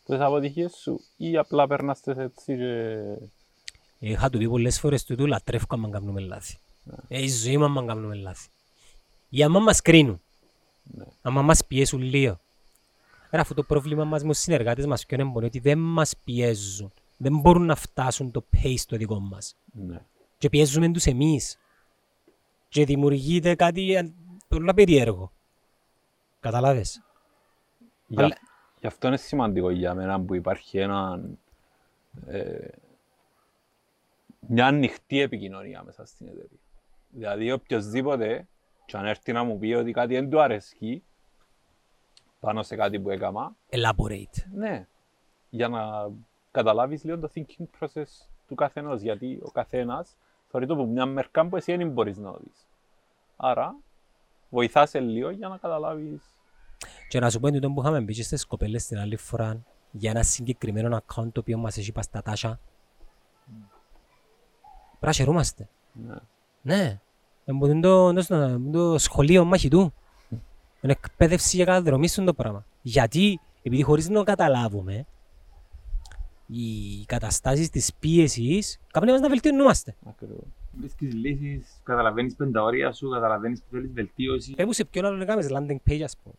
τις 0.04 0.18
αποτυχίες 0.20 0.72
σου 0.74 1.00
ή 1.16 1.36
απλά 1.36 1.66
περνάς 1.66 2.00
τις 2.00 2.16
έτσι 2.16 2.56
και... 2.56 3.02
Είχα 3.98 4.30
του 4.30 4.38
πει 4.38 4.48
πολλές 4.48 4.80
φορές 4.80 5.04
του 5.04 5.14
του 5.14 5.26
λατρεύω 5.26 5.64
άμα 5.68 5.88
κάνουμε 5.88 6.20
λάθη. 6.20 6.56
Ε, 7.08 7.22
η 7.22 7.28
ζωή 7.28 7.56
μου 7.56 7.64
άμα 7.64 7.84
κάνουμε 7.84 8.14
λάθη. 8.14 8.48
Ή 9.28 9.42
άμα 9.42 9.60
μας 9.60 9.82
κρίνουν. 9.82 10.20
Ναι. 10.82 11.04
Άμα 11.22 11.42
μας 11.42 11.66
πιέσουν 11.66 12.00
λίγο. 12.00 12.40
Άρα 13.30 13.42
αυτό 13.42 13.54
το 13.54 13.62
πρόβλημα 13.62 14.04
μας 14.04 14.22
με 14.22 14.28
τους 14.28 14.38
συνεργάτες 14.38 14.86
μας 14.86 15.06
ποιο 15.06 15.16
είναι 15.20 15.28
μόνο 15.30 15.46
ότι 15.46 15.58
δεν 15.58 15.78
μας 15.78 16.14
πιέζουν. 16.24 16.92
Δεν 17.16 17.38
μπορούν 17.38 17.66
να 17.66 17.74
φτάσουν 17.74 18.30
το 18.30 18.44
pace 18.56 18.80
το 18.86 18.96
δικό 18.96 19.20
μας. 19.20 19.56
Ναι. 19.72 20.00
Και 20.38 20.48
πιέζουμε 20.48 20.90
τους 20.92 21.06
εμείς. 21.06 21.58
Και 22.68 22.84
δημιουργείται 22.84 23.54
κάτι 23.54 23.94
ε, 23.94 24.12
πολύ 24.48 24.74
περίεργο. 24.74 25.32
Καταλάβες; 26.40 27.02
Για, 28.06 28.24
Αλλά- 28.24 28.36
γι' 28.84 28.90
αυτό 28.90 29.06
είναι 29.06 29.16
σημαντικό 29.16 29.70
για 29.70 29.94
μένα 29.94 30.20
που 30.20 30.34
υπάρχει 30.34 30.78
ένα, 30.78 31.20
ε, 32.26 32.68
μια 34.40 34.66
ανοιχτή 34.66 35.20
επικοινωνία 35.20 35.82
μέσα 35.82 36.04
στην 36.04 36.26
εταιρεία. 36.26 36.58
Δηλαδή 37.08 37.52
οποιοςδήποτε 37.52 38.46
και 38.86 38.96
αν 38.96 39.06
έρθει 39.06 39.32
να 39.32 39.44
μου 39.44 39.58
πει 39.58 39.72
ότι 39.72 39.92
κάτι 39.92 40.14
δεν 40.14 40.30
του 40.30 40.40
αρέσει 40.40 41.02
πάνω 42.40 42.62
σε 42.62 42.76
κάτι 42.76 43.00
που 43.00 43.10
έκανα, 43.10 43.54
Elaborate. 43.70 44.44
ναι, 44.52 44.86
για 45.50 45.68
να 45.68 46.10
καταλάβεις 46.50 47.04
λίγο 47.04 47.18
το 47.18 47.30
thinking 47.34 47.64
process 47.80 48.26
του 48.46 48.54
καθενός, 48.54 49.00
γιατί 49.00 49.40
ο 49.42 49.50
καθένας 49.50 50.16
θεωρεί 50.50 50.66
το 50.66 50.74
από 50.74 50.84
μια 50.84 51.06
μερκά 51.06 51.46
που 51.46 51.56
εσύ 51.56 51.76
δεν 51.76 51.88
μπορείς 51.88 52.18
να 52.18 52.32
το 52.32 52.38
δεις. 52.44 52.66
Άρα, 53.36 53.76
βοηθάσαι 54.48 55.00
λίγο 55.00 55.30
για 55.30 55.48
να 55.48 55.56
καταλάβεις 55.58 56.33
Και 57.14 57.20
να 57.20 57.30
σου 57.30 57.40
πω 57.40 57.46
ότι 57.46 57.60
που 57.60 57.80
είχαμε 57.80 58.00
μπει 58.00 58.14
και 58.14 58.22
στις 58.22 58.46
κοπέλες 58.46 58.86
την 58.86 58.98
άλλη 58.98 59.16
φορά 59.16 59.64
για 59.90 60.10
ένα 60.10 60.22
συγκεκριμένο 60.22 60.96
account 60.96 61.28
το 61.32 61.40
οποίο 61.40 61.58
μας 61.58 61.76
έχει 61.76 61.92
πάει 61.92 62.02
στα 62.04 62.22
τάσια. 62.22 62.60
Πρέπει 64.88 65.06
να 65.06 65.12
χαιρούμαστε. 65.12 65.68
ναι. 65.92 66.14
Ναι. 66.62 67.00
Είναι 67.44 67.80
το, 67.80 68.12
το, 68.12 68.26
το, 68.26 68.70
το 68.72 68.98
σχολείο 68.98 69.44
μαχητού. 69.44 69.92
Είναι 70.80 70.92
εκπαίδευση 70.92 71.56
για 71.56 71.64
καταδρομήσουν 71.64 72.24
το 72.24 72.34
πράγμα. 72.34 72.66
Γιατί, 72.82 73.40
επειδή 73.62 73.82
χωρίς 73.82 74.08
να 74.08 74.14
το 74.14 74.22
καταλάβουμε, 74.22 75.06
οι 76.46 77.04
καταστάσεις 77.06 77.70
της 77.70 77.94
πίεσης 77.94 78.80
κάνουν 78.92 79.10
μας 79.10 79.20
να 79.20 79.28
βελτιωνόμαστε. 79.28 79.94
ακριβώς. 80.08 80.46
Βρίσκεις 80.72 81.14
λύσεις, 81.14 81.80
καταλαβαίνεις 81.82 82.34
πενταωρία 82.34 82.92
σου, 82.92 83.08
καταλαβαίνεις 83.08 83.60
που 83.60 83.66
θέλεις 83.70 83.92
βελτίωση. 83.92 84.52
Περίπου 84.52 84.74
σε 84.74 84.84
ποιον 84.84 85.04
άλλο 85.04 85.22
έκαμες 85.22 85.48
landing 85.50 85.90
page, 85.90 86.00
ας 86.02 86.16
πούμε. 86.22 86.34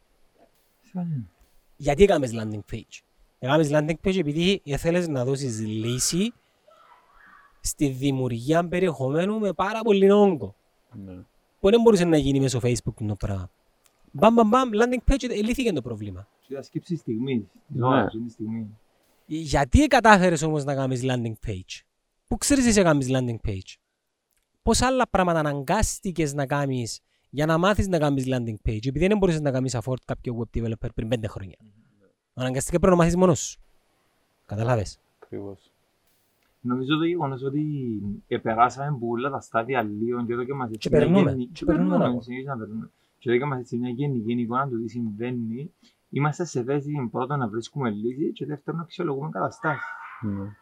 Σημαίνει. 0.96 1.30
Γιατί 1.76 2.04
έκαμες 2.04 2.32
landing 2.34 2.74
page. 2.74 3.00
Έκαμες 3.40 3.70
landing 3.72 3.96
page 4.04 4.18
επειδή 4.18 4.62
ήθελες 4.64 5.08
να 5.08 5.26
δώσεις 5.26 5.60
λύση 5.60 6.34
στη 7.62 7.88
δημιουργία 7.88 8.68
περιεχομένου 8.68 9.40
με 9.40 9.54
πάρα 9.54 9.82
πολύ 9.82 10.12
όγκο. 10.12 10.56
Ναι. 11.06 11.18
Που 11.60 11.70
δεν 11.70 11.82
μπορούσε 11.82 12.06
να 12.06 12.18
γίνει 12.18 12.40
μέσω 12.40 12.60
facebook 12.64 13.06
το 13.08 13.16
πράγμα. 13.16 13.50
Μπαμ, 14.12 14.34
μπαμ, 14.34 14.50
μπαμ, 14.50 14.70
landing 14.74 15.12
page, 15.12 15.30
ε, 15.30 15.42
λύθηκε 15.42 15.72
το 15.72 15.82
πρόβλημα. 15.82 16.28
Και 16.48 16.56
θα 16.56 16.62
σκύψεις 16.62 17.00
στιγμή. 17.00 17.50
Ναι. 17.68 17.88
Ναι. 17.88 18.08
Τη 18.08 18.30
στιγμή. 18.30 18.78
Γιατί 19.26 19.88
κατάφερες 19.88 20.42
όμως 20.42 20.64
να 20.64 20.76
κάνεις 20.76 21.02
landing 21.04 21.48
page; 21.48 21.82
Πού 22.28 22.38
ξέρεις 22.38 22.66
εσύ 22.66 22.78
να 22.78 22.84
κάνεις 22.84 23.08
landing 23.12 23.50
page; 23.50 23.76
Πώς 24.64 24.82
άλλα 24.82 25.08
πράγματα 25.08 25.40
αναγκάστηκες 25.40 26.34
να 26.34 26.46
κάνεις 26.46 27.00
για 27.36 27.46
να 27.46 27.58
μάθεις 27.58 27.88
να 27.88 27.98
κάνεις 27.98 28.26
landing 28.28 28.70
page. 28.70 28.86
Επειδή 28.88 29.08
δεν 29.08 29.18
μπορούσες 29.18 29.42
να 29.42 29.52
κάνεις 29.52 29.78
afford 29.82 30.02
κάποιο 30.06 30.38
web 30.40 30.58
developer 30.58 30.90
πριν 30.96 31.08
πέντε 31.08 31.28
χρόνια. 31.28 31.56
Αναγκαστικά 32.34 32.80
πρέπει 32.80 32.96
να 32.96 33.02
μάθεις 33.02 33.16
μόνος 33.16 33.40
σου. 33.40 33.60
Καταλάβες. 34.46 35.00
Ακριβώς. 35.24 35.72
Νομίζω 36.62 36.98
το 36.98 37.04
γεγονός 37.06 37.44
ότι 37.44 37.64
επεράσαμε 38.28 38.98
που 38.98 39.08
όλα 39.10 39.30
τα 39.30 39.40
στάδια 39.40 39.82
λίγο 39.84 40.26
και 40.26 40.34
εδώ 40.34 40.44
και 40.44 40.54
μας 40.54 40.70
Και 40.78 40.90
περνούμε. 40.90 41.32
γενι- 41.32 41.40
Και 41.46 41.50
και 41.54 41.66
περνούμε 41.66 41.88
περνούμε, 41.90 42.06
ακόμα. 42.06 42.22
συνεχίζουμε 42.22 42.54
να 42.56 42.60
περνούμε. 42.60 42.90
Και 43.20 43.30
εδώ 43.30 43.40
και 43.40 43.46
μας 43.46 43.60
έτσι 43.60 43.78
μια 43.78 43.90
γενική 43.90 44.32
εικόνα 44.32 44.68
του 44.68 44.82
τι 44.82 44.90
συμβαίνει, 44.90 45.72
είμαστε 46.10 46.46
σε 46.46 46.64
θέση 46.64 46.92
πρώτα 47.12 47.38
να 47.38 47.48
βρίσκουμε 47.48 47.90
λύση 47.90 48.32
και 48.32 48.46
δεύτερον 48.46 48.80
να 48.80 48.86
αξιολογούμε 48.86 49.30
καταστάσεις. 49.30 49.86
Ναι. 50.22 50.56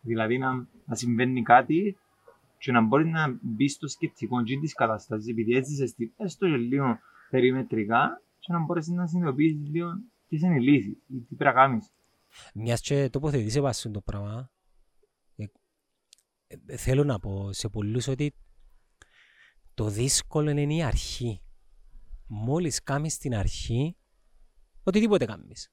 Δηλαδή 0.00 0.38
να, 0.38 0.66
να 0.86 0.94
συμβαίνει 0.94 1.42
κάτι 1.42 1.96
και 2.60 2.72
να 2.72 2.80
μπορεί 2.80 3.08
να 3.08 3.38
μπει 3.42 3.68
στο 3.68 3.88
σκεπτικό 3.88 4.42
και 4.42 4.58
της 4.58 4.74
κατάστασης 4.74 5.30
επειδή 5.30 5.54
έζησες 5.54 5.94
την 5.94 6.12
έστω 6.16 6.46
και 6.46 6.56
λίγο 6.56 6.98
περιμετρικά 7.30 8.22
και 8.38 8.52
να 8.52 8.64
μπορέσεις 8.64 8.92
να 8.92 9.06
συνειδητοποιήσεις 9.06 9.68
λίγο 9.68 9.90
ποιες 10.28 10.40
είναι 10.40 10.54
οι 10.54 10.60
λύσεις 10.60 10.92
ή 10.92 11.20
τι 11.28 11.34
πρέπει 11.34 11.44
να 11.44 11.52
κάνεις. 11.52 11.92
Μιας 12.54 12.80
και 12.80 13.10
τοποθετήσει 13.10 13.60
πάνω 13.60 13.72
στο 13.72 14.00
πράγμα, 14.00 14.50
ε, 15.36 15.44
ε, 16.66 16.76
θέλω 16.76 17.04
να 17.04 17.18
πω 17.18 17.52
σε 17.52 17.68
πολλούς 17.68 18.08
ότι 18.08 18.34
το 19.74 19.88
δύσκολο 19.88 20.50
είναι 20.50 20.74
η 20.74 20.82
αρχή. 20.82 21.40
Μόλις 22.26 22.82
κάνεις 22.82 23.18
την 23.18 23.34
αρχή, 23.34 23.96
οτιδήποτε 24.82 25.24
κάνεις. 25.24 25.70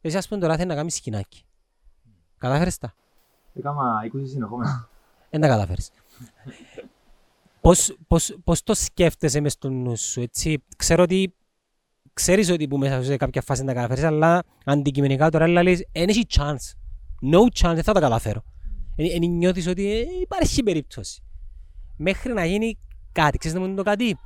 Εσύ 0.00 0.16
ας 0.16 0.28
πούμε 0.28 0.40
τώρα 0.40 0.56
θέλει 0.56 0.68
να 0.68 0.74
κάνεις 0.74 0.94
σκηνάκι. 0.94 1.44
Κατάφερες 2.38 2.78
τα; 2.78 2.94
Έκανα 3.54 4.00
20 4.14 4.26
συνεχόμενα. 4.26 4.89
Δεν 5.30 5.40
τα 5.40 5.46
κατάφερες. 5.48 5.90
πώς, 7.60 7.96
πώς, 8.08 8.36
πώς 8.44 8.62
το 8.62 8.74
σκέφτεσαι 8.74 9.40
μες 9.40 9.52
στο 9.52 9.68
νου 9.70 9.96
σου, 9.96 10.20
έτσι; 10.20 10.62
Ξέρω 10.76 11.02
ότι 11.02 11.34
ξέρεις 12.12 12.50
ότι 12.50 12.68
που 12.68 12.78
μέσα 12.78 12.96
σου 13.00 13.04
σε 13.04 13.16
κάποια 13.16 13.42
φάση 13.42 13.60
να 13.60 13.66
τα 13.66 13.72
καταφέρεις, 13.74 14.04
αλλά 14.04 14.42
αντικειμενικά 14.64 15.30
τώρα 15.30 15.46
λες, 15.48 15.82
δεν 15.92 16.08
έχει 16.08 16.26
chance. 16.36 16.72
No 17.32 17.40
chance, 17.60 17.74
δεν 17.74 17.82
θα 17.82 17.92
τα 17.92 18.00
καταφέρω. 18.00 18.42
Εν 18.96 19.30
νιώθεις 19.30 19.66
ότι 19.66 19.90
ε, 19.92 20.04
υπάρχει 20.20 20.62
περίπτωση. 20.62 21.22
Μέχρι 21.96 22.32
να 22.32 22.44
γίνει 22.44 22.78
κάτι, 23.12 23.38
ξέρεις 23.38 23.56
να 23.56 23.62
μου 23.62 23.68
είναι 23.68 23.76
το 23.76 23.82
κάτι; 23.82 24.16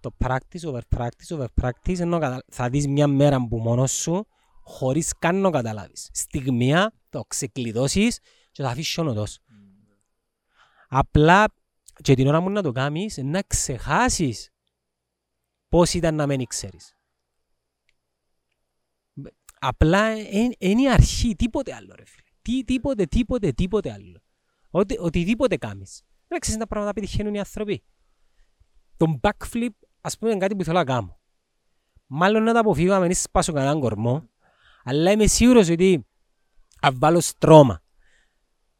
Το 0.00 0.10
practice 0.24 0.70
over 0.72 0.80
practice 0.96 1.36
over 1.38 1.46
practice, 1.62 1.98
ενώ 1.98 2.18
κατα- 2.18 2.44
θα 2.48 2.68
δεις 2.68 2.86
μια 2.86 3.06
μέρα 3.06 3.46
που 3.48 3.56
μόνος 3.56 3.92
σου, 3.92 4.26
χωρίς 4.62 5.12
καν 5.18 5.40
να 5.40 5.50
καταλάβεις. 5.50 6.08
Στιγμία, 6.12 6.92
το 7.10 7.24
ξεκλειδώσεις 7.26 8.18
και 8.52 8.62
θα 8.62 8.68
αφήσεις 8.68 8.98
όνοτος. 8.98 9.38
Απλά 10.92 11.44
και 12.02 12.14
την 12.14 12.26
ώρα 12.26 12.40
μου 12.40 12.50
να 12.50 12.62
το 12.62 12.72
κάνεις 12.72 13.16
να 13.16 13.42
ξεχάσεις 13.42 14.50
πώς 15.68 15.94
ήταν 15.94 16.14
να 16.14 16.26
μην 16.26 16.46
ξέρεις. 16.46 16.94
Απλά 19.60 20.16
είναι 20.58 20.82
η 20.82 20.90
αρχή, 20.90 21.36
τίποτε 21.36 21.74
άλλο 21.74 21.94
ρε 21.94 22.04
φίλε. 22.04 22.28
Τι, 22.42 22.64
τίποτε, 22.64 23.06
τίποτε, 23.06 23.52
τίποτε 23.52 23.92
άλλο. 23.92 24.22
Οτι, 24.70 24.98
οτιδήποτε 24.98 25.56
κάνεις. 25.56 26.02
Δεν 26.28 26.38
ξέρεις 26.38 26.60
τα 26.60 26.66
πράγματα 26.66 26.94
που 26.94 27.00
πετυχαίνουν 27.00 27.34
οι 27.34 27.38
άνθρωποι. 27.38 27.82
Το 28.96 29.20
backflip 29.22 29.68
ας 30.00 30.18
πούμε 30.18 30.30
είναι 30.30 30.40
κάτι 30.40 30.56
που 30.56 30.64
θέλω 30.64 30.78
να 30.78 30.84
κάνω. 30.84 31.20
Μάλλον 32.06 32.42
να 32.42 32.52
τα 32.52 32.60
αποφύγω 32.60 32.92
να 32.92 33.00
μην 33.00 33.14
σπάσω 33.14 33.52
κανέναν 33.52 33.80
κορμό. 33.80 34.28
Αλλά 34.84 35.10
είμαι 35.10 35.26
σίγουρος 35.26 35.68
ότι 35.68 36.06
αν 36.80 36.98
βάλω 36.98 37.20
στρώμα 37.20 37.82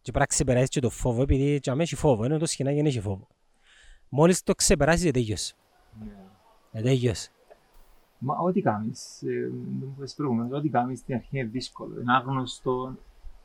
και 0.00 0.10
πρέπει 0.10 0.18
να 0.18 0.26
ξεπεράσεις 0.26 0.68
και 0.68 0.80
το 0.80 0.90
φόβο 0.90 1.22
επειδή 1.22 1.60
και 1.60 1.70
έχει 1.70 1.94
φόβο, 1.96 2.24
ενώ 2.24 2.38
το 2.38 2.46
σκηνάκι 2.46 2.76
δεν 2.76 2.86
έχει 2.86 3.00
φόβο. 3.00 3.26
Μόλις 4.08 4.42
το 4.42 4.54
ξεπεράσεις, 4.54 5.10
τέλειωσε. 5.10 5.54
Ε, 6.72 6.82
τέλειωσε. 6.82 7.30
Μα 8.18 8.36
ό,τι 8.38 8.60
κάνεις, 8.60 9.22
ε, 9.22 9.40
δεν 9.50 9.86
μου 9.88 9.96
πες 9.98 10.14
προηγουμένως, 10.14 10.58
ό,τι 10.58 10.68
κάνεις 10.68 10.98
στην 10.98 11.14
αρχή 11.14 11.38
είναι 11.38 11.48
δύσκολο. 11.48 12.00
Είναι 12.00 12.12
άγνωστο, 12.12 12.96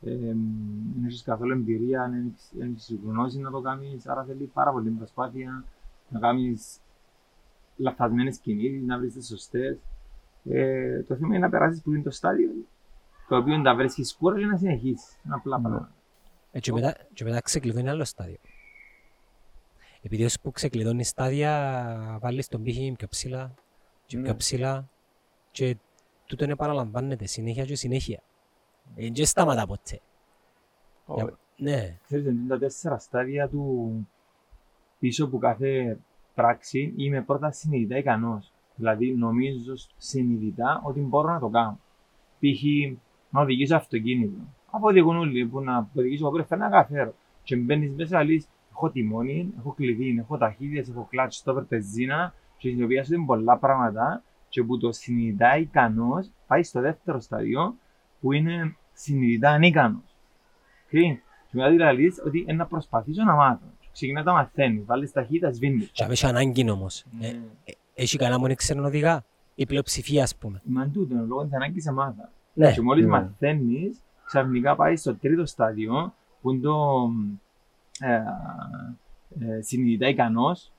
ε, 0.02 0.16
δεν 0.16 1.04
έχεις 1.06 1.22
καθόλου 1.22 1.52
εμπειρία, 1.52 2.08
δεν 2.10 2.26
έχεις- 2.26 2.50
δεν 2.52 2.72
έχεις 2.72 2.98
γνώση 3.04 3.38
να 3.38 3.50
το 3.50 3.60
κάνεις, 3.60 4.06
άρα 4.06 4.24
θέλει 4.24 4.44
πάρα 4.44 4.72
πολύ 4.72 4.90
προσπάθεια 4.90 5.64
να 6.08 6.18
κάνεις 6.18 6.78
λαθασμένες 7.76 8.38
κινήσεις, 8.38 8.82
να 8.82 8.98
βρεις 8.98 9.12
τις 9.12 9.26
σωστές. 9.26 9.78
Ε, 10.44 11.02
το 11.02 11.14
θέμα 11.14 11.34
είναι 11.34 11.44
να 11.44 11.50
περάσεις 11.50 11.82
που 11.82 11.92
είναι 11.92 12.02
το 12.02 12.10
στάδιο, 12.10 12.50
το 13.30 13.36
οποίο 13.36 13.62
τα 13.62 13.74
βρίσκεις 13.74 14.16
κούρα 14.16 14.38
και 14.38 14.44
να 14.46 14.56
συνεχίσεις. 14.56 15.18
Είναι 15.24 15.34
απλά 15.34 15.56
Ναι. 15.56 15.62
πράγματα. 15.62 15.92
Ε, 16.52 16.60
και, 16.60 16.72
μετά, 16.72 16.96
και 17.14 17.24
μετά 17.24 17.40
ξεκλειδώνει 17.40 17.88
άλλο 17.88 18.04
στάδιο. 18.04 18.36
Επειδή 20.02 20.24
όσο 20.24 20.36
που 20.42 20.50
ξεκλειδώνει 20.50 21.04
στάδια, 21.04 22.18
βάλεις 22.20 22.48
τον 22.48 22.62
πύχη 22.62 22.94
πιο 22.98 23.08
ψηλά 23.08 23.54
και 24.06 24.16
πιο 24.16 24.26
Ναι. 24.30 24.34
ψηλά 24.34 24.88
και 25.50 25.76
τούτο 26.26 26.44
επαναλαμβάνεται 26.44 27.26
συνέχεια 27.26 27.64
και 27.64 27.74
συνέχεια. 27.74 28.20
Ε, 28.96 29.08
και 29.08 29.24
σταματά 29.24 29.66
ποτέ. 29.66 30.00
Ωραία. 31.06 31.24
Για- 31.24 31.38
Ναι, 31.56 31.98
Ξέρεις, 32.04 32.26
είναι 32.26 32.48
τα 32.48 32.58
τέσσερα 32.58 32.98
στάδια 32.98 33.48
του 33.48 34.08
πίσω 34.98 35.24
από 35.24 35.38
κάθε 35.38 35.98
πράξη 36.34 36.94
είμαι 36.96 37.22
πρώτα 37.22 37.50
συνειδητά 37.50 37.96
ικανός. 37.96 38.52
Δηλαδή 38.74 39.14
νομίζω 39.14 39.72
συνειδητά 39.96 40.80
ότι 40.84 41.00
μπορώ 41.00 41.32
να 41.32 41.38
το 41.38 41.48
κάνω. 41.48 41.78
Π.χ. 42.38 42.62
να 43.30 43.40
οδηγήσω 43.40 43.76
αυτοκίνητο. 43.76 44.38
Αποδηγούν 44.70 45.16
όλοι 45.16 45.46
που 45.46 45.60
να 45.60 45.88
οδηγήσω 45.94 46.26
εγώ 46.26 46.32
πρέπει 46.34 46.56
να 46.56 46.68
καταφέρω. 46.68 47.14
Και 47.42 47.56
μπαίνεις 47.56 47.90
μέσα 47.96 48.24
λες 48.24 48.48
έχω 48.72 48.90
τιμόνι, 48.90 49.52
έχω 49.58 49.72
κλειδί, 49.72 50.16
έχω 50.18 50.38
ταχύτητες, 50.38 50.88
έχω 50.88 51.06
κλάτς, 51.10 51.36
στόπερ 51.36 51.62
πεζίνα 51.62 52.34
και 52.58 52.68
συνειδητοποιήσω 52.68 53.02
ότι 53.02 53.14
είναι 53.14 53.24
πολλά 53.26 53.56
πράγματα 53.58 54.22
και 54.48 54.62
που 54.62 54.78
το 54.78 54.92
συνειδητά 54.92 55.56
ικανός 55.56 56.30
πάει 56.46 56.62
στο 56.62 56.80
δεύτερο 56.80 57.20
στάδιο 57.20 57.74
που 58.20 58.32
είναι 58.32 58.76
συνειδητά 58.92 59.50
ανίκανος. 59.50 60.02
Okay. 60.92 61.16
Και 61.50 61.56
μετά 61.56 61.70
δηλαδή 61.70 62.12
ότι 62.26 62.38
είναι 62.40 62.52
να 62.52 62.66
προσπαθήσω 62.66 63.24
να 63.24 63.34
μάθω. 63.34 63.66
Ξεκινά 63.92 64.22
τα 64.22 64.32
μαθαίνεις, 64.32 64.84
βάλεις 64.84 65.12
ταχύτητα, 65.12 65.52
σβήνεις. 65.52 65.90
και 65.92 66.04
έχει 66.10 66.26
ανάγκη 66.26 66.70
όμως. 66.70 67.04
Ε, 67.20 67.32
Ναι. 67.32 67.40
έχει 67.94 68.16
κανένα 68.18 68.38
μόνο 68.38 68.54
ξέρουν 68.54 68.84
οδηγά; 68.84 69.24
Η 69.54 69.66
πλειοψηφία 69.66 70.22
ας 70.22 70.36
πούμε. 70.36 70.60
Μα 70.64 70.88
τούτο, 70.88 71.14
λόγω 71.28 71.42
της 71.44 71.52
ανάγκης 71.52 71.82
σε 71.82 71.92
μάθα. 71.92 72.32
Ναι. 72.60 72.72
Και 72.72 72.80
μόλις 72.80 73.04
Ναι. 73.04 73.10
μαθαίνεις, 73.10 73.98
ξαφνικά 74.24 74.76
πάει 74.76 74.96
στο 74.96 75.14
τρίτο 75.14 75.46
στάδιο, 75.46 76.14
που 76.40 76.50
είναι 76.50 76.60
το 76.60 77.08
ε, 78.00 78.14
ε, 79.56 79.60
συνειδητά 79.62 80.08
ικανός, 80.08 80.72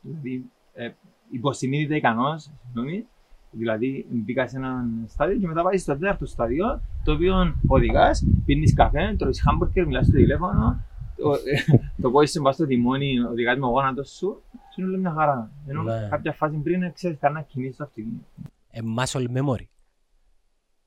δηλαδή 0.00 0.44
ε, 0.74 0.90
υποσυνείδητα 1.30 1.96
ικανός, 1.96 2.50
συγγνώμη, 2.64 3.06
δηλαδή 3.50 4.06
μπήκα 4.10 4.48
σε 4.48 4.56
ένα 4.56 4.84
στάδιο 5.06 5.36
και 5.38 5.46
μετά 5.46 5.62
πάει 5.62 5.78
στο 5.78 5.92
τέταρτο 5.98 6.26
στάδιο, 6.26 6.80
το 7.04 7.12
οποίο 7.12 7.54
οδηγάς, 7.66 8.24
πίνεις 8.44 8.74
καφέ, 8.74 9.14
τρώεις 9.18 9.40
χάμπουργκερ, 9.42 9.86
μιλάς 9.86 10.06
στο 10.06 10.16
τηλέφωνο, 10.16 10.80
το, 11.16 11.32
ε, 11.32 11.76
το 12.02 12.10
voice 12.14 12.28
σου 12.28 12.42
πας 12.42 12.54
στο 12.54 12.66
τιμόνι, 12.66 13.20
οδηγάς 13.20 13.58
με 13.58 13.66
ο 13.66 13.68
γόνατος 13.68 14.10
σου, 14.10 14.42
και 14.52 14.82
είναι 14.82 14.90
όλη 14.90 14.98
μια 15.00 15.12
χαρά. 15.12 15.50
Ενώ 15.66 15.82
Ναι. 15.82 16.06
κάποια 16.10 16.32
φάση 16.32 16.56
πριν 16.56 16.82
ε, 16.82 16.90
ξέρεις 16.90 17.18
κανένα 17.20 17.42
κινήσεις 17.42 17.76
το 17.76 17.84
αυτοκίνητο. 17.84 18.24
ε, 18.70 18.80
muscle 18.98 19.26
memory. 19.38 19.64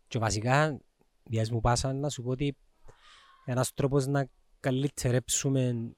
Και 0.09 0.19
βασικά, 0.19 0.79
διάς 1.23 1.51
μου 1.51 1.59
πάσα 1.59 1.93
να 1.93 2.09
σου 2.09 2.23
πω 2.23 2.29
ότι 2.29 2.57
ένας 3.45 3.73
τρόπος 3.73 4.07
να 4.07 4.27
καλυτερέψουμε 4.59 5.91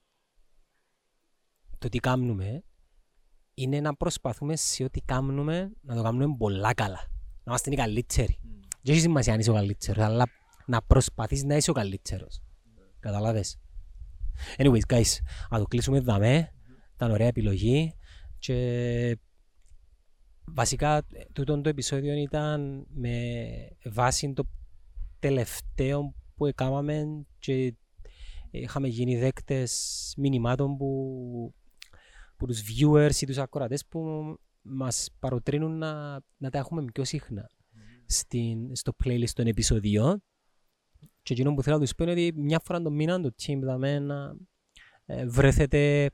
το 1.78 1.88
τι 1.88 1.98
κάνουμε 1.98 2.62
είναι 3.54 3.80
να 3.80 3.94
προσπαθούμε 3.94 4.56
σε 4.56 4.84
ό,τι 4.84 5.00
κάνουμε 5.00 5.72
να 5.80 5.94
το 5.94 6.02
κάνουμε 6.02 6.36
πολλά 6.38 6.74
καλά. 6.74 7.10
Να 7.44 7.44
είμαστε 7.46 7.70
οι 7.70 7.76
καλύτεροι. 7.76 8.38
Δεν 8.82 8.94
έχει 8.94 9.00
σημασία 9.00 9.32
αν 9.32 9.40
είσαι 9.40 9.50
ο 9.50 9.54
καλύτερος, 9.54 10.04
αλλά 10.04 10.24
να 10.66 10.82
προσπαθείς 10.82 11.44
να 11.44 11.56
είσαι 11.56 11.70
ο 11.70 11.74
καλύτερος. 11.74 12.42
Καταλάβες. 13.00 13.58
Anyways, 14.56 14.86
guys, 14.86 15.16
να 15.50 15.58
το 15.58 15.64
κλείσουμε 15.64 16.00
δαμέ. 16.00 16.52
Ήταν 16.94 17.10
ωραία 17.10 17.26
επιλογή 17.26 17.94
και 18.38 19.18
βασικά 20.54 21.06
τούτο 21.32 21.60
το 21.60 21.68
επεισόδιο 21.68 22.14
ήταν 22.14 22.86
με 22.88 23.36
βάση 23.84 24.32
το 24.32 24.48
τελευταίο 25.18 26.14
που 26.34 26.46
έκαναμε 26.46 27.26
και 27.38 27.74
είχαμε 28.50 28.88
γίνει 28.88 29.18
δέκτες 29.18 30.14
μηνυμάτων 30.16 30.76
που, 30.76 31.54
που 32.36 32.46
τους 32.46 32.62
viewers 32.62 33.20
ή 33.20 33.26
τους 33.26 33.38
ακροατές 33.38 33.86
που 33.86 34.00
μας 34.62 35.08
παροτρύνουν 35.18 35.78
να, 35.78 36.20
να 36.36 36.50
τα 36.50 36.58
έχουμε 36.58 36.84
πιο 36.84 37.04
συχνά 37.04 37.50
στην, 38.06 38.76
στο 38.76 38.92
playlist 39.04 39.30
των 39.34 39.46
επεισοδιών. 39.46 40.22
Και 41.22 41.32
εκείνο 41.32 41.54
που 41.54 41.62
θέλω 41.62 41.76
να 41.76 41.82
τους 41.82 41.94
πω 41.94 42.04
είναι 42.04 42.12
ότι 42.12 42.32
μια 42.36 42.60
φορά 42.64 42.82
το 42.82 42.90
μήνα 42.90 43.20
το 43.20 43.34
team 43.42 43.58
δαμε 43.62 43.98
να 43.98 44.36
ε, 45.04 45.26
βρέθετε 45.26 46.10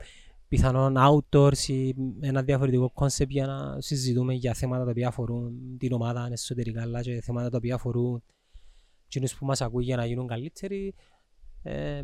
πιθανόν 0.49 0.97
outdoors 0.99 1.69
ή 1.69 1.95
ένα 2.21 2.43
διαφορετικό 2.43 2.93
concept 2.95 3.29
για 3.29 3.47
να 3.47 3.81
συζητούμε 3.81 4.35
για 4.35 4.55
θέματα 4.55 4.85
τα 4.85 4.91
οποία 4.91 5.09
αφορούν 5.09 5.77
την 5.79 5.93
ομάδα 5.93 6.29
εσωτερικά 6.33 6.83
αλλά 6.83 7.03
και 7.03 7.21
θέματα 7.21 7.51
τα 7.51 7.57
οποία 7.57 7.75
αφορούν 7.75 8.23
εκείνους 9.05 9.35
που 9.35 9.47
μας 9.47 9.61
ακούει 9.61 9.85
για 9.85 9.97
να 9.97 10.07
γίνουν 10.07 10.27
καλύτεροι. 10.27 10.95
Ε, 11.63 12.03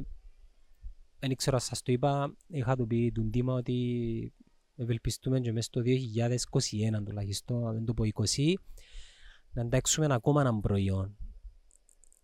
δεν 1.19 1.37
ξέρω 1.37 1.57
αν 1.57 1.63
σας 1.63 1.83
το 1.83 1.93
είπα, 1.93 2.37
είχα 2.47 2.77
του 2.77 2.87
πει 2.87 3.13
τον 3.15 3.31
Τίμα 3.31 3.55
ότι 3.55 4.33
ευελπιστούμε 4.77 5.41
και 5.41 5.53
μέσα 5.53 5.67
στο 5.67 5.83
2021 7.01 7.05
τουλάχιστον, 7.05 7.63
να 7.63 7.73
μην 7.73 7.85
το 7.85 7.95
πω 7.95 8.05
20, 8.37 8.53
να 9.53 9.63
εντάξουμε 9.63 10.07
ακόμα 10.11 10.41
ένα 10.41 10.61
προϊόν 10.61 11.17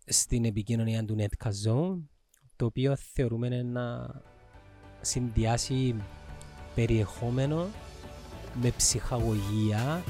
στην 0.05 0.45
επικοινωνία 0.45 1.05
του 1.05 1.15
Netcast 1.19 1.69
Zone, 1.69 2.01
το 2.55 2.65
οποίο 2.65 2.95
θεωρούμε 2.95 3.63
να 3.63 4.07
συνδυάσει 5.01 5.95
περιεχόμενο 6.75 7.67
με 8.61 8.71
ψυχαγωγία. 8.77 10.03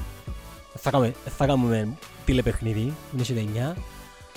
Θα 0.74 0.90
κάνουμε, 0.90 1.14
θα 1.36 1.46
κάνουμε 1.46 1.88
τηλεπαιχνίδι, 2.24 2.92
είναι 3.14 3.24
σε 3.24 3.34
9. 3.74 3.76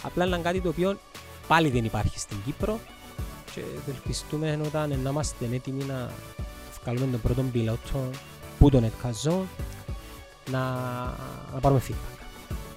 Απλά 0.02 0.26
είναι 0.26 0.38
κάτι 0.38 0.62
το 0.62 0.70
οποίο 0.70 0.98
πάλι 1.48 1.70
δεν 1.70 1.86
υπάρχει 1.86 2.20
στην 2.20 2.38
Κύπρο 2.46 2.80
και 3.54 3.62
ευελπιστούμε 3.78 4.60
όταν 4.66 5.00
να 5.04 5.10
είμαστε 5.10 5.46
έτοιμοι 5.52 5.84
να 5.84 6.10
βγάλουμε 6.84 7.06
τον 7.12 7.22
πρώτο 7.22 7.42
πιλότο 7.42 8.10
που 8.60 8.70
τον 8.70 8.84
Netcast 8.84 9.32
να, 10.52 10.60
να 11.54 11.60
πάρουμε 11.62 11.82
feedback. 11.88 12.16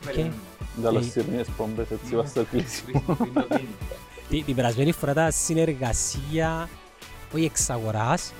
Okay. 0.09 0.31
Δαλοσσυρνίες 0.83 1.47
πόμπες, 1.57 1.91
έτσι 1.91 2.17
βάζω 2.17 2.29
στο 2.29 2.45
κλείσιμο. 2.45 3.03
Την 4.29 4.45
την 4.45 4.55
περασμένη 4.55 4.93
φορά 4.93 5.15
τα 5.15 5.31
συνεργασία, 5.31 6.69
όχι 7.35 7.45
εξ 7.45 7.71
αγοράς, 7.71 8.33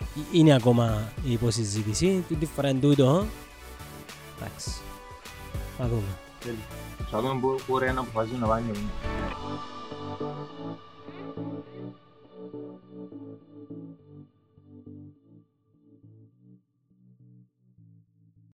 ε- 0.00 0.38
είναι 0.38 0.54
ακόμα 0.54 1.12
η 1.24 1.32
υποσυζήτηση. 1.32 2.24
Την 2.28 2.38
τη 2.38 2.46
φορά 2.46 2.68
είναι 2.68 2.80
τούτο. 2.80 3.26
Εντάξει. 4.38 4.70
Να 5.78 5.88
δούμε. 5.88 6.18
Θα 7.10 7.20
δούμε 7.20 7.40
πού 7.40 7.56
μπορεί 7.68 7.92
να 7.92 8.00
αποφασίσουν 8.00 8.40
να 8.40 8.46
πάνε. 8.46 8.70